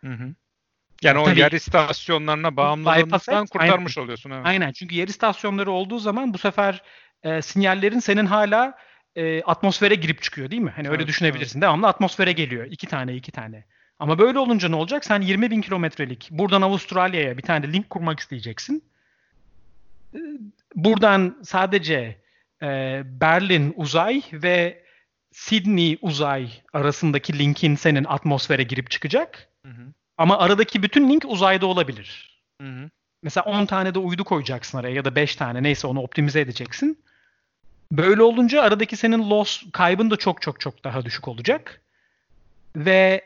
[0.02, 0.34] Hı hı.
[1.02, 4.06] Yani o yer istasyonlarına bağımlılığından kurtarmış aynen.
[4.06, 4.32] oluyorsun.
[4.32, 4.46] Evet.
[4.46, 6.84] Aynen çünkü yer istasyonları olduğu zaman bu sefer
[7.24, 8.78] e, sinyallerin senin hala
[9.16, 10.74] e, atmosfere girip çıkıyor değil mi?
[10.76, 11.60] Hani öyle evet, düşünebilirsin.
[11.60, 11.64] Evet.
[11.64, 12.66] Devamlı atmosfere geliyor.
[12.66, 13.66] iki tane iki tane.
[14.00, 15.06] Ama böyle olunca ne olacak?
[15.06, 18.84] Sen 20 bin kilometrelik buradan Avustralya'ya bir tane link kurmak isteyeceksin.
[20.14, 20.20] E,
[20.76, 22.22] buradan sadece
[22.62, 24.87] e, Berlin uzay ve
[25.38, 29.48] Sydney uzay arasındaki linkin senin atmosfere girip çıkacak.
[29.66, 29.94] Hı hı.
[30.18, 32.40] Ama aradaki bütün link uzayda olabilir.
[32.62, 32.90] Hı hı.
[33.24, 37.00] Mesela 10 tane de uydu koyacaksın araya ya da 5 tane neyse onu optimize edeceksin.
[37.92, 41.82] Böyle olunca aradaki senin loss kaybın da çok çok çok daha düşük olacak.
[42.76, 43.22] Ve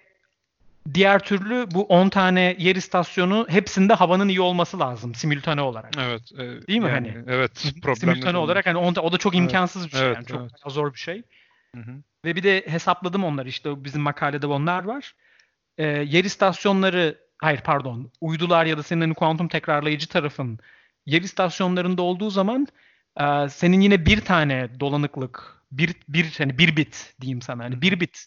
[0.94, 5.94] diğer türlü bu 10 tane yer istasyonu hepsinde havanın iyi olması lazım simültane olarak.
[6.00, 6.32] Evet.
[6.34, 7.24] E, Değil mi yani, hani?
[7.28, 7.58] Evet.
[7.98, 10.52] Simültane olarak hani o da, o da çok imkansız bir şey evet, yani çok evet.
[10.74, 11.24] zor bir şey.
[11.76, 12.04] Hı hı.
[12.26, 15.16] Ve bir de hesapladım onları işte bizim makalede onlar var.
[15.78, 20.60] Ee, yer istasyonları hayır pardon uydular ya da senin hani kuantum tekrarlayıcı tarafın
[21.06, 22.68] yer istasyonlarında olduğu zaman
[23.22, 28.00] e, senin yine bir tane dolanıklık bir bir hani bir bit diyeyim sana hani bir
[28.00, 28.26] bit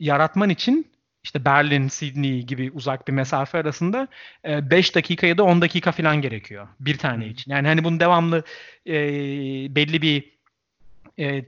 [0.00, 0.92] yaratman için
[1.24, 4.08] işte Berlin, Sydney gibi uzak bir mesafe arasında
[4.44, 7.50] 5 e, dakika ya da 10 dakika falan gerekiyor bir tane için.
[7.50, 8.44] Yani hani bunu devamlı
[8.86, 8.94] e,
[9.74, 10.36] belli bir
[11.18, 11.44] e,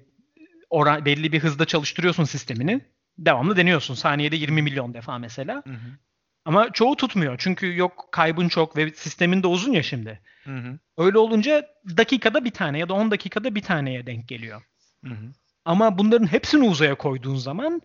[0.71, 2.81] oran, belli bir hızda çalıştırıyorsun sistemini.
[3.19, 3.95] Devamlı deniyorsun.
[3.95, 5.63] Saniyede 20 milyon defa mesela.
[5.67, 5.99] Hı hı.
[6.45, 7.35] Ama çoğu tutmuyor.
[7.39, 10.21] Çünkü yok kaybın çok ve sistemin de uzun ya şimdi.
[10.45, 10.79] Hı hı.
[10.99, 11.67] Öyle olunca
[11.97, 14.63] dakikada bir tane ya da 10 dakikada bir taneye denk geliyor.
[15.05, 15.33] Hı hı.
[15.65, 17.83] Ama bunların hepsini uzaya koyduğun zaman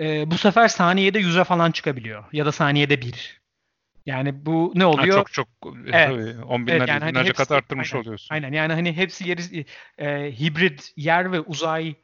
[0.00, 2.24] e, bu sefer saniyede yüze falan çıkabiliyor.
[2.32, 3.43] Ya da saniyede bir.
[4.06, 5.16] Yani bu ne oluyor?
[5.16, 5.48] Ha, çok çok
[5.86, 6.36] evet.
[6.48, 8.34] 10 binler, evet, yani hani hepsi, kat arttırmış aynen, oluyorsun.
[8.34, 9.64] Aynen yani hani hepsi yeri,
[9.98, 11.94] e, hibrit yer ve uzay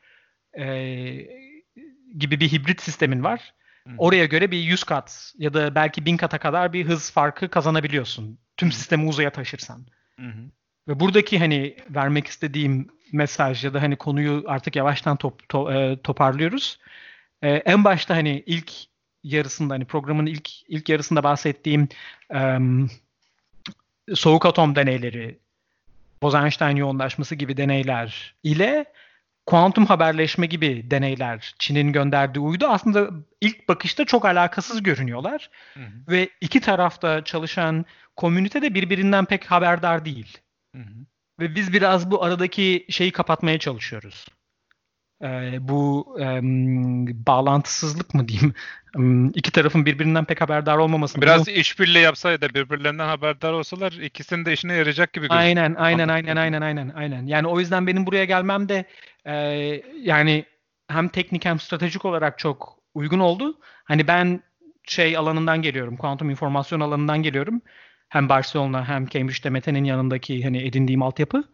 [0.58, 0.64] e,
[2.18, 3.54] gibi bir hibrit sistemin var.
[3.86, 3.92] Hı.
[3.98, 8.38] Oraya göre bir 100 kat ya da belki 1000 kata kadar bir hız farkı kazanabiliyorsun.
[8.56, 9.86] Tüm sistemi uzaya taşırsan.
[10.16, 10.50] Hı hı.
[10.88, 16.02] Ve buradaki hani vermek istediğim mesaj ya da hani konuyu artık yavaştan top, to, e,
[16.02, 16.78] toparlıyoruz.
[17.42, 18.72] E, en başta hani ilk
[19.22, 21.88] yarısında hani programın ilk ilk yarısında bahsettiğim
[22.34, 22.58] e,
[24.14, 25.38] soğuk atom deneyleri,
[26.22, 28.84] Bose-Einstein yoğunlaşması gibi deneyler ile
[29.46, 33.10] kuantum haberleşme gibi deneyler Çin'in gönderdiği uydu aslında
[33.40, 35.50] ilk bakışta çok alakasız görünüyorlar.
[35.74, 35.92] Hı hı.
[36.08, 37.84] Ve iki tarafta çalışan
[38.16, 40.38] komünite de birbirinden pek haberdar değil.
[40.74, 41.06] Hı hı.
[41.40, 44.26] Ve biz biraz bu aradaki şeyi kapatmaya çalışıyoruz.
[45.22, 46.40] Ee, bu e,
[47.26, 48.54] bağlantısızlık mı diyeyim?
[49.34, 51.20] iki tarafın birbirinden pek haberdar olmaması.
[51.22, 51.50] Biraz bu...
[51.50, 55.40] işbirliği yapsaydı birbirlerinden haberdar olsalar ikisinin de işine yarayacak gibi gözüküyor.
[55.40, 57.26] Aynen, aynen, aynen, aynen, aynen, aynen.
[57.26, 58.84] Yani o yüzden benim buraya gelmem de
[59.24, 59.34] e,
[60.02, 60.44] yani
[60.88, 63.58] hem teknik hem stratejik olarak çok uygun oldu.
[63.84, 64.42] Hani ben
[64.84, 67.62] şey alanından geliyorum, kuantum informasyon alanından geliyorum.
[68.08, 71.44] Hem Barcelona hem Cambridge'de Mete'nin yanındaki hani edindiğim altyapı.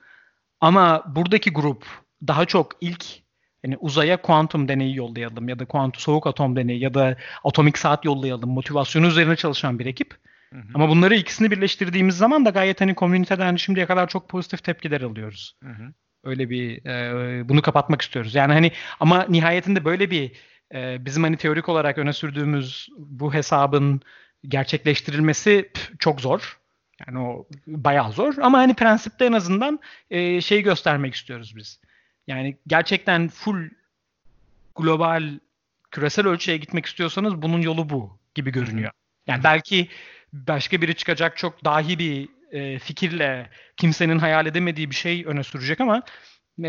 [0.61, 1.87] Ama buradaki grup
[2.27, 3.26] daha çok ilk
[3.65, 8.05] yani uzaya kuantum deneyi yollayalım ya da kuantum soğuk atom deneyi ya da atomik saat
[8.05, 10.15] yollayalım motivasyonu üzerine çalışan bir ekip.
[10.53, 10.63] Hı hı.
[10.75, 15.57] Ama bunları ikisini birleştirdiğimiz zaman da gayet hani komüniteden şimdiye kadar çok pozitif tepkiler alıyoruz.
[15.63, 15.93] Hı hı.
[16.25, 18.35] Öyle bir e, bunu kapatmak istiyoruz.
[18.35, 20.33] Yani hani ama nihayetinde böyle bir
[20.75, 24.01] e, bizim hani teorik olarak öne sürdüğümüz bu hesabın
[24.49, 26.59] gerçekleştirilmesi çok zor.
[27.07, 29.81] Yani o bayağı zor ama hani prensipte en azından
[30.11, 31.81] e, şeyi göstermek istiyoruz biz.
[32.27, 33.71] Yani gerçekten full
[34.77, 35.39] global
[35.91, 38.91] küresel ölçüye gitmek istiyorsanız bunun yolu bu gibi görünüyor.
[39.27, 39.89] Yani belki
[40.33, 45.81] başka biri çıkacak çok dahi bir e, fikirle kimsenin hayal edemediği bir şey öne sürecek
[45.81, 46.03] ama
[46.63, 46.69] e,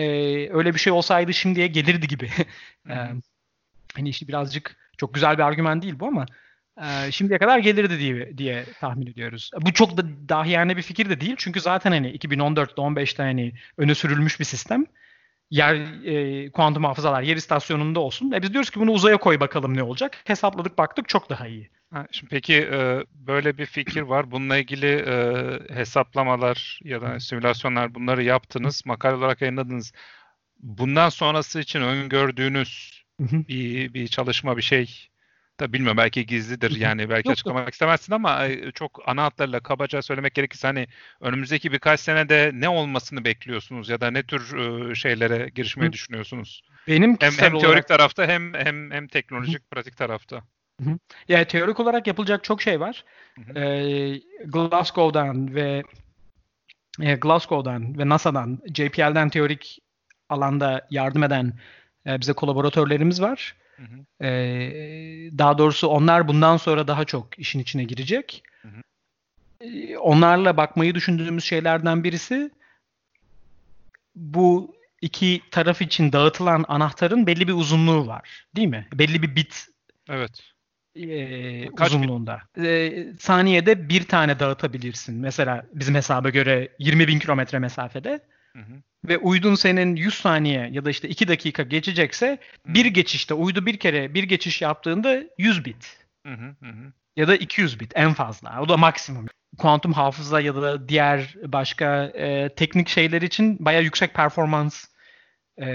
[0.49, 2.29] öyle bir şey olsaydı şimdiye gelirdi gibi.
[2.89, 2.95] e,
[3.95, 6.25] hani işte birazcık çok güzel bir argüman değil bu ama
[6.81, 9.51] e, şimdiye kadar gelirdi diye, diye tahmin ediyoruz.
[9.61, 13.53] Bu çok da dahi yani bir fikir de değil çünkü zaten hani 2014'te 15'te hani
[13.77, 14.85] öne sürülmüş bir sistem
[15.49, 15.75] yer
[16.05, 18.31] e, kuantum hafızalar yer istasyonunda olsun.
[18.31, 20.17] E biz diyoruz ki bunu uzaya koy bakalım ne olacak.
[20.25, 21.69] Hesapladık baktık çok daha iyi.
[21.93, 24.31] Ha, şimdi peki e, böyle bir fikir var.
[24.31, 25.15] Bununla ilgili e,
[25.75, 28.83] hesaplamalar ya da simülasyonlar bunları yaptınız.
[28.85, 29.91] Makale olarak yayınladınız.
[30.59, 35.09] Bundan sonrası için öngördüğünüz bir, bir çalışma bir şey
[35.59, 40.67] da bilmiyorum belki gizlidir yani belki açıklamak istemezsin ama çok ana hatlarıyla kabaca söylemek gerekirse
[40.67, 40.87] hani
[41.21, 46.61] önümüzdeki birkaç senede ne olmasını bekliyorsunuz ya da ne tür şeylere girişmeyi düşünüyorsunuz?
[46.87, 47.87] Benim hem, hem teorik olarak...
[47.87, 50.43] tarafta hem hem hem teknolojik pratik tarafta.
[51.27, 53.05] Yani teorik olarak yapılacak çok şey var.
[53.55, 55.83] Ee, Glasgow'dan ve
[57.01, 59.79] e, Glasgow'dan ve NASA'dan, JPL'den teorik
[60.29, 61.53] alanda yardım eden
[62.05, 63.55] e, bize kolaboratörlerimiz var.
[63.77, 64.27] Hı hı.
[65.37, 68.43] Daha doğrusu onlar bundan sonra daha çok işin içine girecek.
[68.61, 68.81] Hı hı.
[69.99, 72.51] Onlarla bakmayı düşündüğümüz şeylerden birisi
[74.15, 78.47] bu iki taraf için dağıtılan anahtarın belli bir uzunluğu var.
[78.55, 78.87] Değil mi?
[78.93, 79.67] Belli bir bit
[80.09, 80.53] Evet.
[80.95, 82.41] E, uzunluğunda.
[82.57, 85.15] E, saniyede bir tane dağıtabilirsin.
[85.15, 88.19] Mesela bizim hesaba göre 20 bin kilometre mesafede.
[88.57, 93.33] Hı hı ve uydun senin 100 saniye ya da işte 2 dakika geçecekse bir geçişte
[93.33, 95.97] uydu bir kere bir geçiş yaptığında 100 bit.
[96.25, 96.93] Hı hı hı.
[97.15, 98.61] Ya da 200 bit en fazla.
[98.61, 99.25] O da maksimum.
[99.57, 104.85] Kuantum hafıza ya da diğer başka e, teknik şeyler için baya yüksek performans
[105.57, 105.67] e,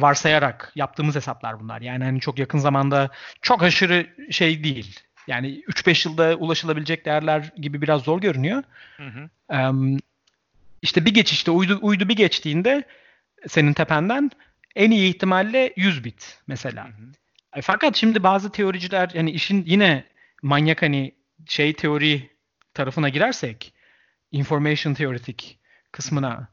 [0.00, 1.80] varsayarak yaptığımız hesaplar bunlar.
[1.80, 3.10] Yani hani çok yakın zamanda
[3.42, 5.00] çok aşırı şey değil.
[5.26, 8.62] Yani 3-5 yılda ulaşılabilecek değerler gibi biraz zor görünüyor.
[8.96, 9.28] Hı hı.
[9.68, 9.98] Um,
[10.82, 12.84] işte bir geçişte uydu, uydu bir geçtiğinde
[13.48, 14.30] senin tependen
[14.76, 16.84] en iyi ihtimalle 100 bit mesela.
[16.84, 17.12] Hı hı.
[17.56, 20.04] E, fakat şimdi bazı teoriciler yani işin yine
[20.42, 21.14] manyak hani
[21.46, 22.30] şey teori
[22.74, 23.72] tarafına girersek
[24.32, 25.58] information teoretik
[25.92, 26.48] kısmına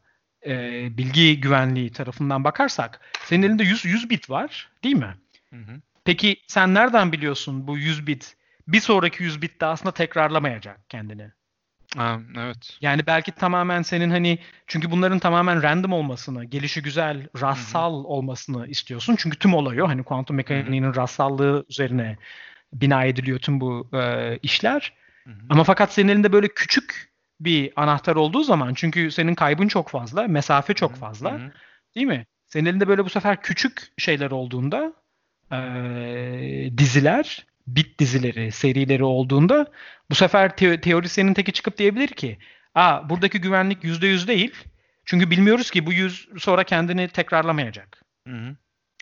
[0.46, 5.16] e, bilgi güvenliği tarafından bakarsak senin elinde 100 100 bit var değil mi?
[5.50, 5.82] Hı hı.
[6.06, 8.36] Peki sen nereden biliyorsun bu 100 bit
[8.68, 11.32] bir sonraki 100 bit de aslında tekrarlamayacak kendini?
[11.98, 12.78] Ha, evet.
[12.82, 18.08] Yani belki tamamen senin hani çünkü bunların tamamen random olmasını, gelişi güzel, rastsal Hı-hı.
[18.08, 19.16] olmasını istiyorsun.
[19.20, 19.88] Çünkü tüm olay o.
[19.88, 20.96] Hani kuantum mekaniğinin Hı-hı.
[20.96, 22.18] rastsallığı üzerine
[22.74, 24.94] bina ediliyor tüm bu e, işler.
[25.24, 25.36] Hı-hı.
[25.50, 30.28] Ama fakat senin elinde böyle küçük bir anahtar olduğu zaman çünkü senin kaybın çok fazla,
[30.28, 31.32] mesafe çok fazla.
[31.32, 31.52] Hı-hı.
[31.96, 32.26] Değil mi?
[32.48, 34.94] Senin elinde böyle bu sefer küçük şeyler olduğunda
[35.52, 35.58] e,
[36.78, 39.72] diziler bit dizileri, serileri olduğunda
[40.10, 42.38] bu sefer te- teorisyenin teki çıkıp diyebilir ki
[42.76, 44.54] Aa, buradaki güvenlik %100 değil.
[45.06, 48.02] Çünkü bilmiyoruz ki bu yüz sonra kendini tekrarlamayacak.
[48.28, 48.56] Hı hı.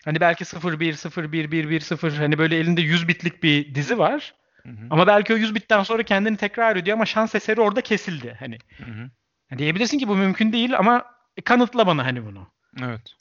[0.04, 3.74] Hani belki 0 1 0 1 1 1 0 hani böyle elinde 100 bitlik bir
[3.74, 4.34] dizi var.
[4.62, 4.86] Hı hı.
[4.90, 8.58] Ama belki o 100 bitten sonra kendini tekrar ediyor ama şans eseri orada kesildi hani.
[8.76, 9.10] Hı hı.
[9.50, 11.04] Yani diyebilirsin ki bu mümkün değil ama
[11.44, 12.48] kanıtla bana hani bunu.
[12.82, 13.14] Evet.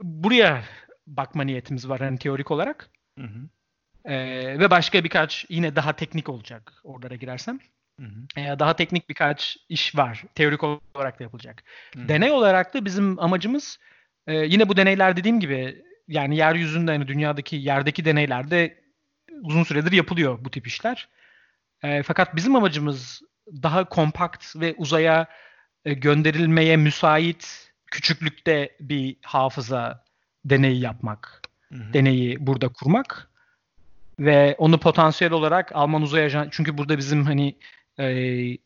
[0.00, 0.64] Buraya
[1.06, 2.90] bakma niyetimiz var hani teorik olarak.
[3.18, 3.48] Hı hı.
[4.04, 7.58] Ee, ve başka birkaç yine daha teknik olacak oralara girersem.
[8.00, 8.40] Hı hı.
[8.40, 10.24] Ee, daha teknik birkaç iş var.
[10.34, 11.62] Teorik olarak da yapılacak.
[11.94, 12.08] Hı.
[12.08, 13.78] Deney olarak da bizim amacımız
[14.26, 18.84] e, yine bu deneyler dediğim gibi yani yeryüzünde hani dünyadaki yerdeki deneylerde
[19.42, 21.08] uzun süredir yapılıyor bu tip işler.
[21.82, 23.22] E, fakat bizim amacımız
[23.62, 25.26] daha kompakt ve uzaya
[25.84, 30.04] e, gönderilmeye müsait küçüklükte bir hafıza
[30.44, 31.42] deneyi yapmak.
[31.68, 31.92] Hı hı.
[31.92, 33.30] Deneyi burada kurmak
[34.18, 37.56] ve onu potansiyel olarak Alman Uzay Ajansı çünkü burada bizim hani
[37.98, 38.58] e,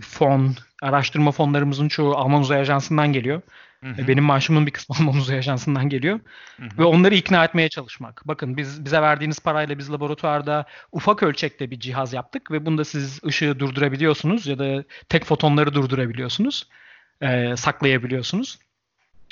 [0.00, 3.42] fon, araştırma fonlarımızın çoğu Alman Uzay Ajansı'ndan geliyor.
[3.80, 3.98] Hı hı.
[3.98, 6.20] Ve Benim maaşımın bir kısmı Alman Uzay Ajansı'ndan geliyor.
[6.56, 6.78] Hı hı.
[6.78, 8.22] Ve onları ikna etmeye çalışmak.
[8.24, 13.24] Bakın biz bize verdiğiniz parayla biz laboratuvarda ufak ölçekte bir cihaz yaptık ve bunda siz
[13.24, 16.68] ışığı durdurabiliyorsunuz ya da tek fotonları durdurabiliyorsunuz.
[17.22, 18.58] Ee, saklayabiliyorsunuz.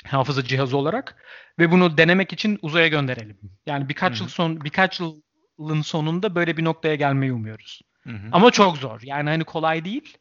[0.05, 1.15] Hafıza cihazı olarak
[1.59, 3.37] ve bunu denemek için uzaya gönderelim.
[3.65, 4.23] Yani birkaç Hı hı.
[4.23, 5.01] yıl son birkaç
[5.59, 7.81] yılın sonunda böyle bir noktaya gelmeyi umuyoruz.
[8.03, 8.27] Hı hı.
[8.31, 8.99] Ama çok zor.
[9.03, 10.17] Yani hani kolay değil.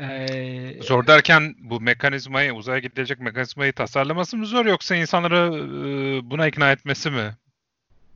[0.00, 6.46] Ee, Zor derken bu mekanizmayı, uzaya gidilecek mekanizmayı tasarlaması mı zor yoksa insanları e, buna
[6.46, 7.36] ikna etmesi mi?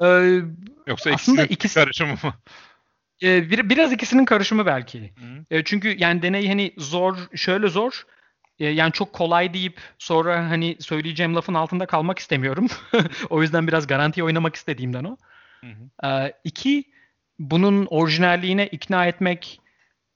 [0.02, 0.07] e,
[0.86, 2.35] Yoksa Aslında ikisinin ikisi- karışımı mı?
[3.23, 5.12] e, bir, biraz ikisinin karışımı belki.
[5.19, 8.07] Hı E, çünkü yani deney hani zor, şöyle zor.
[8.59, 12.66] Yani çok kolay deyip sonra hani söyleyeceğim lafın altında kalmak istemiyorum.
[13.31, 15.16] o yüzden biraz garanti oynamak istediğimden o.
[15.66, 15.66] hı.
[15.66, 16.09] hı.
[16.09, 16.85] E, iki,
[17.39, 19.61] bunun orijinalliğine ikna etmek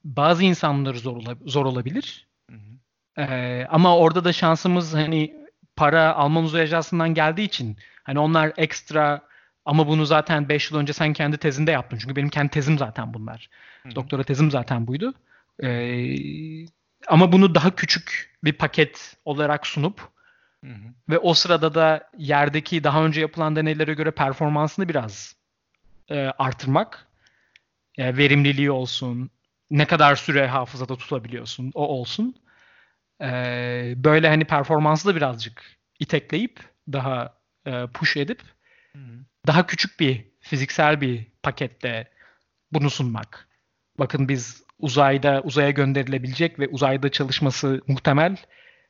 [0.05, 2.27] bazı insanları zor, ola- zor olabilir.
[2.51, 3.23] Hı hı.
[3.23, 5.35] E, ama orada da şansımız hani
[5.77, 9.21] para Alman Uzay Ajansı'ndan geldiği için hani onlar ekstra
[9.65, 11.99] ama bunu zaten 5 yıl önce sen kendi tezinde yaptın.
[11.99, 13.49] Çünkü benim kendi tezim zaten bunlar.
[13.83, 13.95] Hı hı.
[13.95, 15.15] Doktora tezim zaten buydu.
[15.63, 16.17] Ee,
[17.09, 20.14] ama bunu daha küçük bir paket olarak sunup
[20.65, 20.95] Hı hı.
[21.09, 25.37] ve o sırada da yerdeki daha önce yapılan deneylere göre performansını biraz
[26.11, 27.09] e, artırmak.
[27.99, 29.31] E, verimliliği olsun,
[29.71, 32.35] ne kadar süre hafızada tutabiliyorsun, o olsun.
[33.21, 33.29] E,
[33.97, 36.61] böyle hani performansı da birazcık itekleyip
[36.93, 38.43] daha e, push edip
[38.93, 39.25] Hı hı.
[39.47, 42.11] daha küçük bir fiziksel bir pakette
[42.73, 43.49] bunu sunmak.
[43.99, 48.37] Bakın biz uzayda uzaya gönderilebilecek ve uzayda çalışması muhtemel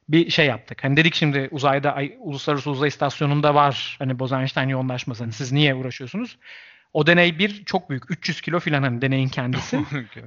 [0.08, 0.84] bir şey yaptık.
[0.84, 5.24] Hani dedik şimdi uzayda ay, uluslararası uzay istasyonunda var hani Bose-Einstein yoğunlaşması.
[5.24, 6.38] Hani siz niye uğraşıyorsunuz?
[6.92, 8.10] O deney bir çok büyük.
[8.10, 9.78] 300 kilo falan hani deneyin kendisi.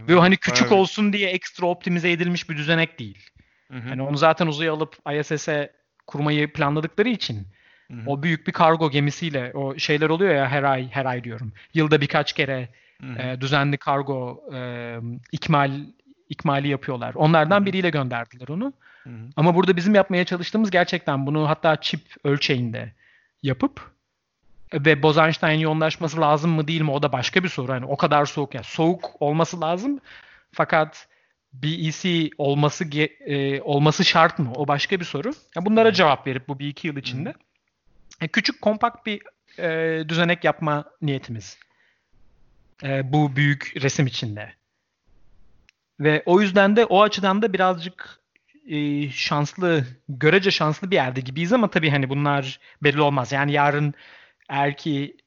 [0.07, 3.29] ve hani küçük Bayağı- olsun diye ekstra optimize edilmiş bir düzenek değil.
[3.71, 3.89] Hı hı.
[3.89, 5.71] Hani onu zaten uzaya alıp ISS'e
[6.07, 7.47] kurmayı planladıkları için
[7.91, 8.01] Hı hı.
[8.05, 11.53] o büyük bir kargo gemisiyle o şeyler oluyor ya her ay her ay diyorum.
[11.73, 12.69] Yılda birkaç kere
[13.19, 14.93] e, düzenli kargo e,
[15.31, 15.71] ikmal
[16.29, 17.13] ikmali yapıyorlar.
[17.15, 18.73] Onlardan biriyle gönderdiler onu.
[19.07, 19.29] Hı hı.
[19.35, 22.93] Ama burada bizim yapmaya çalıştığımız gerçekten bunu hatta çip ölçeğinde
[23.43, 23.91] yapıp
[24.73, 27.71] ve Bose-Einstein yoğunlaşması lazım mı değil mi o da başka bir soru.
[27.71, 29.99] Hani o kadar soğuk ya soğuk olması lazım
[30.51, 31.07] fakat
[31.53, 34.51] BEC olması e, olması şart mı?
[34.55, 35.33] O başka bir soru.
[35.55, 37.33] Ya bunlara cevap verip bu bir iki yıl içinde
[38.21, 39.21] e, küçük kompakt bir
[39.59, 41.57] e, düzenek yapma niyetimiz.
[42.83, 44.53] E, bu büyük resim içinde.
[45.99, 48.19] Ve o yüzden de o açıdan da birazcık
[48.67, 53.31] e, şanslı, görece şanslı bir yerde gibiyiz ama tabii hani bunlar belli olmaz.
[53.31, 53.93] Yani yarın
[54.49, 55.17] eğer ki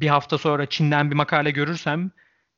[0.00, 2.10] bir hafta sonra Çin'den bir makale görürsem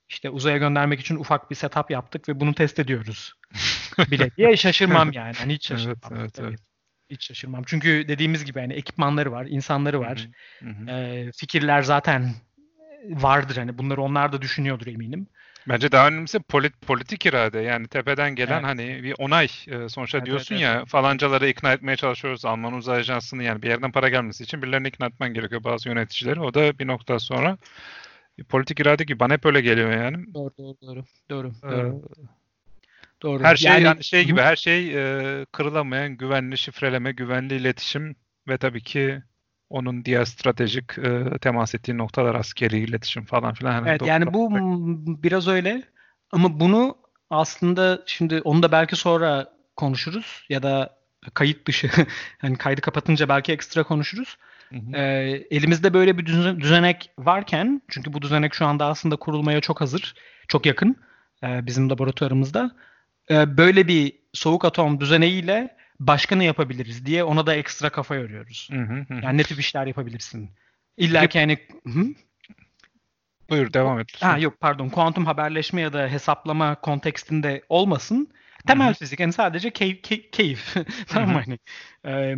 [0.09, 3.35] işte uzaya göndermek için ufak bir setup yaptık ve bunu test ediyoruz
[4.11, 5.35] bile diye şaşırmam yani.
[5.39, 6.21] Hani hiç Evet, şaşırmam.
[6.21, 6.49] evet, tabii.
[6.49, 6.61] evet.
[7.11, 7.63] Hiç şaşırmam.
[7.67, 10.29] Çünkü dediğimiz gibi hani ekipmanları var, insanları var.
[10.63, 10.91] Hı hı.
[10.91, 12.35] Ee, fikirler zaten
[13.09, 15.27] vardır hani bunları onlar da düşünüyordur eminim.
[15.71, 18.65] Bence daha önemlisi polit, politik irade yani tepeden gelen Evet.
[18.65, 22.99] hani bir onay e, sonuçta Evet, diyorsun evet, ya falancaları ikna etmeye çalışıyoruz Alman uzay
[22.99, 26.79] ajansını yani bir yerden para gelmesi için birilerini ikna etmen gerekiyor bazı yöneticileri o da
[26.79, 27.59] bir nokta sonra
[28.39, 30.35] bir politik irade gibi bana hep öyle geliyor yani.
[30.35, 31.05] Doğru doğru doğru.
[31.31, 31.53] Doğru.
[31.65, 32.03] Ee, doğru.
[33.23, 33.45] doğru.
[33.45, 38.17] Her şey Yani- yani şey gibi her şey e, kırılamayan güvenli şifreleme, güvenli iletişim
[38.49, 39.23] ve tabii ki
[39.71, 43.73] onun diğer stratejik e, temas ettiği noktalar askeri iletişim falan filan.
[43.73, 44.51] Hani Evet yani bu
[45.23, 45.83] biraz öyle
[46.33, 46.97] ama bunu
[47.31, 50.97] aslında şimdi onu da belki sonra konuşuruz ya da
[51.35, 51.91] kayıt dışı
[52.39, 54.37] hani kaydı kapatınca belki ekstra konuşuruz.
[54.69, 54.97] Hı hı.
[54.97, 59.81] Ee, elimizde böyle bir düzen- düzenek varken çünkü bu düzenek şu anda aslında kurulmaya çok
[59.81, 60.15] hazır,
[60.49, 60.97] çok yakın
[61.43, 62.71] e, bizim laboratuvarımızda.
[63.31, 68.69] E, böyle bir soğuk atom düzeneğiyle başka ne yapabiliriz diye ona da ekstra kafa yoruyoruz.
[68.73, 69.21] Hı hı hı.
[69.23, 70.51] Yani ne tip işler yapabilirsin?
[70.97, 72.07] İlla ki yani Hı?
[73.51, 74.23] Buyur devam et.
[74.23, 78.29] Ha yok pardon kuantum haberleşme ya da hesaplama kontekstinde olmasın.
[78.67, 78.95] Temel Hı hı.
[78.95, 80.03] fizik yani sadece keyif.
[80.03, 80.75] key- keyif.
[81.07, 81.43] tamam mı?
[81.45, 81.59] Hani,
[82.07, 82.37] e,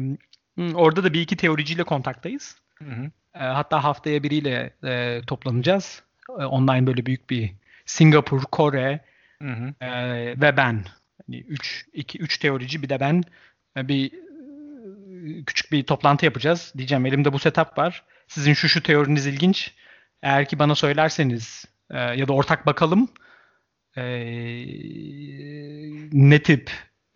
[0.74, 2.56] orada da bir iki teoriciyle kontaktayız.
[2.78, 3.10] Hı hı.
[3.34, 6.02] E, hatta haftaya biriyle e, toplanacağız.
[6.28, 7.52] E, online böyle büyük bir
[7.86, 9.01] Singapur, Kore
[9.43, 9.84] Hı hı.
[9.84, 9.90] e,
[10.40, 10.84] ve ben.
[11.26, 13.22] Hani 3 2 3 teorici bir de ben
[13.76, 16.72] bir e, küçük bir toplantı yapacağız.
[16.76, 18.04] Diyeceğim elimde bu setup var.
[18.28, 19.74] Sizin şu şu teoriniz ilginç.
[20.22, 23.08] Eğer ki bana söylerseniz e, ya da ortak bakalım
[23.96, 24.02] e,
[26.12, 26.70] ne tip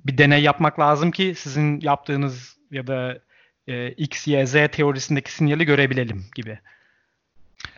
[0.07, 3.19] bir deney yapmak lazım ki sizin yaptığınız ya da
[3.67, 6.59] e, X, Y, Z teorisindeki sinyali görebilelim gibi.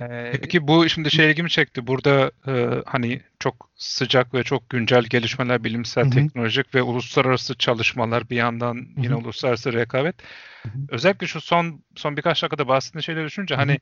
[0.01, 1.87] E, Peki bu şimdi şey ilgimi çekti.
[1.87, 8.31] Burada e, hani çok sıcak ve çok güncel gelişmeler, bilimsel, Hı teknolojik ve uluslararası çalışmalar
[8.31, 9.17] bir yandan yine hı.
[9.17, 10.23] uluslararası rekabet.
[10.63, 10.69] Hı.
[10.89, 13.79] Özellikle şu son son birkaç dakikada bahsettiğin şeyleri düşününce Hı hani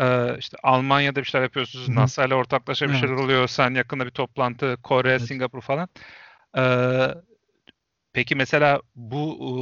[0.00, 1.94] e, işte Almanya'da bir şeyler yapıyorsunuz, Hı.
[1.94, 3.24] NASA ile ortaklaşa bir şeyler Evet.
[3.24, 3.48] oluyor.
[3.48, 5.22] Sen yakında bir toplantı, Kore, Evet.
[5.22, 5.88] Singapur falan.
[6.58, 6.62] E,
[8.12, 9.52] peki mesela bu e,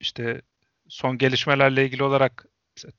[0.00, 0.42] işte
[0.88, 2.44] son gelişmelerle ilgili olarak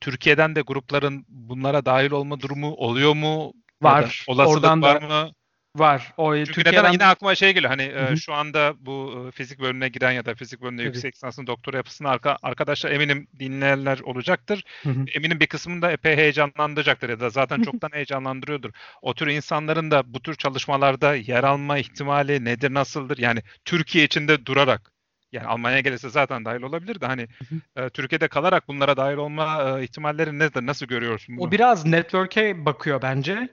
[0.00, 3.52] Türkiye'den de grupların bunlara dahil olma durumu oluyor mu?
[3.82, 4.24] Var.
[4.28, 5.32] olasılık Oradan var da mı?
[5.76, 6.12] var.
[6.16, 9.60] O Çünkü Türkiye'den neden yine aklıma şey geliyor hani e, şu anda bu e, fizik
[9.60, 10.88] bölümüne giren ya da fizik bölümünde Tabii.
[10.88, 14.64] yüksek lisansın doktora yapısını arka, arkadaşlar eminim dinleyenler olacaktır.
[14.82, 15.04] Hı hı.
[15.14, 18.70] Eminim bir kısmını da epey heyecanlandıracaktır ya da zaten çoktan heyecanlandırıyordur.
[19.02, 23.18] O tür insanların da bu tür çalışmalarda yer alma ihtimali nedir, nasıldır?
[23.18, 24.93] Yani Türkiye içinde durarak
[25.34, 27.28] yani Almanya'ya gelirse zaten dahil olabilir de hani
[27.76, 30.66] e, Türkiye'de kalarak bunlara dahil olma e, ihtimalleri nedir?
[30.66, 31.46] Nasıl görüyorsun bunu?
[31.46, 33.48] O biraz network'e bakıyor bence.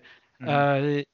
[0.47, 1.05] Ee,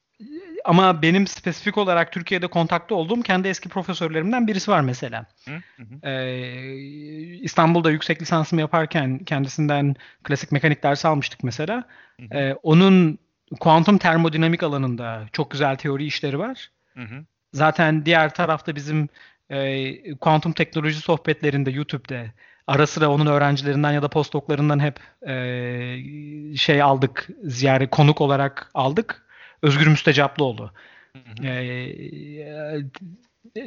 [0.64, 5.26] ama benim spesifik olarak Türkiye'de kontakta olduğum kendi eski profesörlerimden birisi var mesela.
[5.44, 6.08] Hı hı.
[6.08, 6.76] Ee,
[7.42, 11.84] İstanbul'da yüksek lisansımı yaparken kendisinden klasik mekanik dersi almıştık mesela.
[12.20, 12.38] Hı.
[12.38, 13.18] Ee, onun
[13.60, 16.70] kuantum termodinamik alanında çok güzel teori işleri var.
[16.94, 17.24] Hı hı.
[17.52, 19.08] Zaten diğer tarafta bizim
[19.50, 22.24] e, kuantum teknoloji sohbetlerinde YouTube'da
[22.66, 29.22] ara sıra onun öğrencilerinden ya da postdoklarından hep e, şey aldık, ziyaret konuk olarak aldık.
[29.62, 30.70] Özgür Müstecaplıoğlu.
[31.12, 31.46] Hı hı.
[31.46, 31.94] E,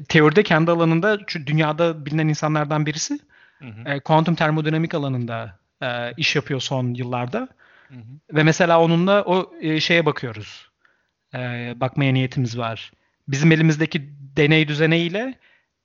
[0.10, 3.20] teoride kendi alanında dünyada bilinen insanlardan birisi.
[3.60, 3.90] Hı hı.
[3.90, 7.48] E, kuantum termodinamik alanında e, iş yapıyor son yıllarda.
[7.88, 8.36] Hı hı.
[8.36, 10.70] Ve mesela onunla o e, şeye bakıyoruz.
[11.34, 12.92] E, bakmaya niyetimiz var.
[13.28, 15.36] Bizim elimizdeki deney düzeneğiyle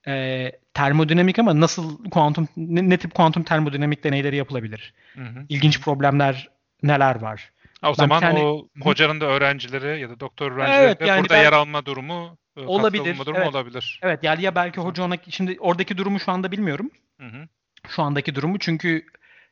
[0.07, 4.93] e, termodinamik ama nasıl kuantum ne, ne tip kuantum termodinamik deneyleri yapılabilir?
[5.15, 5.45] Hı hı.
[5.49, 6.49] İlginç problemler
[6.83, 7.51] neler var?
[7.81, 11.05] Ha, o Ben zaman tane- o hocanın da öğrencileri ya da doktor öğrencileri Evet, de
[11.05, 13.47] yani burada ben- yer alma durumu, e, Olabilir, durumu evet.
[13.47, 13.99] olabilir.
[14.03, 16.91] Evet yani ya belki hoca ona şimdi oradaki durumu şu anda bilmiyorum.
[17.21, 17.47] Hı hı.
[17.89, 19.05] Şu andaki durumu çünkü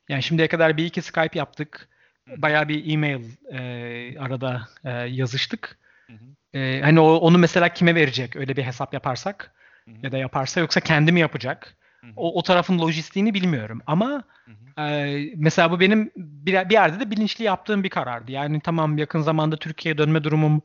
[0.10, 1.90] yani şimdiye kadar bir iki Skype yaptık.
[2.38, 5.78] Bayağı bir e-mail e, arada e, yazıştık.
[6.08, 6.58] Hı hı.
[6.60, 9.52] E, hani o, onu mesela kime verecek öyle bir hesap yaparsak
[9.88, 9.96] Hı hı.
[10.04, 11.78] ya da yaparsa yoksa kendi mi yapacak?
[12.02, 12.12] Hı hı.
[12.16, 14.82] O, o tarafın lojistiğini bilmiyorum ama Hı hı.
[14.82, 18.32] e, mesela bu benim bir, bir yerde de bilinçli yaptığım bir karardı.
[18.32, 20.62] Yani tamam yakın zamanda Türkiye'ye dönme durumum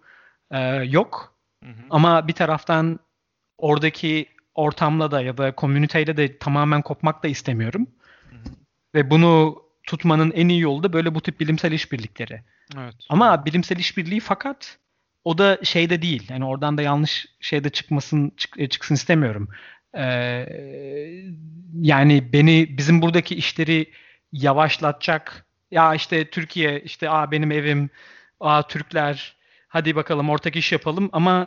[0.51, 1.35] e, yok
[1.65, 1.83] Hı hı.
[1.91, 2.99] ama bir taraftan
[3.59, 7.87] oradaki ortamla da ya da komüniteyle de tamamen kopmak da istemiyorum.
[8.31, 8.55] Hı hı.
[8.95, 12.43] Ve bunu tutmanın en iyi yolu da böyle bu tip bilimsel işbirlikleri.
[12.79, 12.95] Evet.
[13.09, 14.79] Ama bilimsel işbirliği fakat
[15.25, 16.27] o da şeyde değil.
[16.31, 19.49] Yani oradan da yanlış şeyde çıkmasın çık- e, çıksın istemiyorum.
[19.97, 20.47] Ee,
[21.83, 23.91] yani beni bizim buradaki işleri
[24.33, 25.47] yavaşlatacak.
[25.71, 27.91] Ya işte Türkiye işte aa benim evim,
[28.41, 29.37] aa Türkler
[29.69, 31.47] hadi bakalım ortak iş yapalım ama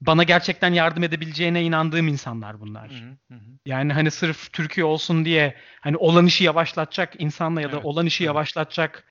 [0.00, 2.90] bana gerçekten yardım edebileceğine inandığım insanlar bunlar.
[3.28, 3.38] Hı hı.
[3.66, 8.06] Yani hani sırf Türkiye olsun diye hani olan işi yavaşlatacak insanla ya da Evet, olan
[8.06, 8.26] işi evet.
[8.26, 9.04] yavaşlatacak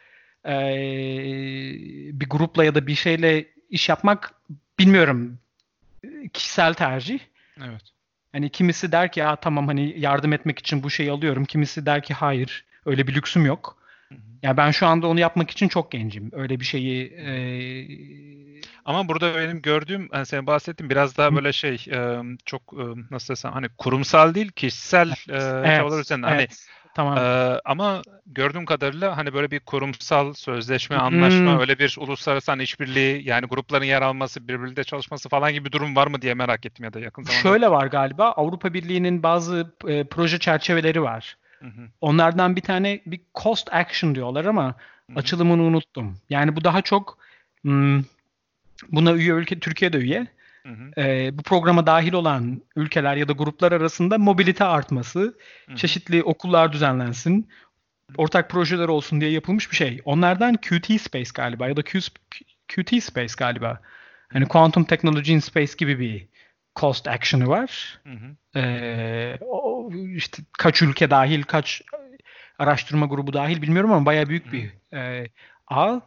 [0.47, 4.33] eee, bir grupla ya da bir şeyle iş yapmak
[4.79, 5.39] bilmiyorum
[6.33, 7.19] kişisel tercih.
[7.57, 7.81] Evet.
[8.31, 11.45] Hani kimisi der ki ya tamam hani yardım etmek için bu şeyi alıyorum.
[11.45, 13.77] Kimisi der ki hayır öyle bir lüksüm yok.
[14.09, 14.15] Hı.
[14.43, 16.29] Yani ben şu anda onu yapmak için çok gencim.
[16.33, 21.85] Öyle bir şeyi eee, Ama burada benim gördüğüm, hani senin bahsettiğin biraz daha böyle şey,
[21.91, 26.25] e, çok e, nasıl desem, hani kurumsal değil, kişisel e, çabalar üzerine.
[26.25, 27.17] Hani evet, tamam.
[27.17, 31.59] Ee, ama gördüğüm kadarıyla hani böyle bir kurumsal sözleşme, anlaşma, Hmm.
[31.59, 35.95] öyle bir uluslararası hani işbirliği, yani grupların yer alması, birbiriyle çalışması falan gibi bir durum
[35.95, 37.41] var mı diye merak ettim ya da yakın zamanda.
[37.41, 41.37] Şöyle var galiba Avrupa Birliği'nin bazı e, proje çerçeveleri var.
[41.59, 46.17] Hı hı, Onlardan bir tane bir cost action diyorlar ama hı hı, açılımını unuttum.
[46.29, 47.17] Yani bu daha çok
[47.61, 48.01] hmm,
[48.91, 50.19] buna üye ülke Türkiye de üye.
[50.19, 50.27] hı
[50.69, 55.75] hı, E, bu programa dahil olan ülkeler ya da gruplar arasında mobilite artması, hı hı.
[55.75, 57.49] çeşitli okullar düzenlensin,
[58.17, 60.01] ortak projeler olsun diye yapılmış bir şey.
[60.05, 61.99] Onlardan QT Space galiba ya da Q,
[62.67, 63.81] QT Space galiba.
[64.33, 66.27] Hani Quantum Technology in Space gibi bir
[66.75, 67.99] cost action'ı var.
[68.03, 68.59] Hı hı.
[68.59, 71.81] E, o işte kaç ülke dahil, kaç
[72.59, 75.27] araştırma grubu dahil bilmiyorum ama bayağı büyük bir e,
[75.67, 75.99] ağ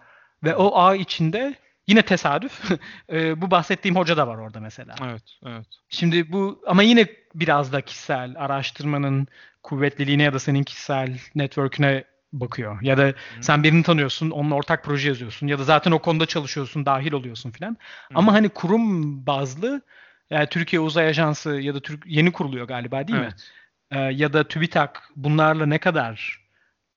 [0.44, 1.54] ve o ağ içinde
[1.86, 2.70] yine tesadüf
[3.12, 4.94] e, bu bahsettiğim hoca da var orada mesela.
[5.04, 5.66] Evet, evet.
[5.88, 9.26] Şimdi bu ama yine biraz da kişisel araştırmanın
[9.62, 12.82] kuvvetliliğine ya da senin kişisel network'üne bakıyor.
[12.82, 13.14] Ya da Hı.
[13.40, 17.50] sen birini tanıyorsun, onunla ortak proje yazıyorsun ya da zaten o konuda çalışıyorsun, dahil oluyorsun
[17.50, 17.76] filan.
[18.14, 19.82] Ama hani kurum bazlı
[20.30, 23.32] yani Türkiye Uzay Ajansı ya da Türk yeni kuruluyor galiba değil evet.
[23.32, 23.98] mi?
[23.98, 26.46] Ee, ya da TÜBİTAK bunlarla ne kadar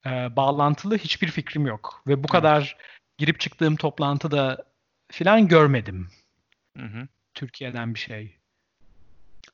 [0.06, 2.04] e, bağlantılı hiçbir fikrim yok.
[2.08, 2.30] Ve bu evet.
[2.30, 2.78] kadar
[3.18, 4.69] girip çıktığım toplantıda
[5.12, 6.08] filan görmedim.
[6.78, 7.08] Hı hı.
[7.34, 8.36] Türkiye'den bir şey.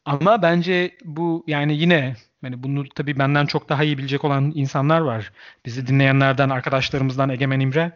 [0.06, 5.00] Ama bence bu yani yine yani bunu tabii benden çok daha iyi bilecek olan insanlar
[5.00, 5.32] var.
[5.66, 7.92] Bizi dinleyenlerden, arkadaşlarımızdan Egemen İmre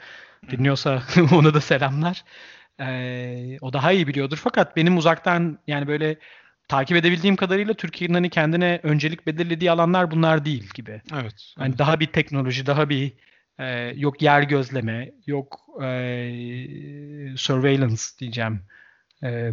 [0.52, 1.04] dinliyorsa
[1.34, 2.24] ona da selamlar.
[2.80, 4.38] Ee, o daha iyi biliyordur.
[4.38, 6.18] Fakat benim uzaktan yani böyle
[6.68, 11.02] takip edebildiğim kadarıyla Türkiye'nin hani kendine öncelik belirlediği alanlar bunlar değil gibi.
[11.14, 11.54] Evet.
[11.60, 11.80] Yani evet.
[11.80, 13.14] daha bir teknoloji, daha bir
[13.60, 15.88] e, yok yer gözleme, yok e,
[17.38, 18.62] surveillance diyeceğim.
[19.24, 19.52] E,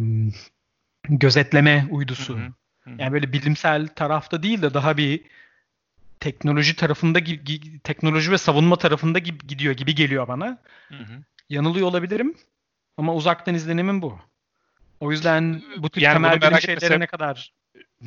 [1.09, 2.37] gözetleme uydusu.
[2.37, 2.41] Hı
[2.83, 2.89] hı.
[2.97, 5.21] Yani böyle bilimsel tarafta değil de daha bir
[6.19, 7.19] teknoloji tarafında
[7.83, 10.57] teknoloji ve savunma tarafında gidiyor gibi geliyor bana.
[10.87, 11.23] Hı hı.
[11.49, 12.35] Yanılıyor olabilirim
[12.97, 14.19] ama uzaktan izlenimim bu.
[14.99, 17.53] O yüzden bu tür yani temel bilim şeylere ne kadar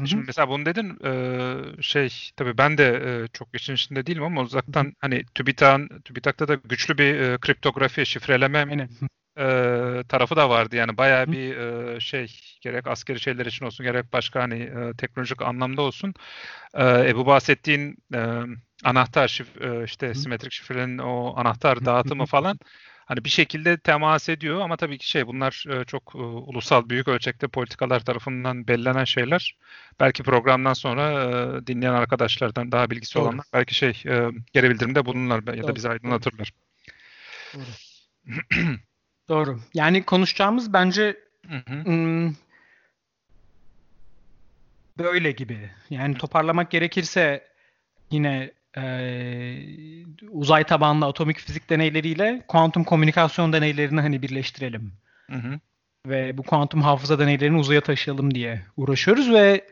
[0.07, 0.99] Şimdi mesela bunu dedin
[1.83, 6.99] şey tabii ben de çok işin içinde değilim ama uzaktan hani TÜBİTAK'ın TÜBİTAK'ta da güçlü
[6.99, 8.89] bir kriptografi şifreleme Aynen.
[9.39, 9.45] E,
[10.09, 10.77] tarafı da vardı.
[10.77, 15.43] Yani bayağı bir e, şey gerek askeri şeyler için olsun gerek başka hani e, teknolojik
[15.43, 16.15] anlamda olsun.
[16.79, 18.41] E, bu bahsettiğin e,
[18.85, 22.59] anahtar şif, e, işte simetrik şifrenin o anahtar dağıtımı falan
[23.11, 27.09] hani bir şekilde temas ediyor ama tabii ki şey bunlar e, çok e, ulusal büyük
[27.09, 29.57] ölçekte politikalar tarafından belirlenen şeyler.
[30.01, 33.24] Belki programdan sonra e, dinleyen arkadaşlardan daha bilgisi Doğru.
[33.24, 36.53] olanlar belki şey e, geri bildirimde bulunurlar ya da bizi aydınlatırlar.
[37.55, 37.65] Doğru.
[39.28, 39.61] Doğru.
[39.74, 41.16] Yani konuşacağımız bence
[41.49, 42.32] hı hı.
[44.99, 45.70] Böyle gibi.
[45.91, 47.49] Yani toparlamak gerekirse
[48.11, 48.83] yine e,
[50.31, 54.93] uzay tabanlı atomik fizik deneyleriyle kuantum komünikasyon deneylerini hani birleştirelim.
[55.31, 55.61] Hı hı.
[56.07, 59.67] Ve bu kuantum hafıza deneylerini uzaya taşıyalım diye uğraşıyoruz ve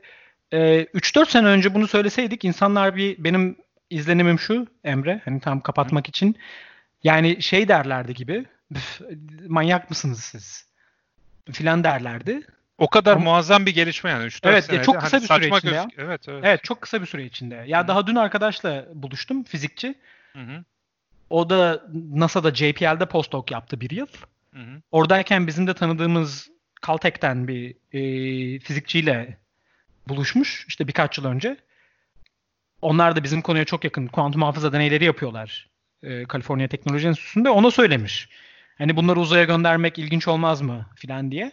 [0.52, 3.56] e, 3-4 sene önce bunu söyleseydik insanlar bir benim
[3.90, 6.08] izlenimim şu Emre hani tam kapatmak hı.
[6.08, 6.36] için
[7.04, 8.44] yani şey derlerdi gibi
[9.48, 10.68] manyak mısınız siz?
[11.52, 12.42] Filan derlerdi.
[12.78, 14.82] O kadar Ama, muazzam bir gelişme yani 3-4 Evet senede.
[14.82, 15.74] çok kısa hani bir süre içinde.
[15.74, 15.88] Ya.
[15.98, 16.44] Evet, evet.
[16.44, 17.64] Evet çok kısa bir süre içinde.
[17.66, 19.94] Ya hı daha dün arkadaşla buluştum fizikçi.
[20.32, 20.64] Hı-hı.
[21.30, 21.82] O da
[22.12, 24.06] NASA'da JPL'de postdoc yaptı bir yıl.
[24.54, 24.82] Hı-hı.
[24.90, 26.50] Oradayken bizim de tanıdığımız
[26.86, 28.00] Caltech'ten bir e,
[28.58, 29.38] fizikçiyle
[30.08, 31.56] buluşmuş işte birkaç yıl önce.
[32.82, 35.68] Onlar da bizim konuya çok yakın kuantum hafıza deneyleri yapıyorlar.
[36.02, 38.28] E, Kaliforniya Teknoloji Enstitüsü'nde ona söylemiş.
[38.78, 41.52] Hani bunları uzaya göndermek ilginç olmaz mı filan diye.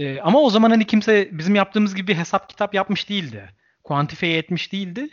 [0.00, 3.48] Ee, ama o zaman hani kimse bizim yaptığımız gibi hesap kitap yapmış değildi.
[3.84, 5.08] Kuantifiye etmiş değildi.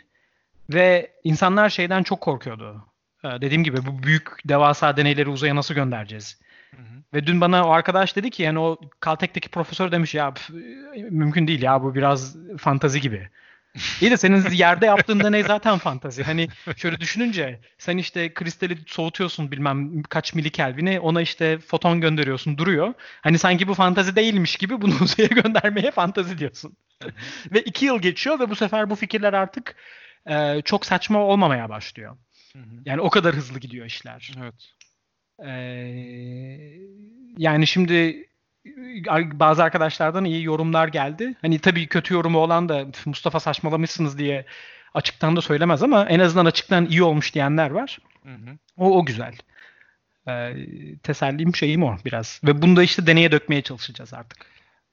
[0.70, 2.84] Ve insanlar şeyden çok korkuyordu.
[3.24, 6.40] Ee, dediğim gibi bu büyük devasa deneyleri uzaya nasıl göndereceğiz?
[6.70, 7.02] Hı hı.
[7.14, 10.34] Ve dün bana o arkadaş dedi ki yani o Caltech'teki profesör demiş ya
[11.10, 13.28] mümkün değil ya bu biraz fantazi gibi.
[14.00, 16.22] İyi de senin yerde yaptığın deney zaten fantazi.
[16.22, 22.94] Hani şöyle düşününce sen işte kristali soğutuyorsun bilmem kaç milikelvini ona işte foton gönderiyorsun duruyor.
[23.20, 26.76] Hani sanki bu fantazi değilmiş gibi bunu uzaya göndermeye fantazi diyorsun.
[27.52, 29.76] ve iki yıl geçiyor ve bu sefer bu fikirler artık
[30.26, 32.16] e, çok saçma olmamaya başlıyor.
[32.84, 34.32] Yani o kadar hızlı gidiyor işler.
[34.42, 34.54] Evet.
[35.44, 35.50] Ee,
[37.38, 38.27] yani şimdi
[39.32, 41.34] bazı arkadaşlardan iyi yorumlar geldi.
[41.42, 44.44] Hani tabii kötü yorumu olan da Mustafa saçmalamışsınız diye
[44.94, 47.98] açıktan da söylemez ama en azından açıktan iyi olmuş diyenler var.
[48.22, 48.58] Hı hı.
[48.76, 49.34] O, o güzel.
[50.28, 50.54] Ee,
[51.02, 52.40] tesellim şeyim o biraz.
[52.44, 54.46] Ve bunu da işte deneye dökmeye çalışacağız artık.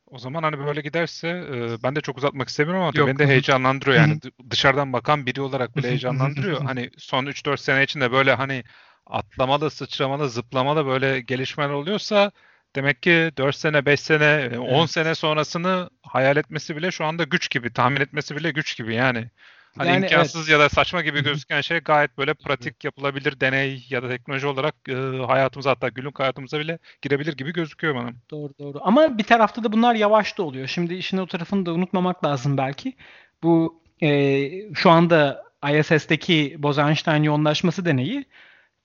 [0.08, 3.08] O zaman hani böyle giderse e, ben de çok uzatmak istemiyorum ama Yok.
[3.08, 3.98] beni de heyecanlandırıyor.
[3.98, 4.20] Yani
[4.50, 6.62] dışarıdan bakan biri olarak bile heyecanlandırıyor.
[6.66, 8.64] hani son 3-4 sene içinde böyle hani
[9.06, 12.32] atlamalı, sıçramalı, zıplamalı böyle gelişmeler oluyorsa
[12.76, 14.90] Demek ki 4 sene, 5 sene, 10 evet.
[14.90, 19.30] sene sonrasını hayal etmesi bile şu anda güç gibi, tahmin etmesi bile güç gibi yani.
[19.78, 20.50] Hani yani imkansız evet.
[20.50, 24.76] ya da saçma gibi gözüken şey gayet böyle pratik yapılabilir deney ya da teknoloji olarak
[24.90, 24.94] e,
[25.28, 28.10] hayatımıza hatta günlük hayatımıza bile girebilir gibi gözüküyor bana.
[28.32, 28.78] Doğru doğru.
[28.82, 30.68] Ama bir tarafta da bunlar yavaş da oluyor.
[30.68, 32.96] Şimdi işin o tarafını da unutmamak lazım belki.
[33.44, 38.26] Bu e, şu anda ISS'teki Bose-Einstein yoğunlaşması deneyi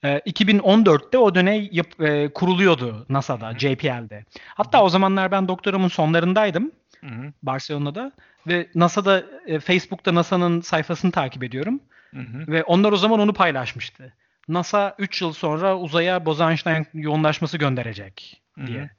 [0.03, 4.25] 2014'te ee, o deney yap, e, kuruluyordu NASA'da, JPL'de.
[4.55, 6.73] Hatta o zamanlar ben doktorumun sonlarındaydım.
[7.01, 7.33] Hı hı.
[7.43, 8.13] Barcelona'da
[8.47, 11.81] ve NASA'da e, Facebook'ta NASA'nın sayfasını takip ediyorum
[12.15, 12.53] Hı hı.
[12.53, 14.13] ve onlar o zaman onu paylaşmıştı.
[14.49, 18.91] NASA 3 yıl sonra uzaya Bose-Einstein yoğunlaşması gönderecek diye.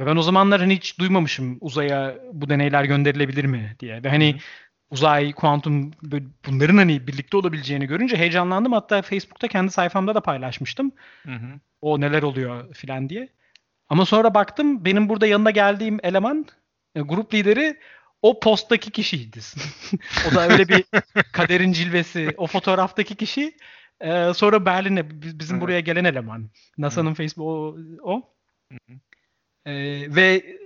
[0.00, 4.02] Ve ben o zamanlar hani hiç duymamışım uzaya bu deneyler gönderilebilir mi diye.
[4.02, 4.40] Ve hani Hı hı.
[4.92, 5.90] Uzay, kuantum
[6.46, 8.72] bunların hani birlikte olabileceğini görünce heyecanlandım.
[8.72, 10.92] Hatta Facebook'ta kendi sayfamda da paylaşmıştım.
[11.22, 11.60] Hı hı.
[11.80, 13.28] O neler oluyor filan diye.
[13.88, 16.46] Ama sonra baktım benim burada yanına geldiğim eleman
[16.94, 17.76] e, grup lideri
[18.22, 19.40] o posttaki kişiydi.
[20.32, 20.84] o da öyle bir
[21.32, 22.34] kaderin cilvesi.
[22.36, 23.56] O fotoğraftaki kişi
[24.00, 25.62] e, sonra Berlin'e bi- bizim Evet.
[25.62, 26.50] buraya gelen eleman.
[26.78, 27.76] NASA'nın Facebook o.
[28.02, 28.22] o.
[28.72, 28.94] Hı hı.
[29.70, 29.74] E,
[30.16, 30.56] ve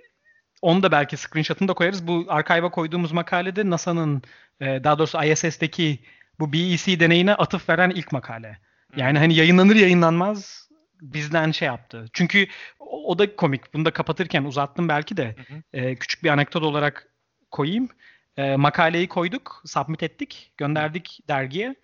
[0.66, 2.06] onu da belki screenshot'ını da koyarız.
[2.06, 4.22] Bu archive'a koyduğumuz makalede NASA'nın
[4.60, 5.98] e, daha doğrusu ISS'teki
[6.40, 8.58] bu BEC deneyine atıf veren ilk makale.
[8.96, 10.68] Yani hani yayınlanır yayınlanmaz
[11.00, 12.04] bizden şey yaptı.
[12.12, 12.46] Çünkü
[12.78, 13.74] o, o da komik.
[13.74, 15.36] Bunu da kapatırken uzattım belki de.
[15.48, 15.62] Hı hı.
[15.72, 17.08] E, küçük bir anekdot olarak
[17.50, 17.88] koyayım.
[18.36, 21.74] E, makaleyi koyduk, submit ettik, gönderdik dergiye.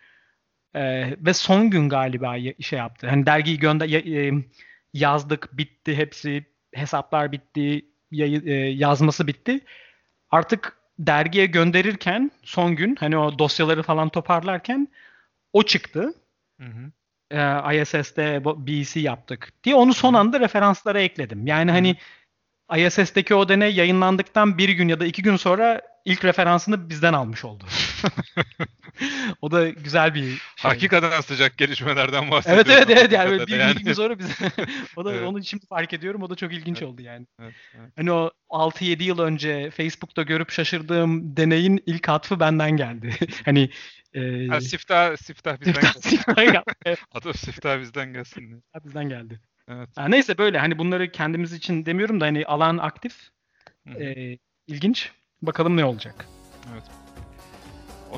[0.75, 0.83] E,
[1.27, 3.09] ve son gün galiba şey yaptı.
[3.09, 4.33] Hani dergiyi gönder ya- e,
[4.95, 6.45] yazdık, bitti hepsi,
[6.75, 7.91] hesaplar bitti,
[8.78, 9.60] yazması bitti.
[10.30, 14.89] Artık dergiye gönderirken son gün hani o dosyaları falan toparlarken
[15.52, 16.14] o çıktı.
[16.60, 16.93] Hı hı.
[17.30, 21.47] E, ISS'te bu- BEC yaptık diye onu son anda referanslara ekledim.
[21.47, 21.97] Yani hani
[22.76, 27.45] ISS'teki o deney yayınlandıktan bir gün ya da iki gün sonra ilk referansını bizden almış
[27.45, 27.65] oldu.
[29.43, 30.37] o da güzel bir şey.
[30.59, 32.70] Hakikaten sıcak gelişmelerden bahsediyoruz.
[32.73, 34.27] Evet evet evet yani böyle bir, bir gün sonra biz
[34.97, 35.29] o da Evet.
[35.29, 36.23] onu şimdi fark ediyorum.
[36.23, 37.27] O da çok ilginç oldu yani.
[37.41, 37.93] Evet, evet.
[37.97, 43.15] Hani o 6-7 yıl önce Facebook'ta görüp şaşırdığım deneyin ilk atfı benden geldi.
[43.45, 43.70] hani
[44.15, 46.11] e, Ha, siftah, siftah bizden siftah- gelsin.
[46.11, 46.62] siftah geldi.
[46.85, 48.49] Evet, Atıf siftah bizden gelsin.
[48.49, 48.61] diye.
[48.85, 49.41] bizden geldi.
[49.69, 49.89] Evet.
[49.97, 53.15] Ha, neyse böyle hani bunları kendimiz için demiyorum da hani alan aktif.
[53.89, 54.03] Hı.
[54.03, 55.11] e, ilginç.
[55.43, 56.27] Bakalım ne olacak.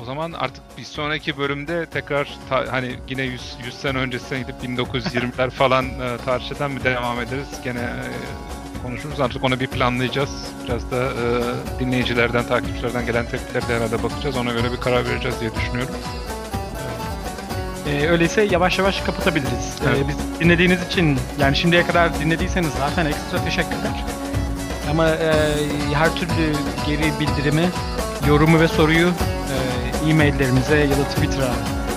[0.01, 4.55] O zaman artık bir sonraki bölümde tekrar ta- hani yine 100, 100 sene öncesine gidip
[4.63, 7.47] 1920'ler falan e, tarihten mi devam ederiz?
[7.63, 9.19] Gene e, konuşuruz.
[9.19, 10.29] Artık onu bir planlayacağız.
[10.65, 14.37] Biraz da e, dinleyicilerden, takipçilerden gelen tepkileri de herhalde bakacağız.
[14.37, 15.95] Ona göre bir karar vereceğiz diye düşünüyorum.
[17.87, 19.77] E, öyleyse yavaş yavaş kapatabiliriz.
[19.85, 20.05] E, Evet.
[20.07, 24.03] biz dinlediğiniz için yani şimdiye kadar dinlediyseniz zaten ekstra teşekkürler.
[24.91, 25.31] Ama e,
[25.93, 26.53] her türlü
[26.87, 27.69] geri bildirimi,
[28.27, 31.53] yorumu ve soruyu e, e-maillerimize ya da Twitter'a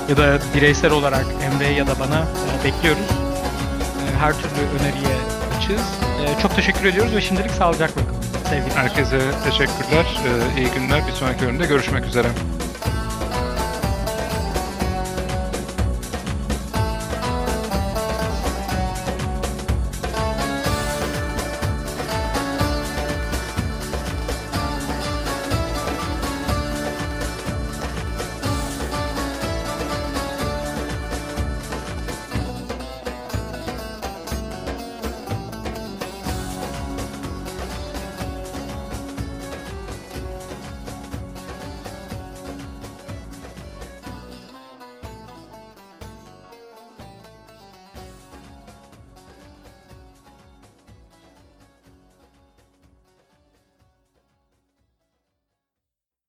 [0.08, 3.02] ya da bireysel olarak Emre'ye ya da bana e, bekliyoruz.
[3.02, 5.16] E, her türlü öneriye
[5.58, 5.86] açığız.
[6.22, 8.44] E, çok teşekkür ediyoruz ve şimdilik sağlıcakla kalın.
[8.50, 8.76] Sevgiler.
[8.76, 10.20] Herkese teşekkürler.
[10.56, 11.06] E, iyi günler.
[11.06, 12.28] Bir sonraki bölümde görüşmek üzere.